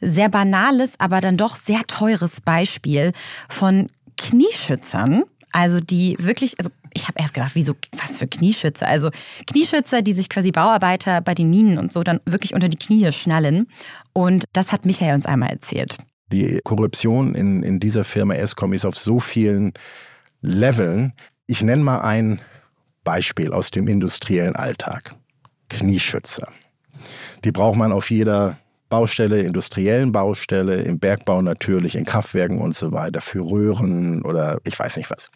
sehr 0.00 0.28
banales, 0.28 0.90
aber 0.98 1.20
dann 1.20 1.36
doch 1.36 1.56
sehr 1.56 1.86
teures 1.86 2.40
Beispiel 2.40 3.12
von 3.48 3.88
Knieschützern, 4.16 5.24
also 5.52 5.80
die 5.80 6.16
wirklich, 6.20 6.58
also 6.58 6.70
ich 6.94 7.08
habe 7.08 7.20
erst 7.20 7.34
gedacht, 7.34 7.52
wieso, 7.54 7.74
was 7.92 8.18
für 8.18 8.26
Knieschützer? 8.26 8.86
Also 8.86 9.10
Knieschützer, 9.46 10.02
die 10.02 10.12
sich 10.12 10.28
quasi 10.28 10.50
Bauarbeiter 10.50 11.20
bei 11.20 11.34
den 11.34 11.50
Minen 11.50 11.78
und 11.78 11.92
so 11.92 12.02
dann 12.02 12.20
wirklich 12.24 12.54
unter 12.54 12.68
die 12.68 12.78
Knie 12.78 13.12
schnallen. 13.12 13.66
Und 14.12 14.44
das 14.52 14.72
hat 14.72 14.84
Michael 14.84 15.14
uns 15.14 15.26
einmal 15.26 15.50
erzählt. 15.50 15.96
Die 16.32 16.60
Korruption 16.64 17.34
in, 17.34 17.62
in 17.62 17.80
dieser 17.80 18.04
Firma 18.04 18.34
Escom 18.34 18.72
ist 18.72 18.84
auf 18.84 18.96
so 18.96 19.18
vielen 19.18 19.72
Leveln. 20.42 21.12
Ich 21.46 21.62
nenne 21.62 21.82
mal 21.82 22.00
ein 22.00 22.40
Beispiel 23.04 23.52
aus 23.52 23.70
dem 23.70 23.88
industriellen 23.88 24.54
Alltag. 24.54 25.14
Knieschützer. 25.70 26.48
Die 27.44 27.52
braucht 27.52 27.76
man 27.76 27.92
auf 27.92 28.10
jeder 28.10 28.58
Baustelle, 28.88 29.42
industriellen 29.42 30.12
Baustelle, 30.12 30.82
im 30.82 30.98
Bergbau 30.98 31.42
natürlich, 31.42 31.94
in 31.94 32.04
Kraftwerken 32.04 32.60
und 32.60 32.74
so 32.74 32.92
weiter, 32.92 33.20
für 33.20 33.40
Röhren 33.40 34.22
oder 34.22 34.58
ich 34.64 34.78
weiß 34.78 34.96
nicht 34.96 35.10
was. 35.10 35.30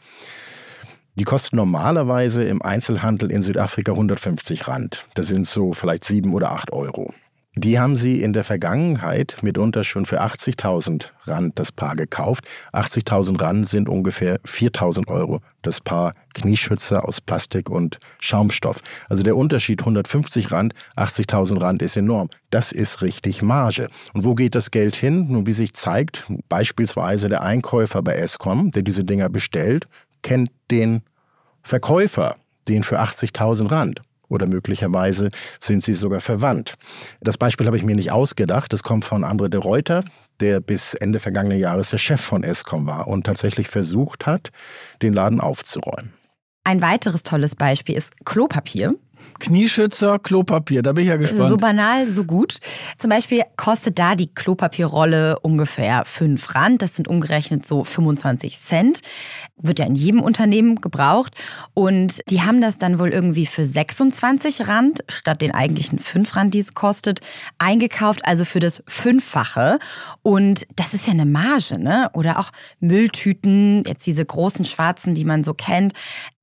Die 1.15 1.25
kosten 1.25 1.57
normalerweise 1.57 2.43
im 2.45 2.63
Einzelhandel 2.63 3.31
in 3.31 3.43
Südafrika 3.43 3.93
150 3.93 4.67
Rand. 4.67 5.07
Das 5.15 5.27
sind 5.27 5.47
so 5.47 5.75
vielleicht 5.75 6.05
sieben 6.05 6.33
oder 6.33 6.53
acht 6.53 6.73
Euro. 6.73 7.13
Die 7.55 7.79
haben 7.79 7.97
sie 7.97 8.23
in 8.23 8.33
der 8.33 8.45
Vergangenheit 8.45 9.37
mitunter 9.43 9.85
schon 9.85 10.07
für 10.07 10.23
80.000 10.23 11.11
Rand 11.25 11.59
das 11.59 11.71
Paar 11.71 11.97
gekauft. 11.97 12.47
80.000 12.73 13.43
Rand 13.43 13.69
sind 13.69 13.91
ungefähr 13.91 14.41
4.000 14.41 15.09
Euro 15.09 15.41
das 15.61 15.83
Paar 15.83 16.15
Knieschützer 16.33 17.07
aus 17.07 17.21
Plastik 17.21 17.69
und 17.69 17.99
Schaumstoff. 18.19 18.79
Also 19.11 19.23
der 19.23 19.37
Unterschied 19.37 19.81
150 19.81 20.51
Rand, 20.51 20.73
80.000 20.97 21.61
Rand 21.61 21.83
ist 21.83 21.99
enorm. 21.99 22.31
Das 22.49 22.73
ist 22.73 23.03
richtig 23.03 23.43
Marge. 23.43 23.89
Und 24.15 24.25
wo 24.25 24.35
geht 24.35 24.55
das 24.55 24.71
Geld 24.71 24.97
hin? 24.97 25.27
Nun, 25.29 25.47
wie 25.47 25.53
sich 25.53 25.75
zeigt, 25.75 26.25
beispielsweise 26.49 27.29
der 27.29 27.43
Einkäufer 27.43 28.01
bei 28.01 28.15
Escom, 28.15 28.71
der 28.71 28.83
diese 28.83 29.05
Dinger 29.05 29.29
bestellt, 29.29 29.89
kennt 30.23 30.51
den 30.71 31.03
Verkäufer, 31.63 32.37
den 32.69 32.85
für 32.85 33.01
80.000 33.01 33.71
Rand 33.71 34.03
oder 34.33 34.47
möglicherweise 34.47 35.31
sind 35.61 35.85
sie 35.85 35.95
sogar 35.95 36.21
verwandt. 36.21 36.75
Das 37.21 37.39
Beispiel 37.39 37.67
habe 37.67 37.77
ich 37.77 37.85
mir 37.85 37.95
nicht 37.95 38.11
ausgedacht. 38.11 38.73
Das 38.73 38.83
kommt 38.83 39.05
von 39.05 39.25
André 39.25 39.49
de 39.49 39.61
Reuter, 39.61 40.05
der 40.41 40.61
bis 40.61 40.95
Ende 40.95 41.21
vergangenen 41.21 41.59
Jahres 41.59 41.91
der 41.91 41.99
Chef 41.99 42.21
von 42.21 42.43
Escom 42.43 42.87
war 42.87 43.07
und 43.09 43.25
tatsächlich 43.25 43.69
versucht 43.69 44.27
hat, 44.27 44.51
den 45.03 45.13
Laden 45.13 45.41
aufzuräumen. 45.41 46.15
Ein 46.65 46.81
weiteres 46.81 47.23
tolles 47.23 47.55
Beispiel 47.55 47.97
ist 47.97 48.25
Klopapier. 48.25 48.95
Knieschützer, 49.39 50.19
Klopapier, 50.19 50.83
da 50.83 50.93
bin 50.93 51.05
ich 51.05 51.11
ja 51.11 51.17
gespannt. 51.17 51.51
So 51.51 51.57
banal, 51.57 52.07
so 52.09 52.25
gut. 52.25 52.59
Zum 52.99 53.11
Beispiel 53.11 53.43
kostet 53.57 53.99
da 53.99 54.15
die 54.15 54.33
Klopapierrolle 54.33 55.39
ungefähr 55.41 56.05
5 56.05 56.55
Rand. 56.55 56.83
Das 56.83 56.95
sind 56.95 57.09
umgerechnet 57.09 57.67
so 57.67 57.83
25 57.83 58.59
Cent. 58.59 59.01
Wird 59.57 59.79
ja 59.79 59.87
in 59.87 59.95
jedem 59.95 60.21
Unternehmen 60.21 60.81
gebraucht. 60.81 61.35
Und 61.75 62.21
die 62.31 62.43
haben 62.43 62.61
das 62.61 62.79
dann 62.79 62.99
wohl 62.99 63.09
irgendwie 63.09 63.47
für 63.47 63.65
26 63.65 64.69
Rand 64.69 65.01
statt 65.09 65.43
den 65.43 65.53
eigentlichen 65.53 65.99
5 65.99 66.37
Rand, 66.37 66.55
die 66.55 66.61
es 66.61 66.75
kostet, 66.75 67.21
eingekauft. 67.59 68.25
Also 68.25 68.45
für 68.45 68.61
das 68.61 68.83
Fünffache. 68.87 69.79
Und 70.23 70.67
das 70.77 70.95
ist 70.95 71.07
ja 71.07 71.13
eine 71.13 71.27
Marge, 71.27 71.79
ne? 71.79 72.11
Oder 72.15 72.39
auch 72.39 72.51
Mülltüten, 72.81 73.83
jetzt 73.87 74.07
diese 74.07 74.25
großen 74.25 74.65
schwarzen, 74.65 75.15
die 75.15 75.25
man 75.25 75.43
so 75.43 75.55
kennt. 75.55 75.95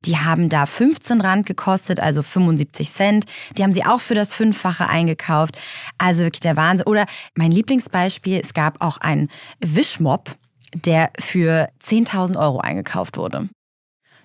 Die 0.05 0.17
haben 0.17 0.47
da 0.47 0.65
15 0.65 1.19
Rand 1.19 1.45
gekostet, 1.45 1.99
also 1.99 2.23
75 2.23 2.93
Cent. 2.93 3.25
Die 3.57 3.63
haben 3.63 3.73
sie 3.73 3.85
auch 3.85 3.99
für 3.99 4.15
das 4.15 4.33
Fünffache 4.33 4.87
eingekauft. 4.87 5.59
Also 5.97 6.21
wirklich 6.21 6.39
der 6.39 6.55
Wahnsinn. 6.55 6.87
Oder 6.87 7.05
mein 7.35 7.51
Lieblingsbeispiel, 7.51 8.39
es 8.43 8.53
gab 8.53 8.81
auch 8.81 8.97
einen 8.99 9.29
Wischmopp, 9.59 10.35
der 10.73 11.11
für 11.19 11.69
10.000 11.83 12.39
Euro 12.39 12.59
eingekauft 12.59 13.17
wurde. 13.17 13.49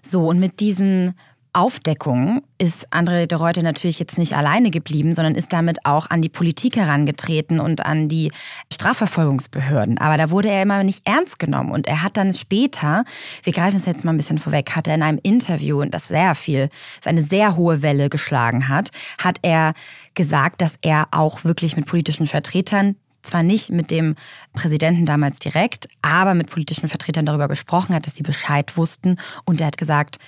So, 0.01 0.29
und 0.29 0.39
mit 0.39 0.61
diesen 0.61 1.15
Aufdeckung 1.55 2.43
ist 2.59 2.93
André 2.93 3.27
de 3.27 3.39
Reuter 3.39 3.63
natürlich 3.63 4.01
jetzt 4.01 4.19
nicht 4.19 4.35
alleine 4.35 4.71
geblieben, 4.71 5.15
sondern 5.15 5.37
ist 5.37 5.53
damit 5.53 5.87
auch 5.87 6.11
an 6.11 6.21
die 6.21 6.29
Politik 6.29 6.77
herangetreten 6.77 7.61
und 7.61 7.87
an 7.87 8.09
die 8.09 8.33
Strafverfolgungsbehörden. 8.73 9.99
Aber 9.99 10.17
da 10.17 10.31
wurde 10.31 10.51
er 10.51 10.63
immer 10.63 10.83
nicht 10.83 11.07
ernst 11.07 11.39
genommen. 11.39 11.71
Und 11.71 11.87
er 11.87 12.03
hat 12.03 12.17
dann 12.17 12.35
später, 12.35 13.05
wir 13.45 13.53
greifen 13.53 13.79
es 13.79 13.87
jetzt 13.87 14.05
mal 14.05 14.13
ein 14.13 14.17
bisschen 14.17 14.39
vorweg, 14.39 14.75
hat 14.75 14.89
er 14.89 14.97
in 14.97 15.03
einem 15.03 15.21
Interview, 15.23 15.81
und 15.81 15.95
das 15.95 16.09
sehr 16.09 16.35
viel, 16.35 16.69
das 17.01 17.07
eine 17.07 17.23
sehr 17.23 17.57
hohe 17.57 17.83
Welle 17.83 18.09
geschlagen 18.09 18.69
hat, 18.69 18.91
hat 19.23 19.39
er 19.43 19.75
gesagt, 20.15 20.61
dass 20.61 20.75
er 20.83 21.07
auch 21.13 21.45
wirklich 21.45 21.77
mit 21.77 21.87
politischen 21.87 22.27
Vertretern 22.27 22.97
zwar 23.23 23.45
nicht 23.45 23.71
mit 23.71 23.91
dem 23.91 24.17
Präsidenten 24.55 25.07
damals 25.07 25.39
direkt, 25.39 25.89
aber 26.03 26.35
mit 26.35 26.51
politischen 26.51 26.89
Vertretern 26.89 27.25
darüber 27.25 27.49
gesprochen 27.49 27.95
hat, 27.95 28.07
dass 28.07 28.17
sie 28.17 28.23
Bescheid 28.23 28.77
wussten. 28.77 29.17
Und 29.45 29.61
er 29.61 29.69
hat 29.69 29.79
gesagt, 29.79 30.19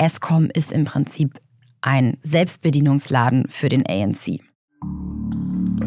Escom 0.00 0.48
ist 0.54 0.72
im 0.72 0.84
Prinzip 0.84 1.38
ein 1.82 2.16
Selbstbedienungsladen 2.22 3.44
für 3.50 3.68
den 3.68 3.84
ANC. 3.86 4.28
I 4.28 4.40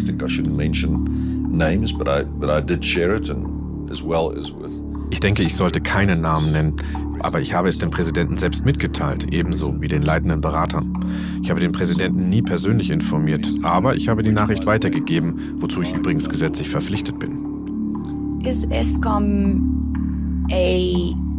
think 0.05 0.21
I 0.21 0.27
shouldn't 0.27 0.55
mention 0.55 1.49
names, 1.49 1.91
but 1.91 2.07
I, 2.07 2.23
but 2.23 2.47
I 2.47 2.63
did 2.63 2.85
share 2.85 3.15
it 3.15 3.31
and 3.31 3.89
as 3.89 4.03
well 4.03 4.31
as 4.37 4.53
with 4.53 4.83
ich 5.09 5.19
denke, 5.19 5.43
ich 5.43 5.55
sollte 5.55 5.79
keine 5.81 6.15
Namen 6.15 6.51
nennen, 6.51 6.75
aber 7.19 7.39
ich 7.39 7.53
habe 7.53 7.69
es 7.69 7.77
dem 7.77 7.91
Präsidenten 7.91 8.37
selbst 8.37 8.65
mitgeteilt, 8.65 9.31
ebenso 9.31 9.79
wie 9.79 9.87
den 9.87 10.01
leitenden 10.01 10.41
Beratern. 10.41 11.05
Ich 11.43 11.51
habe 11.51 11.59
den 11.59 11.71
Präsidenten 11.71 12.29
nie 12.29 12.41
persönlich 12.41 12.89
informiert, 12.89 13.45
aber 13.61 13.95
ich 13.95 14.09
habe 14.09 14.23
die 14.23 14.31
Nachricht 14.31 14.65
weitergegeben, 14.65 15.55
wozu 15.59 15.83
ich 15.83 15.93
übrigens 15.93 16.27
gesetzlich 16.27 16.69
verpflichtet 16.69 17.19
bin. 17.19 18.39
Is 18.43 18.63
ESCOM 18.65 20.47
a 20.51 21.32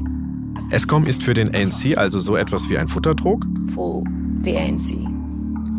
ESCOM 0.75 1.07
ist 1.07 1.23
für 1.23 1.35
den 1.35 1.55
ANC 1.55 1.97
also 1.97 2.19
so 2.19 2.35
etwas 2.35 2.69
wie 2.69 2.77
ein 2.77 2.89
Futterdruck? 2.89 3.47
For 3.75 4.03
the 4.41 4.57
ANC. 4.57 4.95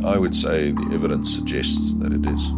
I 0.01 0.17
would 0.17 0.33
say 0.33 0.71
the 0.71 0.95
evidence 0.95 1.35
suggests 1.35 1.99
that 1.99 2.13
it 2.13 2.25
is. 2.25 2.53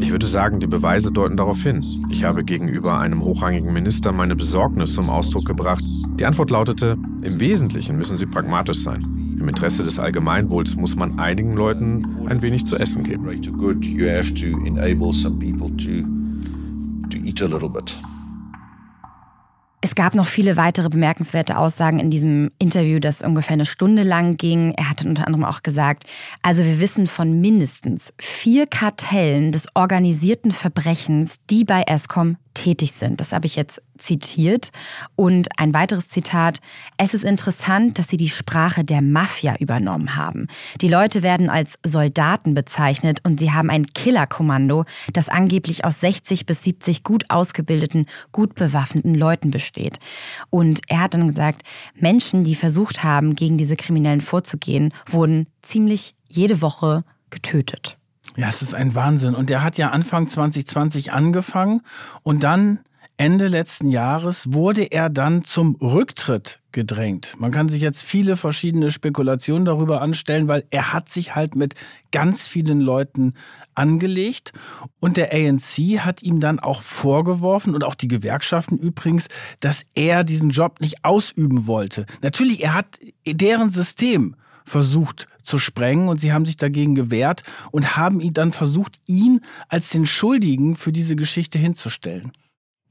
Ich 0.00 0.10
würde 0.10 0.26
sagen, 0.26 0.58
die 0.58 0.66
Beweise 0.66 1.12
deuten 1.12 1.36
darauf 1.36 1.62
hin. 1.62 1.84
Ich 2.08 2.24
habe 2.24 2.42
gegenüber 2.42 2.98
einem 2.98 3.22
hochrangigen 3.22 3.72
Minister 3.72 4.10
meine 4.12 4.34
Besorgnis 4.34 4.94
zum 4.94 5.08
Ausdruck 5.08 5.44
gebracht. 5.44 5.84
Die 6.18 6.24
Antwort 6.24 6.50
lautete, 6.50 6.96
im 7.22 7.38
Wesentlichen 7.38 7.96
müssen 7.96 8.16
sie 8.16 8.26
pragmatisch 8.26 8.78
sein. 8.78 9.02
Im 9.38 9.48
Interesse 9.48 9.84
des 9.84 10.00
Allgemeinwohls 10.00 10.74
muss 10.74 10.96
man 10.96 11.18
einigen 11.20 11.52
Leuten 11.52 12.26
ein 12.26 12.42
wenig 12.42 12.64
zu 12.64 12.76
essen 12.76 13.04
geben. 13.04 13.28
Es 19.84 19.96
gab 19.96 20.14
noch 20.14 20.28
viele 20.28 20.56
weitere 20.56 20.88
bemerkenswerte 20.88 21.58
Aussagen 21.58 21.98
in 21.98 22.08
diesem 22.08 22.52
Interview, 22.60 23.00
das 23.00 23.20
ungefähr 23.20 23.54
eine 23.54 23.66
Stunde 23.66 24.04
lang 24.04 24.36
ging. 24.36 24.72
Er 24.76 24.88
hat 24.88 25.04
unter 25.04 25.26
anderem 25.26 25.44
auch 25.44 25.64
gesagt, 25.64 26.04
also 26.40 26.62
wir 26.62 26.78
wissen 26.78 27.08
von 27.08 27.40
mindestens 27.40 28.14
vier 28.20 28.68
Kartellen 28.68 29.50
des 29.50 29.66
organisierten 29.74 30.52
Verbrechens, 30.52 31.38
die 31.50 31.64
bei 31.64 31.82
ESCOM 31.82 32.36
tätig 32.54 32.92
sind. 32.98 33.20
Das 33.20 33.32
habe 33.32 33.46
ich 33.46 33.56
jetzt 33.56 33.80
zitiert. 33.98 34.70
Und 35.16 35.48
ein 35.58 35.74
weiteres 35.74 36.08
Zitat. 36.08 36.58
Es 36.96 37.14
ist 37.14 37.24
interessant, 37.24 37.98
dass 37.98 38.08
sie 38.08 38.16
die 38.16 38.28
Sprache 38.28 38.84
der 38.84 39.02
Mafia 39.02 39.56
übernommen 39.58 40.16
haben. 40.16 40.48
Die 40.80 40.88
Leute 40.88 41.22
werden 41.22 41.48
als 41.48 41.74
Soldaten 41.84 42.54
bezeichnet 42.54 43.20
und 43.24 43.40
sie 43.40 43.52
haben 43.52 43.70
ein 43.70 43.86
Killerkommando, 43.86 44.84
das 45.12 45.28
angeblich 45.28 45.84
aus 45.84 46.00
60 46.00 46.46
bis 46.46 46.62
70 46.62 47.04
gut 47.04 47.30
ausgebildeten, 47.30 48.06
gut 48.32 48.54
bewaffneten 48.54 49.14
Leuten 49.14 49.50
besteht. 49.50 49.98
Und 50.50 50.80
er 50.88 51.00
hat 51.00 51.14
dann 51.14 51.28
gesagt, 51.28 51.62
Menschen, 51.94 52.44
die 52.44 52.54
versucht 52.54 53.02
haben, 53.02 53.34
gegen 53.34 53.58
diese 53.58 53.76
Kriminellen 53.76 54.20
vorzugehen, 54.20 54.92
wurden 55.08 55.46
ziemlich 55.62 56.14
jede 56.28 56.60
Woche 56.60 57.04
getötet. 57.30 57.98
Ja, 58.36 58.48
es 58.48 58.62
ist 58.62 58.74
ein 58.74 58.94
Wahnsinn. 58.94 59.34
Und 59.34 59.50
der 59.50 59.62
hat 59.62 59.78
ja 59.78 59.90
Anfang 59.90 60.28
2020 60.28 61.12
angefangen 61.12 61.82
und 62.22 62.42
dann 62.42 62.80
Ende 63.18 63.46
letzten 63.46 63.90
Jahres 63.90 64.52
wurde 64.52 64.84
er 64.84 65.10
dann 65.10 65.44
zum 65.44 65.76
Rücktritt 65.76 66.60
gedrängt. 66.72 67.34
Man 67.38 67.52
kann 67.52 67.68
sich 67.68 67.82
jetzt 67.82 68.02
viele 68.02 68.36
verschiedene 68.36 68.90
Spekulationen 68.90 69.64
darüber 69.64 70.00
anstellen, 70.00 70.48
weil 70.48 70.64
er 70.70 70.92
hat 70.92 71.08
sich 71.08 71.34
halt 71.34 71.54
mit 71.54 71.74
ganz 72.10 72.48
vielen 72.48 72.80
Leuten 72.80 73.34
angelegt 73.74 74.52
und 74.98 75.16
der 75.16 75.32
ANC 75.32 76.00
hat 76.00 76.22
ihm 76.22 76.40
dann 76.40 76.58
auch 76.58 76.82
vorgeworfen 76.82 77.74
und 77.74 77.84
auch 77.84 77.94
die 77.94 78.08
Gewerkschaften 78.08 78.76
übrigens, 78.76 79.28
dass 79.60 79.84
er 79.94 80.24
diesen 80.24 80.50
Job 80.50 80.80
nicht 80.80 81.04
ausüben 81.04 81.66
wollte. 81.66 82.06
Natürlich, 82.22 82.62
er 82.64 82.74
hat 82.74 82.98
deren 83.26 83.70
System 83.70 84.36
versucht 84.64 85.28
zu 85.42 85.58
sprengen 85.58 86.08
und 86.08 86.20
sie 86.20 86.32
haben 86.32 86.46
sich 86.46 86.56
dagegen 86.56 86.94
gewehrt 86.94 87.42
und 87.70 87.96
haben 87.96 88.20
ihn 88.20 88.32
dann 88.32 88.52
versucht, 88.52 89.00
ihn 89.06 89.40
als 89.68 89.90
den 89.90 90.06
Schuldigen 90.06 90.76
für 90.76 90.92
diese 90.92 91.16
Geschichte 91.16 91.58
hinzustellen. 91.58 92.32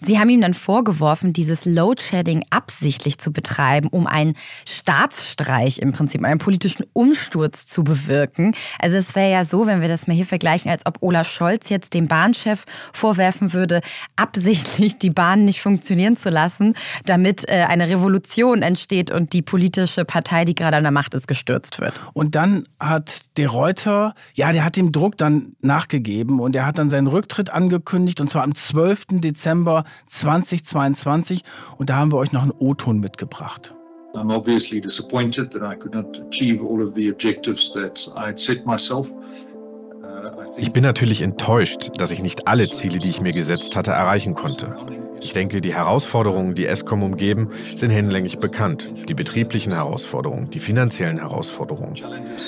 Sie 0.03 0.17
haben 0.17 0.29
ihm 0.29 0.41
dann 0.41 0.55
vorgeworfen, 0.55 1.31
dieses 1.31 1.65
Load-Shedding 1.65 2.43
absichtlich 2.49 3.19
zu 3.19 3.31
betreiben, 3.31 3.87
um 3.91 4.07
einen 4.07 4.33
Staatsstreich 4.67 5.77
im 5.77 5.93
Prinzip, 5.93 6.23
einen 6.23 6.39
politischen 6.39 6.85
Umsturz 6.93 7.67
zu 7.67 7.83
bewirken. 7.83 8.55
Also 8.79 8.97
es 8.97 9.13
wäre 9.13 9.31
ja 9.31 9.45
so, 9.45 9.67
wenn 9.67 9.79
wir 9.79 9.87
das 9.87 10.07
mal 10.07 10.15
hier 10.15 10.25
vergleichen, 10.25 10.71
als 10.71 10.87
ob 10.87 10.97
Olaf 11.01 11.29
Scholz 11.29 11.69
jetzt 11.69 11.93
dem 11.93 12.07
Bahnchef 12.07 12.65
vorwerfen 12.93 13.53
würde, 13.53 13.81
absichtlich 14.15 14.97
die 14.97 15.11
Bahn 15.11 15.45
nicht 15.45 15.61
funktionieren 15.61 16.17
zu 16.17 16.31
lassen, 16.31 16.73
damit 17.05 17.47
äh, 17.47 17.65
eine 17.69 17.87
Revolution 17.87 18.63
entsteht 18.63 19.11
und 19.11 19.33
die 19.33 19.43
politische 19.43 20.03
Partei, 20.03 20.45
die 20.45 20.55
gerade 20.55 20.77
an 20.77 20.83
der 20.83 20.91
Macht 20.91 21.13
ist, 21.13 21.27
gestürzt 21.27 21.79
wird. 21.79 22.01
Und 22.13 22.33
dann 22.33 22.63
hat 22.79 23.37
der 23.37 23.49
Reuter, 23.49 24.15
ja, 24.33 24.51
der 24.51 24.65
hat 24.65 24.77
dem 24.77 24.91
Druck 24.91 25.15
dann 25.17 25.53
nachgegeben 25.61 26.39
und 26.39 26.55
er 26.55 26.65
hat 26.65 26.79
dann 26.79 26.89
seinen 26.89 27.07
Rücktritt 27.07 27.51
angekündigt 27.51 28.19
und 28.19 28.31
zwar 28.31 28.41
am 28.41 28.55
12. 28.55 29.05
Dezember 29.21 29.83
2022 30.07 31.43
und 31.77 31.89
da 31.89 31.95
haben 31.95 32.11
wir 32.11 32.17
euch 32.17 32.31
noch 32.31 32.43
einen 32.43 32.53
O-Ton 32.59 32.99
mitgebracht. 32.99 33.75
I'm 34.13 34.35
obviously 34.35 34.81
disappointed 34.81 35.51
that 35.51 35.61
I 35.61 35.75
could 35.75 35.93
not 35.93 36.19
achieve 36.27 36.61
all 36.61 36.81
of 36.81 36.93
the 36.95 37.09
objectives 37.09 37.71
that 37.73 38.09
I 38.15 38.27
had 38.27 38.39
set 38.39 38.65
myself. 38.65 39.09
Uh, 39.09 40.31
ich 40.57 40.73
bin 40.73 40.83
natürlich 40.83 41.21
enttäuscht, 41.21 41.91
dass 41.97 42.11
ich 42.11 42.21
nicht 42.21 42.47
alle 42.47 42.69
Ziele, 42.69 42.99
die 42.99 43.09
ich 43.09 43.21
mir 43.21 43.31
gesetzt 43.31 43.75
hatte, 43.75 43.91
erreichen 43.91 44.33
konnte. 44.33 44.75
Ich 45.23 45.33
denke, 45.33 45.61
die 45.61 45.73
Herausforderungen, 45.73 46.55
die 46.55 46.65
ESCOM 46.65 47.03
umgeben, 47.03 47.49
sind 47.75 47.91
hinlänglich 47.91 48.39
bekannt. 48.39 48.89
Die 49.07 49.13
betrieblichen 49.13 49.71
Herausforderungen, 49.73 50.49
die 50.49 50.59
finanziellen 50.59 51.19
Herausforderungen. 51.19 51.95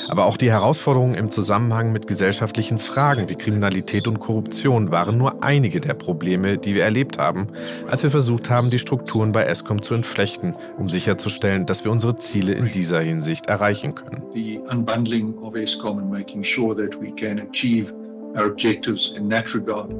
Aber 0.09 0.25
auch 0.25 0.37
die 0.37 0.49
Herausforderungen 0.49 1.13
im 1.13 1.29
Zusammenhang 1.29 1.91
mit 1.91 2.07
gesellschaftlichen 2.07 2.79
Fragen 2.79 3.29
wie 3.29 3.35
Kriminalität 3.35 4.07
und 4.07 4.19
Korruption 4.19 4.91
waren 4.91 5.17
nur 5.17 5.43
einige 5.43 5.81
der 5.81 5.93
Probleme, 5.93 6.57
die 6.57 6.73
wir 6.73 6.83
erlebt 6.83 7.19
haben, 7.19 7.49
als 7.87 8.01
wir 8.01 8.09
versucht 8.09 8.49
haben, 8.49 8.69
die 8.69 8.79
Strukturen 8.79 9.31
bei 9.31 9.45
ESCOM 9.45 9.81
zu 9.81 9.93
entflechten, 9.93 10.55
um 10.77 10.89
sicherzustellen, 10.89 11.65
dass 11.65 11.83
wir 11.83 11.91
unsere 11.91 12.17
Ziele 12.17 12.53
in 12.53 12.71
dieser 12.71 13.01
Hinsicht 13.01 13.45
erreichen 13.47 13.95
können. 13.95 14.23
The 14.33 14.59
unbundling 14.71 15.37
of 15.39 15.55
ESCOM 15.55 15.99
and 15.99 16.11
making 16.11 16.43
sure 16.43 16.75
that 16.75 16.99
we 16.99 17.11
can 17.11 17.39
achieve 17.39 17.93
our 18.35 18.45
objectives 18.47 19.15
in 19.15 19.29
that 19.29 19.53
regard. 19.53 19.91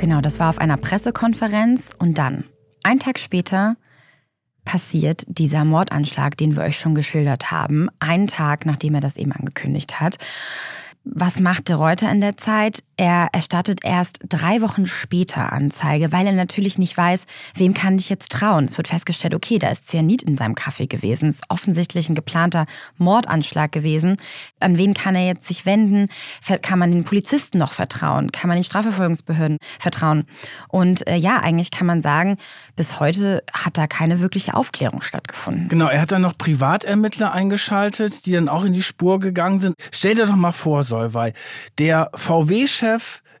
Genau, 0.00 0.22
das 0.22 0.40
war 0.40 0.48
auf 0.48 0.56
einer 0.56 0.78
Pressekonferenz 0.78 1.90
und 1.98 2.16
dann, 2.16 2.44
ein 2.82 3.00
Tag 3.00 3.18
später, 3.18 3.76
passiert 4.64 5.24
dieser 5.28 5.66
Mordanschlag, 5.66 6.38
den 6.38 6.56
wir 6.56 6.62
euch 6.62 6.78
schon 6.78 6.94
geschildert 6.94 7.50
haben, 7.50 7.90
einen 7.98 8.26
Tag 8.26 8.64
nachdem 8.64 8.94
er 8.94 9.02
das 9.02 9.18
eben 9.18 9.32
angekündigt 9.32 10.00
hat. 10.00 10.16
Was 11.04 11.38
macht 11.38 11.68
de 11.68 11.76
Reuter 11.76 12.10
in 12.10 12.22
der 12.22 12.38
Zeit? 12.38 12.82
Er 13.00 13.28
erstattet 13.32 13.80
erst 13.82 14.18
drei 14.28 14.60
Wochen 14.60 14.86
später 14.86 15.54
Anzeige, 15.54 16.12
weil 16.12 16.26
er 16.26 16.34
natürlich 16.34 16.76
nicht 16.76 16.94
weiß, 16.94 17.22
wem 17.54 17.72
kann 17.72 17.96
ich 17.96 18.10
jetzt 18.10 18.30
trauen. 18.30 18.66
Es 18.66 18.76
wird 18.76 18.88
festgestellt, 18.88 19.34
okay, 19.34 19.58
da 19.58 19.70
ist 19.70 19.88
Cyanid 19.88 20.22
in 20.22 20.36
seinem 20.36 20.54
Kaffee 20.54 20.86
gewesen. 20.86 21.30
Es 21.30 21.36
ist 21.36 21.44
offensichtlich 21.48 22.10
ein 22.10 22.14
geplanter 22.14 22.66
Mordanschlag 22.98 23.72
gewesen. 23.72 24.18
An 24.60 24.76
wen 24.76 24.92
kann 24.92 25.14
er 25.14 25.24
jetzt 25.24 25.46
sich 25.46 25.64
wenden? 25.64 26.08
Kann 26.60 26.78
man 26.78 26.90
den 26.90 27.04
Polizisten 27.04 27.56
noch 27.56 27.72
vertrauen? 27.72 28.32
Kann 28.32 28.48
man 28.48 28.58
den 28.58 28.64
Strafverfolgungsbehörden 28.64 29.56
vertrauen? 29.78 30.26
Und 30.68 31.08
äh, 31.08 31.16
ja, 31.16 31.40
eigentlich 31.40 31.70
kann 31.70 31.86
man 31.86 32.02
sagen, 32.02 32.36
bis 32.76 33.00
heute 33.00 33.42
hat 33.54 33.78
da 33.78 33.86
keine 33.86 34.20
wirkliche 34.20 34.52
Aufklärung 34.52 35.00
stattgefunden. 35.00 35.70
Genau, 35.70 35.86
er 35.86 36.02
hat 36.02 36.12
dann 36.12 36.20
noch 36.20 36.36
Privatermittler 36.36 37.32
eingeschaltet, 37.32 38.26
die 38.26 38.32
dann 38.32 38.50
auch 38.50 38.64
in 38.64 38.74
die 38.74 38.82
Spur 38.82 39.20
gegangen 39.20 39.58
sind. 39.58 39.74
Stell 39.90 40.16
dir 40.16 40.26
doch 40.26 40.36
mal 40.36 40.52
vor, 40.52 40.84
Solvay, 40.84 41.32
der 41.78 42.10
VW-Chef 42.14 42.89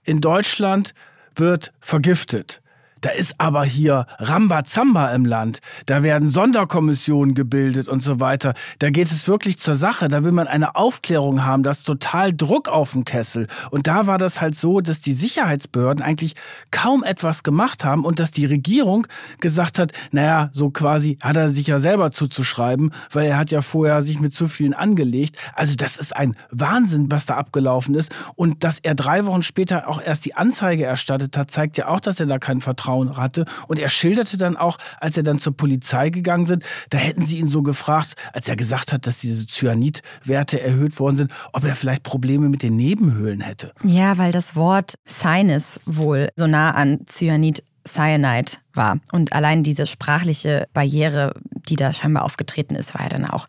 in 0.04 0.20
Deutschland 0.20 0.94
wird 1.34 1.72
vergiftet. 1.80 2.60
Da 3.00 3.10
ist 3.10 3.34
aber 3.38 3.64
hier 3.64 4.06
Rambazamba 4.18 5.12
im 5.14 5.24
Land. 5.24 5.60
Da 5.86 6.02
werden 6.02 6.28
Sonderkommissionen 6.28 7.34
gebildet 7.34 7.88
und 7.88 8.02
so 8.02 8.20
weiter. 8.20 8.54
Da 8.78 8.90
geht 8.90 9.10
es 9.10 9.26
wirklich 9.26 9.58
zur 9.58 9.74
Sache. 9.74 10.08
Da 10.08 10.22
will 10.22 10.32
man 10.32 10.46
eine 10.46 10.76
Aufklärung 10.76 11.44
haben. 11.44 11.62
Da 11.62 11.70
ist 11.70 11.84
total 11.84 12.34
Druck 12.34 12.68
auf 12.68 12.92
dem 12.92 13.04
Kessel. 13.04 13.46
Und 13.70 13.86
da 13.86 14.06
war 14.06 14.18
das 14.18 14.40
halt 14.40 14.58
so, 14.58 14.80
dass 14.80 15.00
die 15.00 15.14
Sicherheitsbehörden 15.14 16.04
eigentlich 16.04 16.34
kaum 16.70 17.02
etwas 17.02 17.42
gemacht 17.42 17.84
haben 17.84 18.04
und 18.04 18.20
dass 18.20 18.32
die 18.32 18.44
Regierung 18.44 19.06
gesagt 19.40 19.78
hat, 19.78 19.92
naja, 20.10 20.50
so 20.52 20.70
quasi 20.70 21.18
hat 21.22 21.36
er 21.36 21.48
sich 21.50 21.68
ja 21.68 21.78
selber 21.78 22.12
zuzuschreiben, 22.12 22.92
weil 23.12 23.26
er 23.26 23.38
hat 23.38 23.50
ja 23.50 23.62
vorher 23.62 24.02
sich 24.02 24.20
mit 24.20 24.34
zu 24.34 24.46
vielen 24.46 24.74
angelegt. 24.74 25.36
Also 25.54 25.74
das 25.74 25.96
ist 25.96 26.14
ein 26.14 26.36
Wahnsinn, 26.50 27.10
was 27.10 27.24
da 27.24 27.36
abgelaufen 27.36 27.94
ist. 27.94 28.14
Und 28.34 28.62
dass 28.62 28.78
er 28.78 28.94
drei 28.94 29.24
Wochen 29.24 29.42
später 29.42 29.88
auch 29.88 30.02
erst 30.02 30.26
die 30.26 30.34
Anzeige 30.34 30.84
erstattet 30.84 31.36
hat, 31.38 31.50
zeigt 31.50 31.78
ja 31.78 31.88
auch, 31.88 32.00
dass 32.00 32.20
er 32.20 32.26
da 32.26 32.38
kein 32.38 32.60
Vertrauen 32.60 32.89
Vertrauen 32.90 33.16
hatte. 33.16 33.44
Und 33.68 33.78
er 33.78 33.88
schilderte 33.88 34.36
dann 34.36 34.56
auch, 34.56 34.78
als 35.00 35.16
er 35.16 35.22
dann 35.22 35.38
zur 35.38 35.56
Polizei 35.56 36.10
gegangen 36.10 36.46
sind, 36.46 36.64
da 36.90 36.98
hätten 36.98 37.24
sie 37.24 37.38
ihn 37.38 37.46
so 37.46 37.62
gefragt, 37.62 38.14
als 38.32 38.48
er 38.48 38.56
gesagt 38.56 38.92
hat, 38.92 39.06
dass 39.06 39.18
diese 39.18 39.46
Cyanidwerte 39.46 40.60
erhöht 40.60 40.98
worden 40.98 41.16
sind, 41.16 41.32
ob 41.52 41.64
er 41.64 41.74
vielleicht 41.74 42.02
Probleme 42.02 42.48
mit 42.48 42.62
den 42.62 42.76
Nebenhöhlen 42.76 43.40
hätte. 43.40 43.72
Ja, 43.84 44.18
weil 44.18 44.32
das 44.32 44.56
Wort 44.56 44.94
Sinus 45.06 45.80
wohl 45.86 46.30
so 46.36 46.46
nah 46.46 46.72
an 46.72 47.00
Cyanid 47.06 47.62
Cyanide 47.88 48.52
war. 48.74 48.98
Und 49.12 49.32
allein 49.32 49.62
diese 49.62 49.86
sprachliche 49.86 50.68
Barriere, 50.74 51.34
die 51.68 51.76
da 51.76 51.92
scheinbar 51.92 52.24
aufgetreten 52.24 52.74
ist, 52.74 52.94
war 52.94 53.02
ja 53.02 53.08
dann 53.08 53.24
auch 53.24 53.46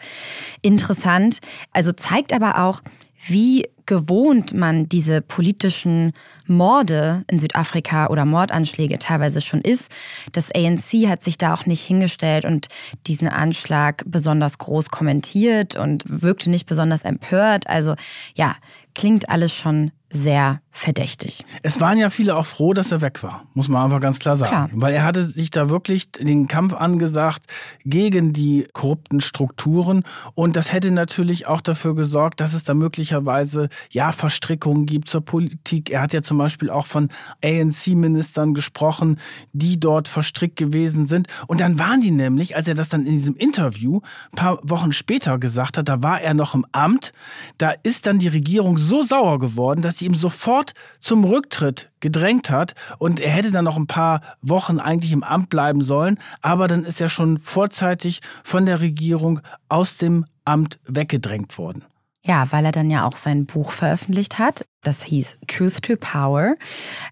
interessant. 0.61 1.39
Also 1.73 1.91
zeigt 1.91 2.31
aber 2.31 2.63
auch, 2.63 2.81
wie 3.27 3.65
gewohnt 3.91 4.53
man 4.53 4.87
diese 4.87 5.19
politischen 5.19 6.13
Morde 6.47 7.25
in 7.29 7.39
Südafrika 7.39 8.07
oder 8.07 8.23
Mordanschläge 8.23 8.97
teilweise 8.99 9.41
schon 9.41 9.59
ist. 9.59 9.91
Das 10.31 10.49
ANC 10.55 11.09
hat 11.09 11.23
sich 11.23 11.37
da 11.37 11.53
auch 11.53 11.65
nicht 11.65 11.85
hingestellt 11.85 12.45
und 12.45 12.69
diesen 13.07 13.27
Anschlag 13.27 14.05
besonders 14.05 14.59
groß 14.59 14.91
kommentiert 14.91 15.75
und 15.75 16.05
wirkte 16.07 16.49
nicht 16.49 16.67
besonders 16.67 17.03
empört. 17.03 17.67
Also 17.67 17.95
ja, 18.33 18.55
klingt 18.95 19.29
alles 19.29 19.53
schon 19.53 19.91
sehr 20.11 20.61
verdächtig. 20.73 21.43
Es 21.63 21.79
waren 21.81 21.97
ja 21.97 22.09
viele 22.09 22.37
auch 22.37 22.45
froh, 22.45 22.73
dass 22.73 22.91
er 22.91 23.01
weg 23.01 23.23
war, 23.23 23.45
muss 23.53 23.67
man 23.67 23.83
einfach 23.83 23.99
ganz 23.99 24.19
klar 24.19 24.37
sagen. 24.37 24.51
Klar. 24.51 24.69
Weil 24.73 24.93
er 24.93 25.03
hatte 25.03 25.25
sich 25.25 25.51
da 25.51 25.69
wirklich 25.69 26.11
den 26.11 26.47
Kampf 26.47 26.73
angesagt 26.73 27.45
gegen 27.83 28.31
die 28.31 28.67
korrupten 28.73 29.19
Strukturen 29.19 30.03
und 30.33 30.55
das 30.55 30.71
hätte 30.71 30.91
natürlich 30.91 31.45
auch 31.47 31.61
dafür 31.61 31.93
gesorgt, 31.93 32.39
dass 32.39 32.53
es 32.53 32.63
da 32.63 32.73
möglicherweise 32.73 33.69
ja 33.89 34.11
Verstrickungen 34.11 34.85
gibt 34.85 35.09
zur 35.09 35.21
Politik. 35.21 35.89
Er 35.89 36.01
hat 36.01 36.13
ja 36.13 36.21
zum 36.21 36.37
Beispiel 36.37 36.69
auch 36.69 36.85
von 36.85 37.09
ANC-Ministern 37.43 38.53
gesprochen, 38.53 39.19
die 39.51 39.79
dort 39.79 40.07
verstrickt 40.07 40.55
gewesen 40.55 41.05
sind. 41.05 41.27
Und 41.47 41.59
dann 41.59 41.79
waren 41.79 41.99
die 41.99 42.11
nämlich, 42.11 42.55
als 42.55 42.67
er 42.67 42.75
das 42.75 42.89
dann 42.89 43.05
in 43.05 43.13
diesem 43.13 43.35
Interview 43.35 43.99
ein 44.31 44.35
paar 44.35 44.59
Wochen 44.63 44.93
später 44.93 45.37
gesagt 45.37 45.77
hat, 45.77 45.89
da 45.89 46.01
war 46.01 46.21
er 46.21 46.33
noch 46.33 46.55
im 46.55 46.65
Amt, 46.71 47.11
da 47.57 47.73
ist 47.83 48.05
dann 48.05 48.19
die 48.19 48.29
Regierung 48.29 48.77
so 48.77 49.03
sauer 49.03 49.37
geworden, 49.37 49.81
dass 49.81 50.00
sie 50.01 50.07
ihm 50.07 50.15
sofort 50.15 50.73
zum 50.99 51.23
Rücktritt 51.23 51.89
gedrängt 51.99 52.49
hat 52.49 52.73
und 52.97 53.19
er 53.19 53.31
hätte 53.31 53.51
dann 53.51 53.65
noch 53.65 53.77
ein 53.77 53.87
paar 53.87 54.21
Wochen 54.41 54.79
eigentlich 54.79 55.11
im 55.11 55.23
Amt 55.23 55.49
bleiben 55.49 55.81
sollen, 55.81 56.19
aber 56.41 56.67
dann 56.67 56.83
ist 56.83 56.99
er 56.99 57.09
schon 57.09 57.37
vorzeitig 57.37 58.19
von 58.43 58.65
der 58.65 58.81
Regierung 58.81 59.39
aus 59.69 59.97
dem 59.97 60.25
Amt 60.43 60.79
weggedrängt 60.85 61.57
worden. 61.57 61.85
Ja, 62.23 62.51
weil 62.51 62.65
er 62.65 62.71
dann 62.71 62.91
ja 62.91 63.05
auch 63.05 63.15
sein 63.15 63.47
Buch 63.47 63.71
veröffentlicht 63.71 64.37
hat. 64.37 64.63
Das 64.83 65.01
hieß 65.03 65.37
Truth 65.47 65.81
to 65.81 65.95
Power. 65.95 66.55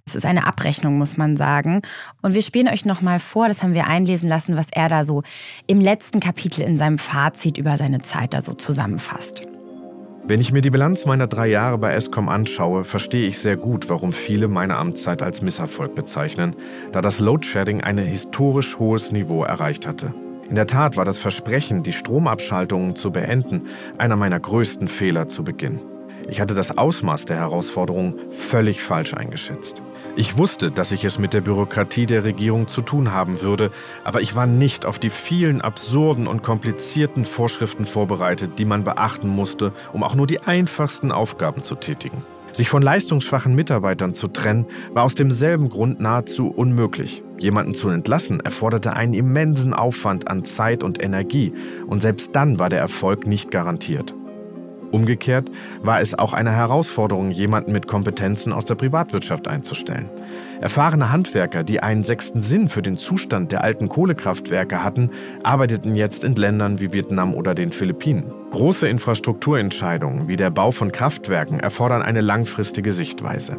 Es 0.06 0.14
ist 0.14 0.26
eine 0.26 0.46
Abrechnung, 0.46 1.00
muss 1.00 1.18
man 1.18 1.36
sagen. 1.36 1.82
Und 2.22 2.36
wir 2.36 2.44
spielen 2.44 2.68
euch 2.68 2.86
nochmal 2.86 3.20
vor, 3.20 3.48
das 3.48 3.64
haben 3.64 3.74
wir 3.74 3.88
einlesen 3.88 4.30
lassen, 4.30 4.56
was 4.56 4.68
er 4.72 4.88
da 4.88 5.04
so 5.04 5.24
im 5.66 5.82
letzten 5.82 6.20
Kapitel 6.20 6.62
in 6.62 6.78
seinem 6.78 7.00
Fazit 7.00 7.58
über 7.58 7.78
seine 7.78 8.02
Zeit 8.02 8.36
da 8.36 8.44
so 8.44 8.54
zusammenfasst. 8.54 9.48
Wenn 10.30 10.42
ich 10.42 10.52
mir 10.52 10.62
die 10.62 10.70
Bilanz 10.70 11.08
meiner 11.08 11.26
drei 11.26 11.48
Jahre 11.48 11.80
bei 11.80 11.92
ESCOM 11.96 12.30
anschaue, 12.30 12.84
verstehe 12.84 13.26
ich 13.26 13.40
sehr 13.40 13.58
gut, 13.58 13.90
warum 13.90 14.14
viele 14.14 14.48
meine 14.48 14.78
Amtszeit 14.78 15.24
als 15.24 15.42
Misserfolg 15.42 15.96
bezeichnen, 15.96 16.56
da 16.92 17.02
das 17.02 17.20
Loadshedding 17.20 17.82
ein 17.82 17.98
historisch 17.98 18.78
hohes 18.78 19.12
Niveau 19.12 19.44
erreicht 19.44 19.88
hatte. 19.88 20.14
In 20.48 20.54
der 20.54 20.68
Tat 20.68 20.98
war 20.98 21.06
das 21.06 21.18
Versprechen, 21.18 21.82
die 21.82 21.94
Stromabschaltungen 21.94 22.96
zu 22.96 23.10
beenden, 23.10 23.64
einer 23.98 24.18
meiner 24.18 24.40
größten 24.40 24.88
Fehler 24.88 25.28
zu 25.30 25.44
Beginn. 25.44 25.80
Ich 26.28 26.40
hatte 26.40 26.54
das 26.54 26.78
Ausmaß 26.78 27.26
der 27.26 27.38
Herausforderung 27.38 28.14
völlig 28.30 28.84
falsch 28.84 29.16
eingeschätzt. 29.16 29.82
Ich 30.16 30.38
wusste, 30.38 30.72
dass 30.72 30.92
ich 30.92 31.06
es 31.06 31.20
mit 31.20 31.34
der 31.34 31.42
Bürokratie 31.42 32.06
der 32.06 32.24
Regierung 32.24 32.68
zu 32.68 32.82
tun 32.82 33.12
haben 33.12 33.42
würde, 33.42 33.72
aber 34.04 34.22
ich 34.22 34.36
war 34.36 34.46
nicht 34.46 34.86
auf 34.86 35.00
die 35.00 35.10
vielen 35.10 35.62
absurden 35.62 36.28
und 36.28 36.44
komplizierten 36.44 37.26
Vorschriften 37.26 37.86
vorbereitet, 37.86 38.60
die 38.60 38.66
man 38.66 38.84
beachten 38.84 39.30
musste, 39.30 39.72
um 39.94 40.04
auch 40.04 40.16
nur 40.16 40.28
die 40.28 40.42
einfachsten 40.42 41.12
Aufgaben 41.12 41.64
zu 41.64 41.76
tätigen. 41.76 42.24
Sich 42.54 42.70
von 42.70 42.82
leistungsschwachen 42.82 43.54
Mitarbeitern 43.54 44.14
zu 44.14 44.28
trennen, 44.28 44.66
war 44.94 45.04
aus 45.04 45.16
demselben 45.16 45.70
Grund 45.70 46.00
nahezu 46.00 46.48
unmöglich. 46.48 47.24
Jemanden 47.38 47.74
zu 47.74 47.90
entlassen 47.90 48.40
erforderte 48.40 48.94
einen 48.94 49.14
immensen 49.14 49.74
Aufwand 49.74 50.28
an 50.28 50.44
Zeit 50.44 50.84
und 50.84 51.02
Energie, 51.02 51.54
und 51.88 52.02
selbst 52.02 52.36
dann 52.36 52.60
war 52.60 52.70
der 52.70 52.80
Erfolg 52.80 53.28
nicht 53.28 53.52
garantiert. 53.52 54.14
Umgekehrt 54.92 55.50
war 55.84 56.02
es 56.02 56.18
auch 56.18 56.34
eine 56.34 56.52
Herausforderung, 56.52 57.32
jemanden 57.32 57.72
mit 57.72 57.88
Kompetenzen 57.88 58.54
aus 58.54 58.66
der 58.66 58.76
Privatwirtschaft 58.76 59.48
einzustellen. 59.48 60.10
Erfahrene 60.62 61.12
Handwerker, 61.12 61.64
die 61.64 61.82
einen 61.82 62.04
sechsten 62.04 62.42
Sinn 62.42 62.70
für 62.70 62.82
den 62.82 62.98
Zustand 62.98 63.52
der 63.52 63.64
alten 63.64 63.88
Kohlekraftwerke 63.88 64.84
hatten, 64.84 65.12
arbeiteten 65.44 65.96
jetzt 65.96 66.24
in 66.24 66.36
Ländern 66.36 66.80
wie 66.80 66.92
Vietnam 66.92 67.36
oder 67.36 67.54
den 67.54 67.72
Philippinen. 67.72 68.32
Große 68.52 68.88
Infrastrukturentscheidungen 68.88 70.28
wie 70.28 70.38
der 70.38 70.50
Bau 70.50 70.72
von 70.72 70.92
Kraftwerken 70.92 71.60
erfordern 71.60 72.02
eine 72.02 72.22
langfristige 72.22 72.92
Sichtweise. 72.92 73.58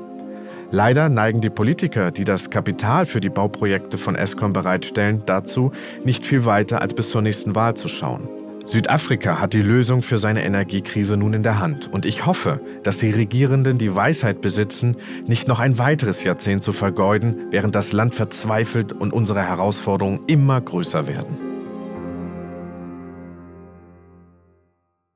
Leider 0.72 1.09
neigen 1.09 1.41
die 1.41 1.51
Politiker, 1.51 2.12
die 2.12 2.24
das 2.24 2.51
Kapital 2.51 3.05
für 3.05 3.20
die 3.20 3.28
Bauprojekte 3.28 3.99
von 3.99 4.14
Eskom 4.14 4.53
bereitstellen, 4.53 5.22
dazu, 5.26 5.72
nicht 6.05 6.24
viel 6.24 6.45
weiter 6.45 6.81
als 6.81 6.95
bis 6.95 7.11
zur 7.11 7.22
nächsten 7.22 7.57
Wahl 7.57 7.74
zu 7.74 7.89
schauen. 7.89 8.28
Südafrika 8.71 9.41
hat 9.41 9.53
die 9.53 9.62
Lösung 9.62 10.01
für 10.01 10.16
seine 10.16 10.45
Energiekrise 10.45 11.16
nun 11.16 11.35
in 11.35 11.43
der 11.43 11.59
Hand 11.59 11.93
und 11.93 12.07
ich 12.07 12.25
hoffe, 12.25 12.61
dass 12.85 12.99
die 12.99 13.11
Regierenden 13.11 13.79
die 13.79 13.97
Weisheit 13.97 14.41
besitzen, 14.41 14.97
nicht 15.27 15.49
noch 15.49 15.59
ein 15.59 15.77
weiteres 15.79 16.23
Jahrzehnt 16.23 16.62
zu 16.62 16.73
vergeuden, 16.73 17.49
während 17.51 17.75
das 17.75 17.91
Land 17.91 18.14
verzweifelt 18.14 18.93
und 18.93 19.12
unsere 19.12 19.43
Herausforderungen 19.43 20.21
immer 20.29 20.61
größer 20.61 21.09
werden. 21.09 21.37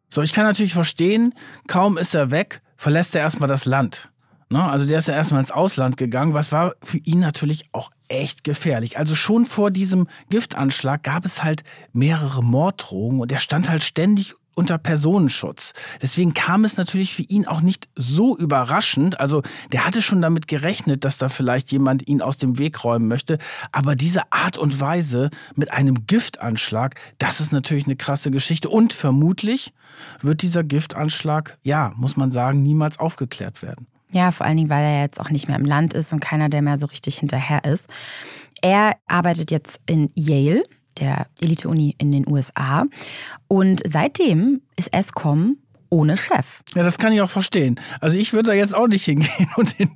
So, 0.08 0.22
ich 0.22 0.32
kann 0.32 0.46
natürlich 0.46 0.74
verstehen, 0.74 1.32
kaum 1.68 1.96
ist 1.96 2.14
er 2.16 2.32
weg, 2.32 2.60
verlässt 2.76 3.14
er 3.14 3.20
erstmal 3.20 3.48
das 3.48 3.66
Land. 3.66 4.10
Ne? 4.50 4.64
Also 4.64 4.84
der 4.84 4.98
ist 4.98 5.06
ja 5.06 5.14
erstmal 5.14 5.38
ins 5.38 5.52
Ausland 5.52 5.96
gegangen, 5.96 6.34
was 6.34 6.50
war 6.50 6.74
für 6.82 6.98
ihn 6.98 7.20
natürlich 7.20 7.68
auch 7.70 7.92
echt 8.08 8.44
gefährlich. 8.44 8.98
Also 8.98 9.14
schon 9.14 9.46
vor 9.46 9.70
diesem 9.70 10.08
Giftanschlag 10.30 11.02
gab 11.02 11.24
es 11.24 11.42
halt 11.42 11.64
mehrere 11.92 12.42
Morddrohungen 12.42 13.20
und 13.20 13.32
er 13.32 13.40
stand 13.40 13.68
halt 13.68 13.82
ständig 13.82 14.34
unter 14.54 14.78
Personenschutz. 14.78 15.72
Deswegen 16.00 16.34
kam 16.34 16.64
es 16.64 16.76
natürlich 16.76 17.14
für 17.14 17.22
ihn 17.22 17.46
auch 17.46 17.60
nicht 17.60 17.88
so 17.96 18.36
überraschend. 18.36 19.18
Also 19.20 19.42
der 19.72 19.84
hatte 19.84 20.02
schon 20.02 20.22
damit 20.22 20.48
gerechnet, 20.48 21.04
dass 21.04 21.18
da 21.18 21.28
vielleicht 21.28 21.72
jemand 21.72 22.06
ihn 22.06 22.22
aus 22.22 22.38
dem 22.38 22.58
Weg 22.58 22.84
räumen 22.84 23.08
möchte. 23.08 23.38
Aber 23.72 23.96
diese 23.96 24.32
Art 24.32 24.58
und 24.58 24.78
Weise 24.80 25.30
mit 25.56 25.72
einem 25.72 26.06
Giftanschlag, 26.06 26.94
das 27.18 27.40
ist 27.40 27.52
natürlich 27.52 27.86
eine 27.86 27.96
krasse 27.96 28.30
Geschichte. 28.30 28.68
Und 28.68 28.92
vermutlich 28.92 29.72
wird 30.20 30.42
dieser 30.42 30.64
Giftanschlag, 30.64 31.58
ja, 31.62 31.92
muss 31.96 32.16
man 32.16 32.30
sagen, 32.30 32.62
niemals 32.62 32.98
aufgeklärt 32.98 33.62
werden. 33.62 33.86
Ja, 34.12 34.30
vor 34.30 34.46
allen 34.46 34.56
Dingen, 34.56 34.70
weil 34.70 34.84
er 34.84 35.02
jetzt 35.02 35.20
auch 35.20 35.30
nicht 35.30 35.48
mehr 35.48 35.56
im 35.58 35.64
Land 35.64 35.94
ist 35.94 36.12
und 36.12 36.20
keiner, 36.20 36.48
der 36.48 36.62
mehr 36.62 36.78
so 36.78 36.86
richtig 36.86 37.18
hinterher 37.18 37.64
ist. 37.64 37.86
Er 38.62 38.96
arbeitet 39.06 39.50
jetzt 39.50 39.80
in 39.86 40.10
Yale 40.14 40.62
der 40.98 41.26
Elite-Uni 41.40 41.96
in 41.98 42.12
den 42.12 42.28
USA. 42.28 42.84
Und 43.48 43.82
seitdem 43.86 44.62
ist 44.76 44.92
Escom 44.92 45.56
ohne 45.94 46.16
Chef. 46.16 46.60
Ja, 46.74 46.82
das 46.82 46.98
kann 46.98 47.12
ich 47.12 47.20
auch 47.20 47.30
verstehen. 47.30 47.80
Also 48.00 48.16
ich 48.16 48.32
würde 48.32 48.48
da 48.48 48.54
jetzt 48.54 48.74
auch 48.74 48.88
nicht 48.88 49.04
hingehen 49.04 49.48
und 49.56 49.70
hin, 49.70 49.90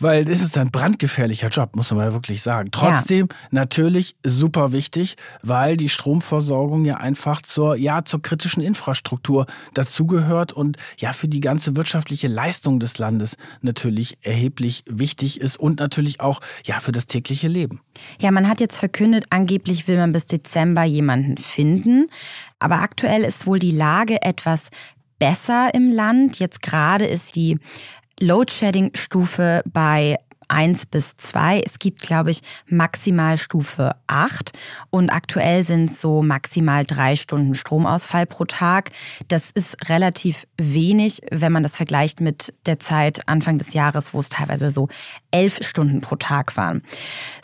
weil 0.00 0.24
das 0.24 0.40
ist 0.40 0.56
ein 0.56 0.70
brandgefährlicher 0.70 1.48
Job, 1.48 1.76
muss 1.76 1.90
man 1.90 2.06
ja 2.06 2.12
wirklich 2.14 2.40
sagen. 2.40 2.70
Trotzdem 2.72 3.28
ja. 3.30 3.36
natürlich 3.50 4.16
super 4.24 4.72
wichtig, 4.72 5.16
weil 5.42 5.76
die 5.76 5.90
Stromversorgung 5.90 6.86
ja 6.86 6.96
einfach 6.96 7.42
zur 7.42 7.76
ja 7.76 8.04
zur 8.06 8.22
kritischen 8.22 8.62
Infrastruktur 8.62 9.46
dazugehört 9.74 10.54
und 10.54 10.78
ja 10.96 11.12
für 11.12 11.28
die 11.28 11.40
ganze 11.40 11.76
wirtschaftliche 11.76 12.28
Leistung 12.28 12.80
des 12.80 12.96
Landes 12.96 13.36
natürlich 13.60 14.16
erheblich 14.22 14.84
wichtig 14.88 15.42
ist 15.42 15.58
und 15.58 15.80
natürlich 15.80 16.22
auch 16.22 16.40
ja 16.64 16.80
für 16.80 16.92
das 16.92 17.06
tägliche 17.06 17.48
Leben. 17.48 17.82
Ja, 18.18 18.30
man 18.30 18.48
hat 18.48 18.60
jetzt 18.60 18.78
verkündet, 18.78 19.26
angeblich 19.28 19.86
will 19.88 19.98
man 19.98 20.12
bis 20.12 20.26
Dezember 20.26 20.84
jemanden 20.84 21.36
finden. 21.36 22.06
Aber 22.62 22.76
aktuell 22.76 23.24
ist 23.24 23.48
wohl 23.48 23.58
die 23.58 23.72
Lage 23.72 24.22
etwas 24.22 24.70
besser 25.22 25.72
im 25.72 25.92
Land. 25.92 26.40
Jetzt 26.40 26.62
gerade 26.62 27.04
ist 27.04 27.36
die 27.36 27.56
Load-Shedding-Stufe 28.18 29.62
bei 29.72 30.18
1 30.48 30.86
bis 30.86 31.16
2. 31.16 31.60
Es 31.64 31.78
gibt, 31.78 32.02
glaube 32.02 32.32
ich, 32.32 32.40
maximal 32.66 33.38
Stufe 33.38 33.94
8 34.08 34.50
und 34.90 35.10
aktuell 35.10 35.64
sind 35.64 35.90
es 35.90 36.00
so 36.00 36.22
maximal 36.22 36.84
drei 36.84 37.14
Stunden 37.14 37.54
Stromausfall 37.54 38.26
pro 38.26 38.46
Tag. 38.46 38.90
Das 39.28 39.52
ist 39.52 39.88
relativ 39.88 40.44
wenig, 40.58 41.20
wenn 41.30 41.52
man 41.52 41.62
das 41.62 41.76
vergleicht 41.76 42.20
mit 42.20 42.52
der 42.66 42.80
Zeit 42.80 43.20
Anfang 43.28 43.58
des 43.58 43.74
Jahres, 43.74 44.12
wo 44.12 44.18
es 44.18 44.28
teilweise 44.28 44.72
so 44.72 44.88
elf 45.30 45.60
Stunden 45.64 46.00
pro 46.00 46.16
Tag 46.16 46.56
waren. 46.56 46.82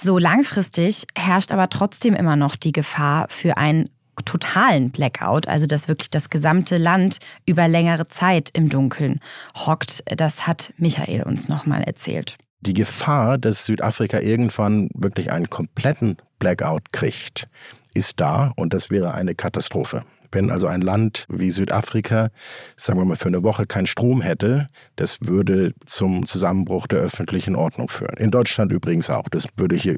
So 0.03 0.19
langfristig 0.19 1.07
herrscht 1.17 1.53
aber 1.53 1.71
trotzdem 1.71 2.17
immer 2.17 2.35
noch 2.35 2.57
die 2.57 2.73
Gefahr 2.73 3.27
für 3.29 3.57
ein 3.57 3.89
totalen 4.23 4.91
Blackout, 4.91 5.49
also 5.49 5.67
dass 5.67 5.89
wirklich 5.89 6.11
das 6.11 6.31
gesamte 6.31 6.77
Land 6.77 7.19
über 7.47 7.69
längere 7.69 8.09
Zeit 8.09 8.51
im 8.53 8.69
Dunkeln 8.69 9.21
hockt. 9.57 10.03
Das 10.07 10.47
hat 10.47 10.73
Michael 10.77 11.23
uns 11.23 11.49
nochmal 11.49 11.83
erzählt. 11.83 12.37
Die 12.61 12.75
Gefahr, 12.75 13.39
dass 13.39 13.67
Südafrika 13.67 14.21
irgendwann 14.21 14.89
wirklich 14.95 15.31
einen 15.31 15.49
kompletten 15.49 16.17
Blackout 16.39 16.93
kriegt, 16.93 17.49
ist 17.95 18.21
da 18.21 18.53
und 18.57 18.75
das 18.75 18.91
wäre 18.91 19.15
eine 19.15 19.35
Katastrophe. 19.35 20.03
Wenn 20.33 20.51
also 20.51 20.67
ein 20.67 20.81
Land 20.81 21.27
wie 21.29 21.51
Südafrika, 21.51 22.29
sagen 22.77 22.99
wir 22.99 23.05
mal, 23.05 23.17
für 23.17 23.29
eine 23.29 23.43
Woche 23.43 23.67
keinen 23.67 23.87
Strom 23.87 24.21
hätte, 24.21 24.69
das 24.97 25.19
würde 25.23 25.73
zum 25.87 26.27
Zusammenbruch 26.27 26.87
der 26.87 27.01
öffentlichen 27.01 27.57
Ordnung 27.57 27.89
führen. 27.89 28.17
In 28.19 28.31
Deutschland 28.31 28.73
übrigens 28.73 29.11
auch. 29.11 29.29
Das 29.31 29.49
würde 29.57 29.77
hier 29.77 29.97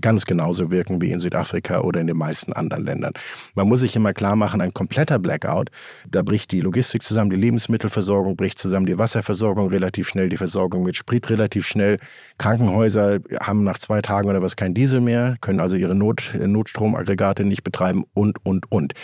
ganz 0.00 0.24
genauso 0.24 0.70
wirken 0.70 1.00
wie 1.00 1.12
in 1.12 1.20
Südafrika 1.20 1.80
oder 1.80 2.00
in 2.00 2.06
den 2.06 2.16
meisten 2.16 2.52
anderen 2.52 2.84
Ländern. 2.84 3.12
Man 3.54 3.68
muss 3.68 3.80
sich 3.80 3.94
immer 3.96 4.12
klar 4.12 4.36
machen, 4.36 4.60
ein 4.60 4.74
kompletter 4.74 5.18
Blackout, 5.18 5.70
da 6.10 6.22
bricht 6.22 6.52
die 6.52 6.60
Logistik 6.60 7.02
zusammen, 7.02 7.30
die 7.30 7.36
Lebensmittelversorgung 7.36 8.36
bricht 8.36 8.58
zusammen, 8.58 8.86
die 8.86 8.98
Wasserversorgung 8.98 9.68
relativ 9.68 10.08
schnell, 10.08 10.28
die 10.28 10.36
Versorgung 10.36 10.82
mit 10.82 10.96
Sprit 10.96 11.28
relativ 11.30 11.66
schnell. 11.66 11.98
Krankenhäuser 12.38 13.18
haben 13.40 13.64
nach 13.64 13.78
zwei 13.78 14.00
Tagen 14.00 14.28
oder 14.28 14.42
was 14.42 14.56
kein 14.56 14.74
Diesel 14.74 15.00
mehr, 15.00 15.36
können 15.40 15.60
also 15.60 15.76
ihre 15.76 15.94
Not, 15.94 16.34
Notstromaggregate 16.38 17.44
nicht 17.44 17.64
betreiben 17.64 18.04
und, 18.14 18.44
und, 18.44 18.70
und. 18.70 18.94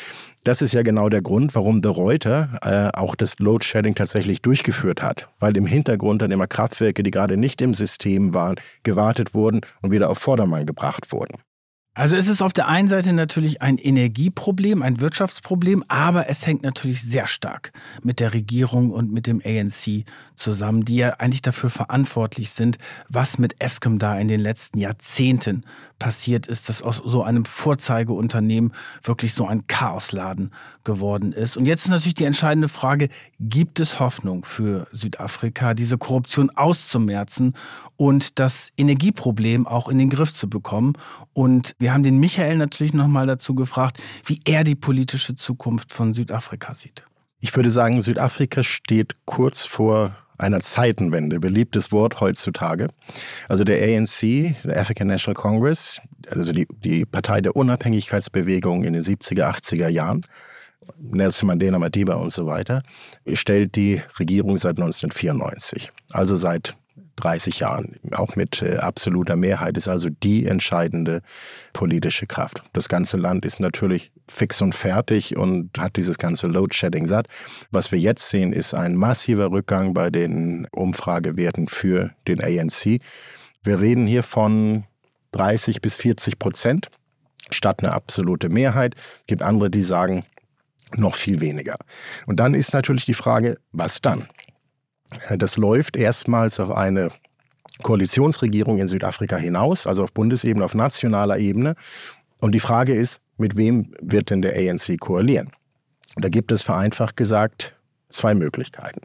Das 0.45 0.61
ist 0.61 0.75
ja 0.75 0.83
genau 0.83 1.09
der 1.09 1.23
Grund, 1.23 1.55
warum 1.55 1.81
De 1.81 1.91
Reuter 1.91 2.51
äh, 2.61 2.95
auch 2.95 3.15
das 3.15 3.39
Load 3.39 3.65
Shedding 3.65 3.95
tatsächlich 3.95 4.43
durchgeführt 4.43 5.03
hat, 5.03 5.27
weil 5.41 5.57
im 5.57 5.65
Hintergrund 5.65 6.21
dann 6.21 6.31
immer 6.31 6.47
Kraftwerke, 6.47 7.03
die 7.03 7.11
gerade 7.11 7.39
nicht 7.39 7.63
im 7.63 7.73
System 7.73 8.35
waren, 8.35 8.57
gewartet 8.83 9.33
wurden 9.33 9.63
und 9.81 9.91
wieder 9.91 10.11
auf 10.11 10.19
Vordermann 10.19 10.67
gebracht 10.67 11.11
wurden. 11.13 11.39
Also 11.97 12.17
es 12.17 12.27
ist 12.27 12.43
auf 12.43 12.53
der 12.53 12.67
einen 12.67 12.89
Seite 12.89 13.13
natürlich 13.13 13.63
ein 13.63 13.79
Energieproblem, 13.79 14.83
ein 14.83 14.99
Wirtschaftsproblem, 14.99 15.85
aber 15.87 16.29
es 16.29 16.45
hängt 16.45 16.65
natürlich 16.65 17.03
sehr 17.03 17.29
stark 17.29 17.71
mit 18.03 18.19
der 18.19 18.35
Regierung 18.35 18.91
und 18.91 19.13
mit 19.13 19.29
dem 19.29 19.41
ANC 19.45 20.05
zusammen, 20.35 20.85
die 20.85 20.97
ja 20.97 21.11
eigentlich 21.21 21.43
dafür 21.43 21.71
verantwortlich 21.71 22.51
sind, 22.51 22.79
was 23.09 23.39
mit 23.39 23.61
Eskom 23.61 24.01
da 24.01 24.19
in 24.19 24.27
den 24.27 24.41
letzten 24.41 24.81
Jahrzehnten 24.81 25.65
passiert 25.99 26.47
ist, 26.49 26.69
dass 26.69 26.83
aus 26.83 27.01
so 27.05 27.23
einem 27.23 27.45
Vorzeigeunternehmen 27.45 28.73
wirklich 29.03 29.33
so 29.33 29.47
ein 29.47 29.67
Chaosladen 29.67 30.51
geworden 30.83 31.33
ist. 31.33 31.57
Und 31.57 31.67
jetzt 31.67 31.85
ist 31.85 31.91
natürlich 31.91 32.15
die 32.15 32.25
entscheidende 32.25 32.69
Frage, 32.69 33.09
gibt 33.39 33.81
es 33.81 34.01
Hoffnung 34.01 34.45
für 34.45 34.87
Südafrika, 34.93 35.75
diese 35.75 35.97
Korruption 35.97 36.51
auszumerzen 36.51 37.55
und 37.97 38.39
das 38.39 38.71
Energieproblem 38.77 39.67
auch 39.67 39.89
in 39.89 39.99
den 39.99 40.11
Griff 40.11 40.35
zu 40.35 40.51
bekommen? 40.51 40.95
Und 41.33 41.75
wir 41.85 41.93
haben 41.93 42.03
den 42.03 42.19
Michael 42.19 42.57
natürlich 42.57 42.95
nochmal 42.95 43.27
dazu 43.27 43.55
gefragt, 43.55 44.03
wie 44.25 44.41
er 44.47 44.65
die 44.65 44.75
politische 44.75 45.37
Zukunft 45.37 45.93
von 45.93 46.15
Südafrika 46.15 46.73
sieht. 46.73 47.05
Ich 47.41 47.55
würde 47.55 47.69
sagen, 47.69 48.01
Südafrika 48.01 48.63
steht 48.63 49.17
kurz 49.27 49.67
vor 49.67 50.17
einer 50.39 50.61
Zeitenwende, 50.61 51.41
beliebtes 51.41 51.93
Wort 51.93 52.23
heutzutage. 52.23 52.89
Also 53.51 53.65
der 53.65 53.83
ANC, 53.83 54.55
der 54.65 54.81
African 54.81 55.09
National 55.09 55.35
Congress, 55.35 56.01
also 56.31 56.53
die, 56.53 56.67
die 56.83 57.05
Partei 57.05 57.43
der 57.43 57.55
Unabhängigkeitsbewegung 57.55 58.85
in 58.85 58.95
den 58.95 59.03
70er, 59.03 59.55
80er 59.55 59.89
Jahren, 59.89 60.25
Nelson 60.99 61.49
Mandela, 61.49 61.79
Madiba 61.79 62.15
und 62.15 62.33
so 62.33 62.47
weiter, 62.47 62.83
stellt 63.35 63.77
die 63.77 64.01
Regierung 64.19 64.57
seit 64.57 64.79
1994, 64.79 65.93
also 66.15 66.35
seit 66.35 66.79
30 67.17 67.61
Jahren, 67.61 67.97
auch 68.13 68.37
mit 68.37 68.63
äh, 68.63 68.77
absoluter 68.77 69.37
Mehrheit, 69.37 69.77
ist 69.77 69.89
also 69.89 70.09
die 70.11 70.47
entscheidende 70.47 71.23
politische 71.73 72.27
Kraft. 72.27 72.63
Das 72.73 72.89
ganze 72.89 73.17
Land 73.17 73.45
ist 73.45 73.61
natürlich 73.61 74.13
fix 74.29 74.61
und 74.63 74.75
fertig 74.75 75.37
und 75.37 75.71
hat 75.79 75.97
dieses 75.97 76.19
ganze 76.19 76.47
Load-Shedding 76.47 77.07
satt. 77.07 77.29
Was 77.71 77.93
wir 77.93 77.99
jetzt 77.99 78.29
sehen, 78.29 78.53
ist 78.53 78.75
ein 78.75 78.97
massiver 78.97 79.51
Rückgang 79.51 79.95
bei 79.95 80.11
den 80.11 80.67
Umfragewerten 80.73 81.69
für 81.69 82.11
den 82.27 82.43
ANC. 82.43 83.01
Wir 83.63 83.81
reden 83.81 84.07
hier 84.07 84.23
von 84.23 84.85
30 85.33 85.81
bis 85.81 85.97
40 85.97 86.39
Prozent 86.39 86.89
statt 87.51 87.83
eine 87.83 87.93
absolute 87.93 88.49
Mehrheit. 88.49 88.95
Es 88.97 89.27
gibt 89.27 89.43
andere, 89.43 89.71
die 89.71 89.83
sagen, 89.83 90.25
noch 90.97 91.15
viel 91.15 91.41
weniger. 91.41 91.77
Und 92.27 92.41
dann 92.41 92.55
ist 92.55 92.73
natürlich 92.73 93.05
die 93.05 93.15
Frage, 93.15 93.59
was 93.73 94.01
dann? 94.01 94.29
Äh, 95.29 95.39
das 95.39 95.57
läuft 95.57 95.97
erstmals 95.97 96.61
auf 96.61 96.71
eine 96.71 97.11
Koalitionsregierung 97.83 98.79
in 98.79 98.89
Südafrika 98.89 99.37
hinaus, 99.37 99.87
also 99.87 100.05
auf 100.05 100.13
Bundesebene, 100.13 100.65
auf 100.65 100.75
nationaler 100.75 101.39
Ebene. 101.39 101.75
Und 102.41 102.53
die 102.53 102.61
Frage 102.61 102.95
ist, 102.95 103.21
mit 103.37 103.57
wem 103.57 103.95
wird 104.01 104.31
denn 104.31 104.43
der 104.43 104.55
ANC 104.57 104.99
koalieren? 104.99 105.51
Da 106.17 106.29
gibt 106.29 106.53
es 106.53 106.63
vereinfacht 106.63 107.17
gesagt 107.17 107.75
zwei 108.11 108.35
Möglichkeiten. 108.35 109.01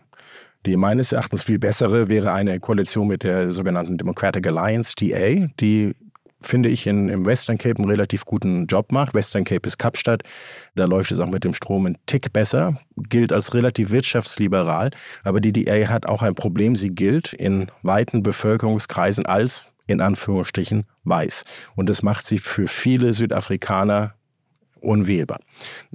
Die 0.65 0.75
meines 0.75 1.11
Erachtens 1.11 1.43
viel 1.43 1.57
bessere 1.57 2.09
wäre 2.09 2.31
eine 2.33 2.59
Koalition 2.59 3.07
mit 3.07 3.23
der 3.23 3.51
sogenannten 3.51 3.97
Democratic 3.97 4.45
Alliance, 4.45 4.93
DA, 4.99 5.47
die 5.59 5.95
finde 6.41 6.69
ich, 6.69 6.87
in, 6.87 7.09
im 7.09 7.25
Western 7.25 7.57
Cape 7.57 7.77
einen 7.77 7.89
relativ 7.89 8.25
guten 8.25 8.65
Job 8.65 8.91
macht. 8.91 9.13
Western 9.13 9.43
Cape 9.43 9.67
ist 9.67 9.77
Kapstadt. 9.77 10.23
Da 10.75 10.85
läuft 10.85 11.11
es 11.11 11.19
auch 11.19 11.29
mit 11.29 11.43
dem 11.43 11.53
Strom 11.53 11.85
ein 11.85 11.97
Tick 12.05 12.31
besser. 12.31 12.79
Gilt 12.95 13.33
als 13.33 13.53
relativ 13.53 13.91
wirtschaftsliberal. 13.91 14.91
Aber 15.23 15.41
die 15.41 15.53
DA 15.53 15.87
hat 15.87 16.05
auch 16.05 16.21
ein 16.21 16.35
Problem. 16.35 16.75
Sie 16.75 16.89
gilt 16.89 17.33
in 17.33 17.71
weiten 17.83 18.23
Bevölkerungskreisen 18.23 19.25
als 19.25 19.67
in 19.87 20.01
Anführungsstrichen 20.01 20.85
weiß. 21.03 21.43
Und 21.75 21.89
das 21.89 22.03
macht 22.03 22.25
sie 22.25 22.37
für 22.37 22.67
viele 22.67 23.13
Südafrikaner 23.13 24.13
unwählbar. 24.81 25.39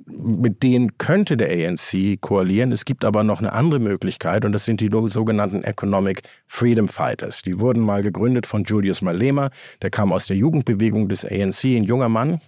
Mit 0.06 0.62
denen 0.62 0.98
könnte 0.98 1.36
der 1.36 1.48
ANC 1.50 2.20
koalieren. 2.20 2.72
Es 2.72 2.84
gibt 2.84 3.04
aber 3.04 3.24
noch 3.24 3.40
eine 3.40 3.52
andere 3.52 3.80
Möglichkeit 3.80 4.44
und 4.44 4.52
das 4.52 4.64
sind 4.64 4.80
die 4.80 4.90
sogenannten 5.06 5.64
Economic 5.64 6.22
Freedom 6.46 6.88
Fighters. 6.88 7.42
Die 7.42 7.58
wurden 7.58 7.82
mal 7.82 8.02
gegründet 8.02 8.46
von 8.46 8.64
Julius 8.64 9.02
Malema. 9.02 9.50
Der 9.82 9.90
kam 9.90 10.12
aus 10.12 10.26
der 10.26 10.36
Jugendbewegung 10.36 11.08
des 11.08 11.24
ANC, 11.24 11.64
ein 11.64 11.84
junger 11.84 12.08
Mann, 12.08 12.40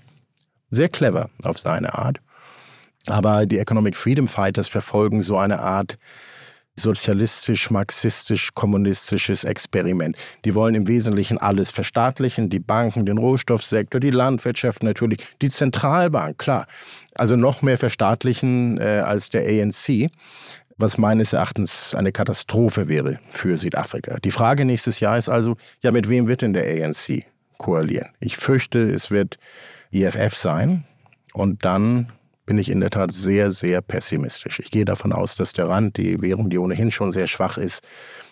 sehr 0.70 0.88
clever 0.88 1.30
auf 1.42 1.58
seine 1.58 1.94
Art. 1.94 2.18
Aber 3.06 3.46
die 3.46 3.58
Economic 3.58 3.96
Freedom 3.96 4.28
Fighters 4.28 4.68
verfolgen 4.68 5.22
so 5.22 5.36
eine 5.36 5.60
Art 5.60 5.98
sozialistisch-marxistisch-kommunistisches 6.76 9.44
Experiment. 9.44 10.16
Die 10.44 10.54
wollen 10.54 10.74
im 10.74 10.88
Wesentlichen 10.88 11.38
alles 11.38 11.70
verstaatlichen, 11.70 12.50
die 12.50 12.60
Banken, 12.60 13.06
den 13.06 13.16
Rohstoffsektor, 13.18 14.00
die 14.00 14.10
Landwirtschaft 14.10 14.82
natürlich, 14.82 15.20
die 15.40 15.48
Zentralbank, 15.48 16.36
klar. 16.38 16.66
Also 17.14 17.36
noch 17.36 17.62
mehr 17.62 17.78
verstaatlichen 17.78 18.78
äh, 18.78 19.02
als 19.04 19.30
der 19.30 19.46
ANC 19.46 20.10
was 20.78 20.98
meines 20.98 21.32
Erachtens 21.32 21.94
eine 21.94 22.12
Katastrophe 22.12 22.88
wäre 22.88 23.18
für 23.30 23.56
Südafrika. 23.56 24.18
Die 24.20 24.30
Frage 24.30 24.64
nächstes 24.64 25.00
Jahr 25.00 25.16
ist 25.16 25.28
also, 25.28 25.56
ja, 25.80 25.90
mit 25.90 26.08
wem 26.08 26.28
wird 26.28 26.42
denn 26.42 26.52
der 26.52 26.64
ANC 26.64 27.24
koalieren? 27.56 28.10
Ich 28.20 28.36
fürchte, 28.36 28.92
es 28.92 29.10
wird 29.10 29.38
EFF 29.92 30.36
sein 30.36 30.84
und 31.32 31.64
dann 31.64 32.12
bin 32.46 32.58
ich 32.58 32.70
in 32.70 32.80
der 32.80 32.90
Tat 32.90 33.12
sehr, 33.12 33.52
sehr 33.52 33.82
pessimistisch. 33.82 34.60
Ich 34.60 34.70
gehe 34.70 34.84
davon 34.84 35.12
aus, 35.12 35.34
dass 35.34 35.52
der 35.52 35.68
Rand, 35.68 35.96
die 35.96 36.22
Währung, 36.22 36.48
die 36.48 36.58
ohnehin 36.58 36.92
schon 36.92 37.12
sehr 37.12 37.26
schwach 37.26 37.58
ist, 37.58 37.82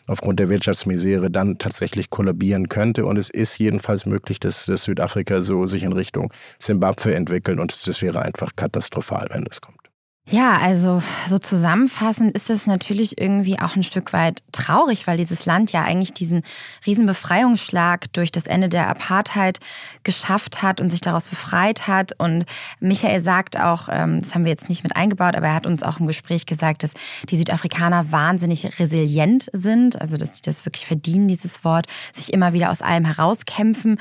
aufgrund 0.06 0.38
der 0.38 0.48
Wirtschaftsmisere 0.48 1.30
dann 1.30 1.58
tatsächlich 1.58 2.10
kollabieren 2.10 2.68
könnte. 2.68 3.06
Und 3.06 3.18
es 3.18 3.28
ist 3.28 3.58
jedenfalls 3.58 4.06
möglich, 4.06 4.38
dass, 4.40 4.66
dass 4.66 4.84
Südafrika 4.84 5.40
so 5.42 5.66
sich 5.66 5.82
in 5.82 5.92
Richtung 5.92 6.32
Simbabwe 6.58 7.14
entwickelt 7.14 7.58
und 7.58 7.86
das 7.86 8.02
wäre 8.02 8.22
einfach 8.22 8.54
katastrophal, 8.56 9.26
wenn 9.30 9.44
das 9.44 9.60
kommt. 9.60 9.83
Ja, 10.30 10.56
also 10.56 11.02
so 11.28 11.38
zusammenfassend 11.38 12.34
ist 12.34 12.48
es 12.48 12.66
natürlich 12.66 13.20
irgendwie 13.20 13.58
auch 13.58 13.76
ein 13.76 13.82
Stück 13.82 14.14
weit 14.14 14.42
traurig, 14.52 15.06
weil 15.06 15.18
dieses 15.18 15.44
Land 15.44 15.70
ja 15.70 15.82
eigentlich 15.82 16.14
diesen 16.14 16.42
riesen 16.86 17.04
Befreiungsschlag 17.04 18.10
durch 18.14 18.32
das 18.32 18.46
Ende 18.46 18.70
der 18.70 18.88
Apartheid 18.88 19.58
geschafft 20.02 20.62
hat 20.62 20.80
und 20.80 20.88
sich 20.88 21.02
daraus 21.02 21.28
befreit 21.28 21.88
hat. 21.88 22.12
Und 22.18 22.46
Michael 22.80 23.22
sagt 23.22 23.60
auch, 23.60 23.90
ähm, 23.92 24.20
das 24.20 24.34
haben 24.34 24.44
wir 24.44 24.50
jetzt 24.50 24.70
nicht 24.70 24.82
mit 24.82 24.96
eingebaut, 24.96 25.36
aber 25.36 25.48
er 25.48 25.54
hat 25.54 25.66
uns 25.66 25.82
auch 25.82 26.00
im 26.00 26.06
Gespräch 26.06 26.46
gesagt, 26.46 26.84
dass 26.84 26.92
die 27.28 27.36
Südafrikaner 27.36 28.10
wahnsinnig 28.10 28.80
resilient 28.80 29.50
sind, 29.52 30.00
also 30.00 30.16
dass 30.16 30.36
sie 30.36 30.42
das 30.42 30.64
wirklich 30.64 30.86
verdienen, 30.86 31.28
dieses 31.28 31.64
Wort, 31.64 31.86
sich 32.14 32.32
immer 32.32 32.54
wieder 32.54 32.70
aus 32.70 32.80
allem 32.80 33.04
herauskämpfen. 33.04 34.00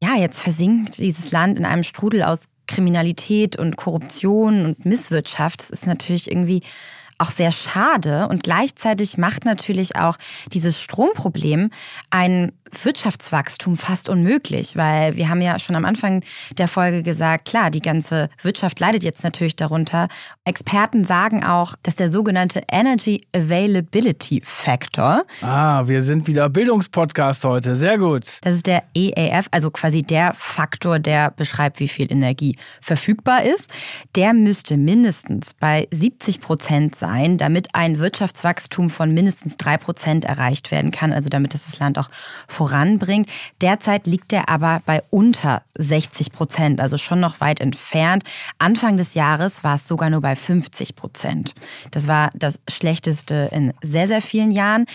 Ja, 0.00 0.14
jetzt 0.14 0.40
versinkt 0.40 0.98
dieses 0.98 1.32
Land 1.32 1.58
in 1.58 1.64
einem 1.64 1.82
Strudel 1.82 2.22
aus 2.22 2.42
Kriminalität 2.68 3.56
und 3.56 3.76
Korruption 3.76 4.64
und 4.64 4.84
Misswirtschaft. 4.84 5.60
Das 5.60 5.70
ist 5.70 5.86
natürlich 5.86 6.30
irgendwie 6.30 6.62
auch 7.18 7.30
sehr 7.30 7.52
schade. 7.52 8.28
Und 8.28 8.44
gleichzeitig 8.44 9.18
macht 9.18 9.44
natürlich 9.44 9.96
auch 9.96 10.16
dieses 10.52 10.80
Stromproblem 10.80 11.70
ein 12.10 12.52
Wirtschaftswachstum 12.82 13.76
fast 13.76 14.08
unmöglich, 14.08 14.76
weil 14.76 15.16
wir 15.16 15.28
haben 15.28 15.40
ja 15.40 15.58
schon 15.58 15.76
am 15.76 15.84
Anfang 15.84 16.22
der 16.58 16.68
Folge 16.68 17.02
gesagt, 17.02 17.46
klar, 17.46 17.70
die 17.70 17.80
ganze 17.80 18.28
Wirtschaft 18.42 18.78
leidet 18.78 19.04
jetzt 19.04 19.24
natürlich 19.24 19.56
darunter. 19.56 20.08
Experten 20.44 21.04
sagen 21.04 21.44
auch, 21.44 21.74
dass 21.82 21.96
der 21.96 22.10
sogenannte 22.10 22.62
Energy 22.70 23.26
Availability 23.34 24.42
Factor. 24.44 25.24
Ah, 25.40 25.86
wir 25.86 26.02
sind 26.02 26.26
wieder 26.26 26.48
Bildungspodcast 26.48 27.44
heute, 27.44 27.74
sehr 27.74 27.98
gut. 27.98 28.38
Das 28.42 28.54
ist 28.54 28.66
der 28.66 28.82
EAF, 28.94 29.46
also 29.50 29.70
quasi 29.70 30.02
der 30.02 30.34
Faktor, 30.34 30.98
der 30.98 31.30
beschreibt, 31.30 31.80
wie 31.80 31.88
viel 31.88 32.12
Energie 32.12 32.56
verfügbar 32.80 33.44
ist. 33.44 33.70
Der 34.14 34.34
müsste 34.34 34.76
mindestens 34.76 35.54
bei 35.54 35.88
70 35.90 36.40
Prozent 36.40 36.96
sein, 36.96 37.07
damit 37.38 37.74
ein 37.74 37.98
Wirtschaftswachstum 37.98 38.90
von 38.90 39.12
mindestens 39.12 39.56
drei 39.56 39.76
Prozent 39.76 40.24
erreicht 40.24 40.70
werden 40.70 40.90
kann, 40.90 41.12
also 41.12 41.28
damit 41.28 41.54
das 41.54 41.78
Land 41.78 41.98
auch 41.98 42.10
voranbringt. 42.46 43.28
Derzeit 43.60 44.06
liegt 44.06 44.32
er 44.32 44.48
aber 44.48 44.82
bei 44.86 45.02
unter 45.10 45.62
60 45.76 46.32
Prozent, 46.32 46.80
also 46.80 46.98
schon 46.98 47.20
noch 47.20 47.40
weit 47.40 47.60
entfernt. 47.60 48.24
Anfang 48.58 48.96
des 48.96 49.14
Jahres 49.14 49.64
war 49.64 49.76
es 49.76 49.88
sogar 49.88 50.10
nur 50.10 50.20
bei 50.20 50.36
50 50.36 50.94
Prozent. 50.96 51.54
Das 51.90 52.06
war 52.06 52.30
das 52.34 52.60
Schlechteste 52.68 53.48
in 53.52 53.72
sehr, 53.82 54.08
sehr 54.08 54.22
vielen 54.22 54.52
Jahren. 54.52 54.86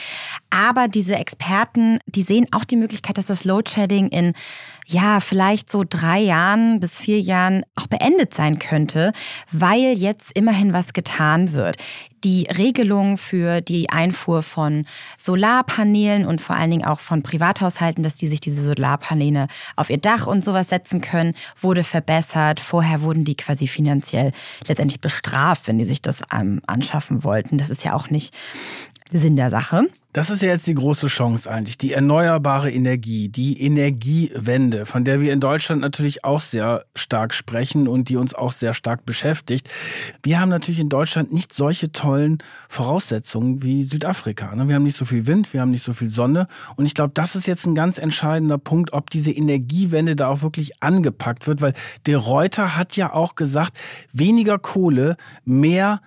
Aber 0.49 0.87
diese 0.87 1.15
Experten, 1.15 1.99
die 2.05 2.23
sehen 2.23 2.47
auch 2.51 2.63
die 2.63 2.75
Möglichkeit, 2.75 3.17
dass 3.17 3.25
das 3.25 3.43
Load-Shedding 3.43 4.07
in 4.09 4.33
ja, 4.87 5.19
vielleicht 5.19 5.71
so 5.71 5.83
drei 5.87 6.19
Jahren 6.19 6.79
bis 6.79 6.99
vier 6.99 7.19
Jahren 7.19 7.63
auch 7.75 7.87
beendet 7.87 8.33
sein 8.33 8.59
könnte, 8.59 9.13
weil 9.51 9.97
jetzt 9.97 10.31
immerhin 10.33 10.73
was 10.73 10.93
getan 10.93 11.53
wird. 11.53 11.77
Die 12.23 12.47
Regelung 12.57 13.17
für 13.17 13.59
die 13.59 13.89
Einfuhr 13.89 14.43
von 14.43 14.85
Solarpanelen 15.17 16.25
und 16.25 16.39
vor 16.39 16.55
allen 16.55 16.71
Dingen 16.71 16.85
auch 16.85 17.01
von 17.01 17.21
Privathaushalten, 17.21 18.01
dass 18.01 18.15
die 18.15 18.27
sich 18.27 18.39
diese 18.39 18.63
Solarpaneele 18.63 19.47
auf 19.75 19.89
ihr 19.89 19.97
Dach 19.97 20.25
und 20.25 20.41
sowas 20.41 20.69
setzen 20.69 21.01
können, 21.01 21.33
wurde 21.59 21.83
verbessert. 21.83 22.61
Vorher 22.61 23.01
wurden 23.01 23.25
die 23.25 23.35
quasi 23.35 23.67
finanziell 23.67 24.31
letztendlich 24.65 25.01
bestraft, 25.01 25.67
wenn 25.67 25.77
die 25.77 25.85
sich 25.85 26.01
das 26.01 26.21
ähm, 26.33 26.61
anschaffen 26.65 27.25
wollten. 27.25 27.57
Das 27.57 27.69
ist 27.69 27.83
ja 27.83 27.93
auch 27.93 28.09
nicht 28.09 28.33
Sinn 29.19 29.35
der 29.35 29.49
Sache. 29.49 29.87
Das 30.13 30.29
ist 30.29 30.43
ja 30.43 30.49
jetzt 30.49 30.67
die 30.67 30.75
große 30.75 31.07
Chance 31.07 31.49
eigentlich, 31.49 31.79
die 31.79 31.91
erneuerbare 31.91 32.71
Energie, 32.71 33.29
die 33.29 33.59
Energiewende, 33.63 34.85
von 34.85 35.03
der 35.03 35.21
wir 35.21 35.33
in 35.33 35.39
Deutschland 35.39 35.81
natürlich 35.81 36.23
auch 36.23 36.39
sehr 36.39 36.85
stark 36.95 37.33
sprechen 37.33 37.87
und 37.87 38.09
die 38.09 38.17
uns 38.17 38.35
auch 38.35 38.51
sehr 38.51 38.75
stark 38.75 39.07
beschäftigt. 39.07 39.71
Wir 40.21 40.39
haben 40.39 40.49
natürlich 40.49 40.79
in 40.79 40.89
Deutschland 40.89 41.31
nicht 41.31 41.51
solche 41.51 41.91
tollen 41.91 42.37
Voraussetzungen 42.69 43.63
wie 43.63 43.81
Südafrika. 43.81 44.53
Ne? 44.55 44.67
Wir 44.67 44.75
haben 44.75 44.83
nicht 44.83 44.97
so 44.97 45.05
viel 45.05 45.25
Wind, 45.25 45.51
wir 45.51 45.61
haben 45.61 45.71
nicht 45.71 45.83
so 45.83 45.93
viel 45.93 46.09
Sonne 46.09 46.47
und 46.75 46.85
ich 46.85 46.93
glaube, 46.93 47.13
das 47.15 47.35
ist 47.35 47.47
jetzt 47.47 47.65
ein 47.65 47.73
ganz 47.73 47.97
entscheidender 47.97 48.59
Punkt, 48.59 48.93
ob 48.93 49.09
diese 49.09 49.31
Energiewende 49.31 50.15
da 50.15 50.27
auch 50.27 50.43
wirklich 50.43 50.83
angepackt 50.83 51.47
wird, 51.47 51.61
weil 51.61 51.73
der 52.05 52.19
Reuter 52.19 52.77
hat 52.77 52.95
ja 52.95 53.13
auch 53.13 53.33
gesagt, 53.33 53.79
weniger 54.11 54.59
Kohle, 54.59 55.17
mehr 55.43 56.01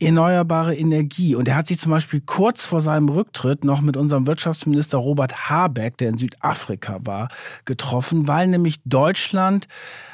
erneuerbare 0.00 0.76
Energie. 0.76 1.34
Und 1.34 1.48
er 1.48 1.56
hat 1.56 1.66
sich 1.66 1.78
zum 1.78 1.90
Beispiel 1.90 2.20
kurz 2.24 2.66
vor 2.66 2.80
seinem 2.80 3.08
Rücktritt 3.08 3.64
noch 3.64 3.80
mit 3.80 3.96
unserem 3.96 4.26
Wirtschaftsminister 4.26 4.98
Robert 4.98 5.48
Habeck, 5.50 5.96
der 5.98 6.10
in 6.10 6.18
Südafrika 6.18 6.98
war, 7.04 7.28
getroffen, 7.64 8.28
weil 8.28 8.46
nämlich 8.46 8.76
Deutschland, 8.84 9.68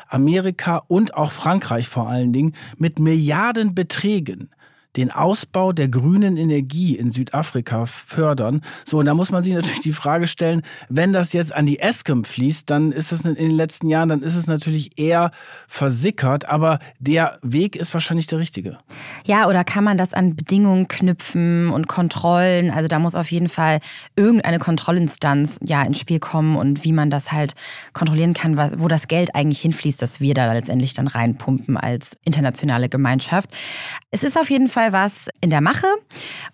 Amerika 0.08 0.82
und 0.88 1.14
auch 1.14 1.32
Frankreich 1.32 1.88
vor 1.88 2.08
allen 2.08 2.32
Dingen 2.32 2.54
mit 2.78 2.98
Milliardenbeträgen 2.98 4.50
den 4.96 5.10
Ausbau 5.10 5.72
der 5.72 5.88
grünen 5.88 6.36
Energie 6.36 6.96
in 6.96 7.12
Südafrika 7.12 7.86
fördern. 7.86 8.62
So, 8.84 8.98
und 8.98 9.06
da 9.06 9.14
muss 9.14 9.30
man 9.30 9.42
sich 9.42 9.52
natürlich 9.52 9.80
die 9.80 9.92
Frage 9.92 10.26
stellen, 10.26 10.62
wenn 10.88 11.12
das 11.12 11.32
jetzt 11.32 11.54
an 11.54 11.66
die 11.66 11.80
Eskom 11.80 12.24
fließt, 12.24 12.70
dann 12.70 12.92
ist 12.92 13.12
es 13.12 13.22
in 13.22 13.34
den 13.34 13.50
letzten 13.50 13.88
Jahren, 13.88 14.08
dann 14.08 14.22
ist 14.22 14.36
es 14.36 14.46
natürlich 14.46 14.98
eher 14.98 15.30
versickert, 15.66 16.48
aber 16.48 16.78
der 16.98 17.38
Weg 17.42 17.76
ist 17.76 17.92
wahrscheinlich 17.94 18.26
der 18.26 18.38
richtige. 18.38 18.78
Ja, 19.24 19.48
oder 19.48 19.64
kann 19.64 19.84
man 19.84 19.96
das 19.96 20.14
an 20.14 20.36
Bedingungen 20.36 20.88
knüpfen 20.88 21.70
und 21.70 21.88
Kontrollen? 21.88 22.70
Also 22.70 22.88
da 22.88 22.98
muss 22.98 23.14
auf 23.14 23.30
jeden 23.30 23.48
Fall 23.48 23.80
irgendeine 24.16 24.58
Kontrollinstanz 24.58 25.58
ja 25.64 25.82
ins 25.82 25.98
Spiel 25.98 26.20
kommen 26.20 26.56
und 26.56 26.84
wie 26.84 26.92
man 26.92 27.10
das 27.10 27.32
halt 27.32 27.54
kontrollieren 27.92 28.34
kann, 28.34 28.56
wo 28.78 28.88
das 28.88 29.08
Geld 29.08 29.34
eigentlich 29.34 29.60
hinfließt, 29.60 30.00
dass 30.00 30.20
wir 30.20 30.34
da 30.34 30.52
letztendlich 30.52 30.94
dann 30.94 31.08
reinpumpen 31.08 31.76
als 31.76 32.16
internationale 32.24 32.88
Gemeinschaft. 32.88 33.50
Es 34.10 34.22
ist 34.22 34.38
auf 34.38 34.50
jeden 34.50 34.68
Fall 34.68 34.83
Fall 34.84 34.92
was 34.92 35.12
in 35.40 35.50
der 35.50 35.60
Mache. 35.60 35.86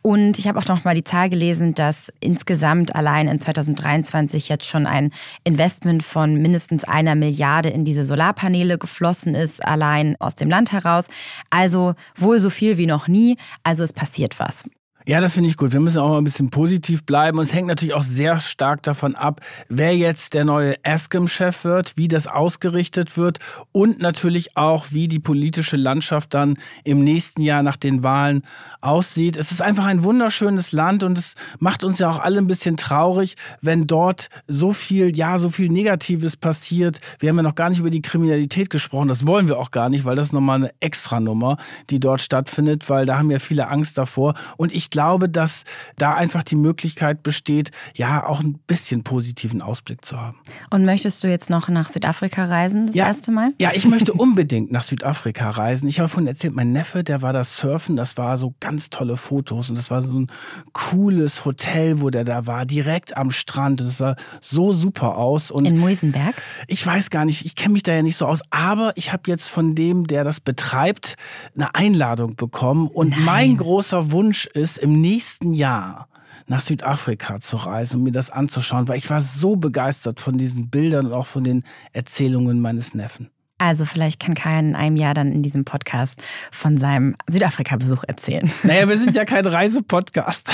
Und 0.03 0.39
ich 0.39 0.47
habe 0.47 0.59
auch 0.59 0.67
noch 0.67 0.85
mal 0.85 0.95
die 0.95 1.05
Zahl 1.05 1.29
gelesen, 1.31 1.75
dass 1.75 2.13
insgesamt 2.21 2.95
allein 2.95 3.29
in 3.29 3.41
2023 3.41 4.49
jetzt 4.49 4.67
schon 4.67 4.87
ein 4.87 5.11
Investment 5.45 6.03
von 6.03 6.41
mindestens 6.41 6.85
einer 6.85 7.15
Milliarde 7.15 7.71
in 7.71 7.85
diese 7.85 8.05
Solarpaneele 8.05 8.79
geflossen 8.79 9.35
ist, 9.35 9.65
allein 9.65 10.17
aus 10.21 10.35
dem 10.35 10.49
Land 10.49 10.73
heraus. 10.73 11.07
Also 11.51 11.95
wohl 12.17 12.39
so 12.39 12.51
viel 12.51 12.79
wie 12.79 12.87
noch 12.87 13.09
nie. 13.09 13.37
Also 13.65 13.83
es 13.83 13.93
passiert 13.93 14.39
was. 14.39 14.65
Ja, 15.07 15.23
das 15.23 15.33
finde 15.33 15.49
ich 15.49 15.57
gut. 15.57 15.73
Wir 15.73 15.81
müssen 15.81 15.99
auch 15.99 16.11
mal 16.11 16.19
ein 16.19 16.25
bisschen 16.25 16.51
positiv 16.51 17.05
bleiben. 17.05 17.39
Und 17.39 17.45
es 17.45 17.55
hängt 17.55 17.69
natürlich 17.69 17.95
auch 17.95 18.03
sehr 18.03 18.39
stark 18.41 18.83
davon 18.83 19.15
ab, 19.15 19.41
wer 19.71 19.97
jetzt 19.97 20.35
der 20.35 20.45
neue 20.45 20.75
Ascom-Chef 20.83 21.65
wird, 21.65 21.97
wie 21.97 22.07
das 22.07 22.27
ausgerichtet 22.27 23.17
wird 23.17 23.39
und 23.73 23.99
natürlich 24.01 24.59
auch, 24.59 24.87
wie 24.91 25.09
die 25.09 25.19
politische 25.19 25.79
Landschaft 25.79 26.35
dann 26.35 26.59
im 26.85 27.03
nächsten 27.03 27.41
Jahr 27.41 27.63
nach 27.63 27.79
den 27.79 28.03
Wahlen 28.03 28.43
aussieht. 28.83 29.39
Es 29.39 29.53
ist 29.53 29.63
einfach 29.63 29.87
ein 29.87 30.03
wunderschönes 30.03 30.73
Land 30.73 31.03
und 31.03 31.17
es 31.17 31.35
macht 31.59 31.83
uns 31.83 31.99
ja 31.99 32.11
auch 32.11 32.19
alle 32.19 32.37
ein 32.37 32.47
bisschen 32.47 32.77
traurig, 32.77 33.37
wenn 33.63 33.87
dort 33.87 34.29
so 34.49 34.75
viel, 34.75 35.17
ja, 35.17 35.39
so 35.39 35.49
viel 35.49 35.71
Negatives 35.71 36.37
passiert. 36.37 37.01
Wir 37.19 37.31
haben 37.31 37.37
ja 37.37 37.43
noch 37.43 37.55
gar 37.55 37.71
nicht 37.71 37.79
über 37.79 37.91
die 37.91 38.03
Kriminalität 38.03 38.69
gesprochen. 38.69 39.09
Das 39.09 39.27
wollen 39.27 39.49
wir 39.49 39.59
auch 39.59 39.71
gar 39.71 39.89
nicht, 39.89 40.05
weil 40.05 40.17
das 40.17 40.29
ist 40.29 40.33
nochmal 40.35 40.57
eine 40.57 40.71
Extranummer, 40.81 41.57
die 41.89 42.01
dort 42.01 42.21
stattfindet, 42.21 42.91
weil 42.91 43.07
da 43.07 43.17
haben 43.17 43.31
ja 43.31 43.39
viele 43.39 43.69
Angst 43.69 43.97
davor. 43.97 44.35
Und 44.59 44.75
ich 44.75 44.90
glaube, 44.91 45.29
dass 45.29 45.65
da 45.97 46.15
einfach 46.15 46.43
die 46.43 46.57
Möglichkeit 46.57 47.23
besteht, 47.23 47.71
ja, 47.95 48.27
auch 48.27 48.41
ein 48.41 48.59
bisschen 48.67 49.03
positiven 49.03 49.63
Ausblick 49.63 50.05
zu 50.05 50.21
haben. 50.21 50.39
Und 50.71 50.85
möchtest 50.85 51.23
du 51.25 51.29
jetzt 51.29 51.51
noch 51.51 51.69
nach 51.69 51.89
Südafrika 51.89 52.45
reisen, 52.45 52.87
das 52.87 52.97
ja, 52.97 53.07
erste 53.07 53.31
Mal? 53.31 53.53
Ja, 53.59 53.71
ich 53.75 53.87
möchte 53.87 54.13
unbedingt 54.13 54.73
nach 54.73 54.83
Südafrika 54.83 55.51
reisen. 55.51 55.89
Ich 55.89 55.99
habe 55.99 56.09
vorhin 56.09 56.27
erzählt, 56.27 56.55
mein 56.55 56.73
Neffe, 56.73 57.05
der 57.05 57.23
war 57.23 57.33
da 57.33 57.45
surfen, 57.45 57.97
das 57.97 58.17
war 58.17 58.37
so 58.37 58.55
ganz 58.61 58.91
tolle 58.91 59.17
Fotos 59.17 59.69
und 59.71 59.79
das 59.79 59.91
war 59.91 60.03
so 60.03 60.13
ein 60.13 60.27
cooles 60.73 61.45
Hotel, 61.45 62.01
wo 62.01 62.11
der 62.11 62.25
da 62.25 62.47
war, 62.47 62.67
direkt 62.67 63.17
am 63.17 63.31
Strand. 63.31 63.81
Das 63.81 63.99
sah 63.99 64.17
so 64.41 64.73
super 64.73 65.17
aus. 65.17 65.51
Und 65.51 65.67
In 65.67 65.79
Muisenberg? 65.79 66.35
Ich 66.67 66.85
weiß 66.85 67.11
gar 67.11 67.25
nicht, 67.25 67.45
ich 67.45 67.55
kenne 67.55 67.73
mich 67.75 67.83
da 67.83 67.93
ja 67.93 68.03
nicht 68.03 68.17
so 68.17 68.27
aus, 68.27 68.41
aber 68.51 68.93
ich 68.97 69.13
habe 69.13 69.23
jetzt 69.27 69.49
von 69.49 69.75
dem, 69.75 70.07
der 70.07 70.25
das 70.25 70.41
betreibt, 70.41 71.17
eine 71.55 71.75
Einladung 71.75 72.37
bekommen 72.37 72.89
und 72.89 73.11
Nein. 73.11 73.25
mein 73.25 73.57
großer 73.57 74.11
Wunsch 74.11 74.47
ist, 74.47 74.79
im 74.81 75.01
nächsten 75.01 75.53
Jahr 75.53 76.09
nach 76.47 76.61
Südafrika 76.61 77.41
zu 77.41 77.57
reisen 77.59 77.99
und 77.99 78.03
mir 78.03 78.13
das 78.13 78.31
anzuschauen, 78.31 78.89
weil 78.89 78.99
ich 78.99 79.09
war 79.09 79.21
so 79.21 79.57
begeistert 79.57 80.21
von 80.21 80.37
diesen 80.37 80.69
Bildern 80.69 81.07
und 81.07 81.13
auch 81.13 81.27
von 81.27 81.45
den 81.45 81.63
Erzählungen 81.93 82.61
meines 82.61 82.93
Neffen. 82.93 83.31
Also 83.59 83.85
vielleicht 83.85 84.21
kann 84.21 84.35
Kajan 84.35 84.71
in 84.71 84.75
einem 84.75 84.97
Jahr 84.97 85.13
dann 85.13 85.33
in 85.33 85.43
diesem 85.43 85.67
Podcast 85.67 86.21
von 86.51 86.79
seinem 86.79 87.15
Südafrika-Besuch 87.29 88.05
erzählen. 88.05 88.51
Naja, 88.63 88.89
wir 88.89 88.97
sind 88.97 89.15
ja 89.15 89.27
kein 89.27 89.47
Reisepodcast. 89.47 90.51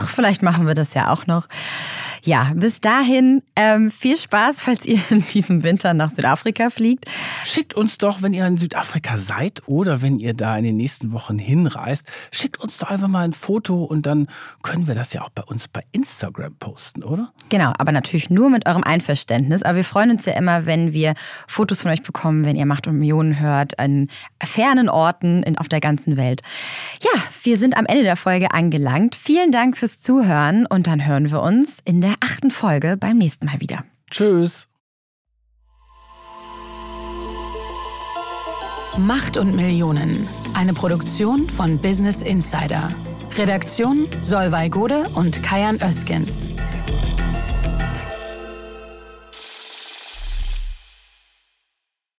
Ach, 0.00 0.08
vielleicht 0.08 0.42
machen 0.42 0.66
wir 0.66 0.74
das 0.74 0.94
ja 0.94 1.10
auch 1.10 1.26
noch. 1.26 1.46
Ja, 2.24 2.52
bis 2.54 2.80
dahin 2.80 3.42
ähm, 3.56 3.90
viel 3.90 4.16
Spaß, 4.16 4.56
falls 4.60 4.86
ihr 4.86 5.00
in 5.10 5.24
diesem 5.26 5.62
Winter 5.62 5.94
nach 5.94 6.12
Südafrika 6.12 6.70
fliegt. 6.70 7.06
Schickt 7.44 7.74
uns 7.74 7.98
doch, 7.98 8.22
wenn 8.22 8.32
ihr 8.32 8.46
in 8.46 8.58
Südafrika 8.58 9.16
seid 9.16 9.62
oder 9.66 10.02
wenn 10.02 10.18
ihr 10.18 10.34
da 10.34 10.56
in 10.56 10.64
den 10.64 10.76
nächsten 10.76 11.12
Wochen 11.12 11.38
hinreist, 11.38 12.06
schickt 12.32 12.60
uns 12.60 12.78
doch 12.78 12.90
einfach 12.90 13.08
mal 13.08 13.24
ein 13.24 13.32
Foto 13.32 13.84
und 13.84 14.06
dann 14.06 14.28
können 14.62 14.86
wir 14.86 14.94
das 14.94 15.12
ja 15.12 15.22
auch 15.22 15.30
bei 15.30 15.42
uns 15.42 15.68
bei 15.68 15.82
Instagram 15.92 16.54
posten, 16.56 17.02
oder? 17.02 17.32
Genau, 17.48 17.72
aber 17.78 17.92
natürlich 17.92 18.30
nur 18.30 18.50
mit 18.50 18.66
eurem 18.66 18.84
Einverständnis. 18.84 19.62
Aber 19.62 19.76
wir 19.76 19.84
freuen 19.84 20.10
uns 20.10 20.24
ja 20.24 20.34
immer, 20.34 20.66
wenn 20.66 20.92
wir 20.92 21.14
Fotos 21.46 21.82
von 21.82 21.90
euch 21.90 22.02
bekommen, 22.02 22.44
wenn 22.44 22.56
ihr 22.56 22.66
Macht 22.66 22.86
und 22.86 22.98
Millionen 22.98 23.40
hört, 23.40 23.78
an 23.78 24.08
fernen 24.42 24.88
Orten 24.88 25.42
in, 25.42 25.58
auf 25.58 25.68
der 25.68 25.80
ganzen 25.80 26.16
Welt. 26.16 26.42
Ja, 27.02 27.20
wir 27.42 27.58
sind 27.58 27.76
am 27.76 27.86
Ende 27.86 28.02
der 28.02 28.16
Folge 28.16 28.52
angelangt. 28.52 29.14
Vielen 29.14 29.52
Dank 29.52 29.76
fürs 29.76 30.00
Zuhören 30.00 30.66
und 30.66 30.86
dann 30.86 31.06
hören 31.06 31.30
wir 31.30 31.42
uns 31.42 31.78
in 31.84 32.00
der 32.08 32.16
achten 32.20 32.50
Folge 32.50 32.96
beim 32.96 33.18
nächsten 33.18 33.44
Mal 33.44 33.60
wieder. 33.60 33.84
Tschüss. 34.10 34.66
Macht 38.96 39.36
und 39.36 39.54
Millionen. 39.54 40.26
Eine 40.54 40.72
Produktion 40.72 41.50
von 41.50 41.78
Business 41.78 42.22
Insider. 42.22 42.94
Redaktion 43.36 44.08
Solvay 44.22 44.70
Gode 44.70 45.06
und 45.14 45.42
Kajan 45.42 45.80
Öskens. 45.82 46.48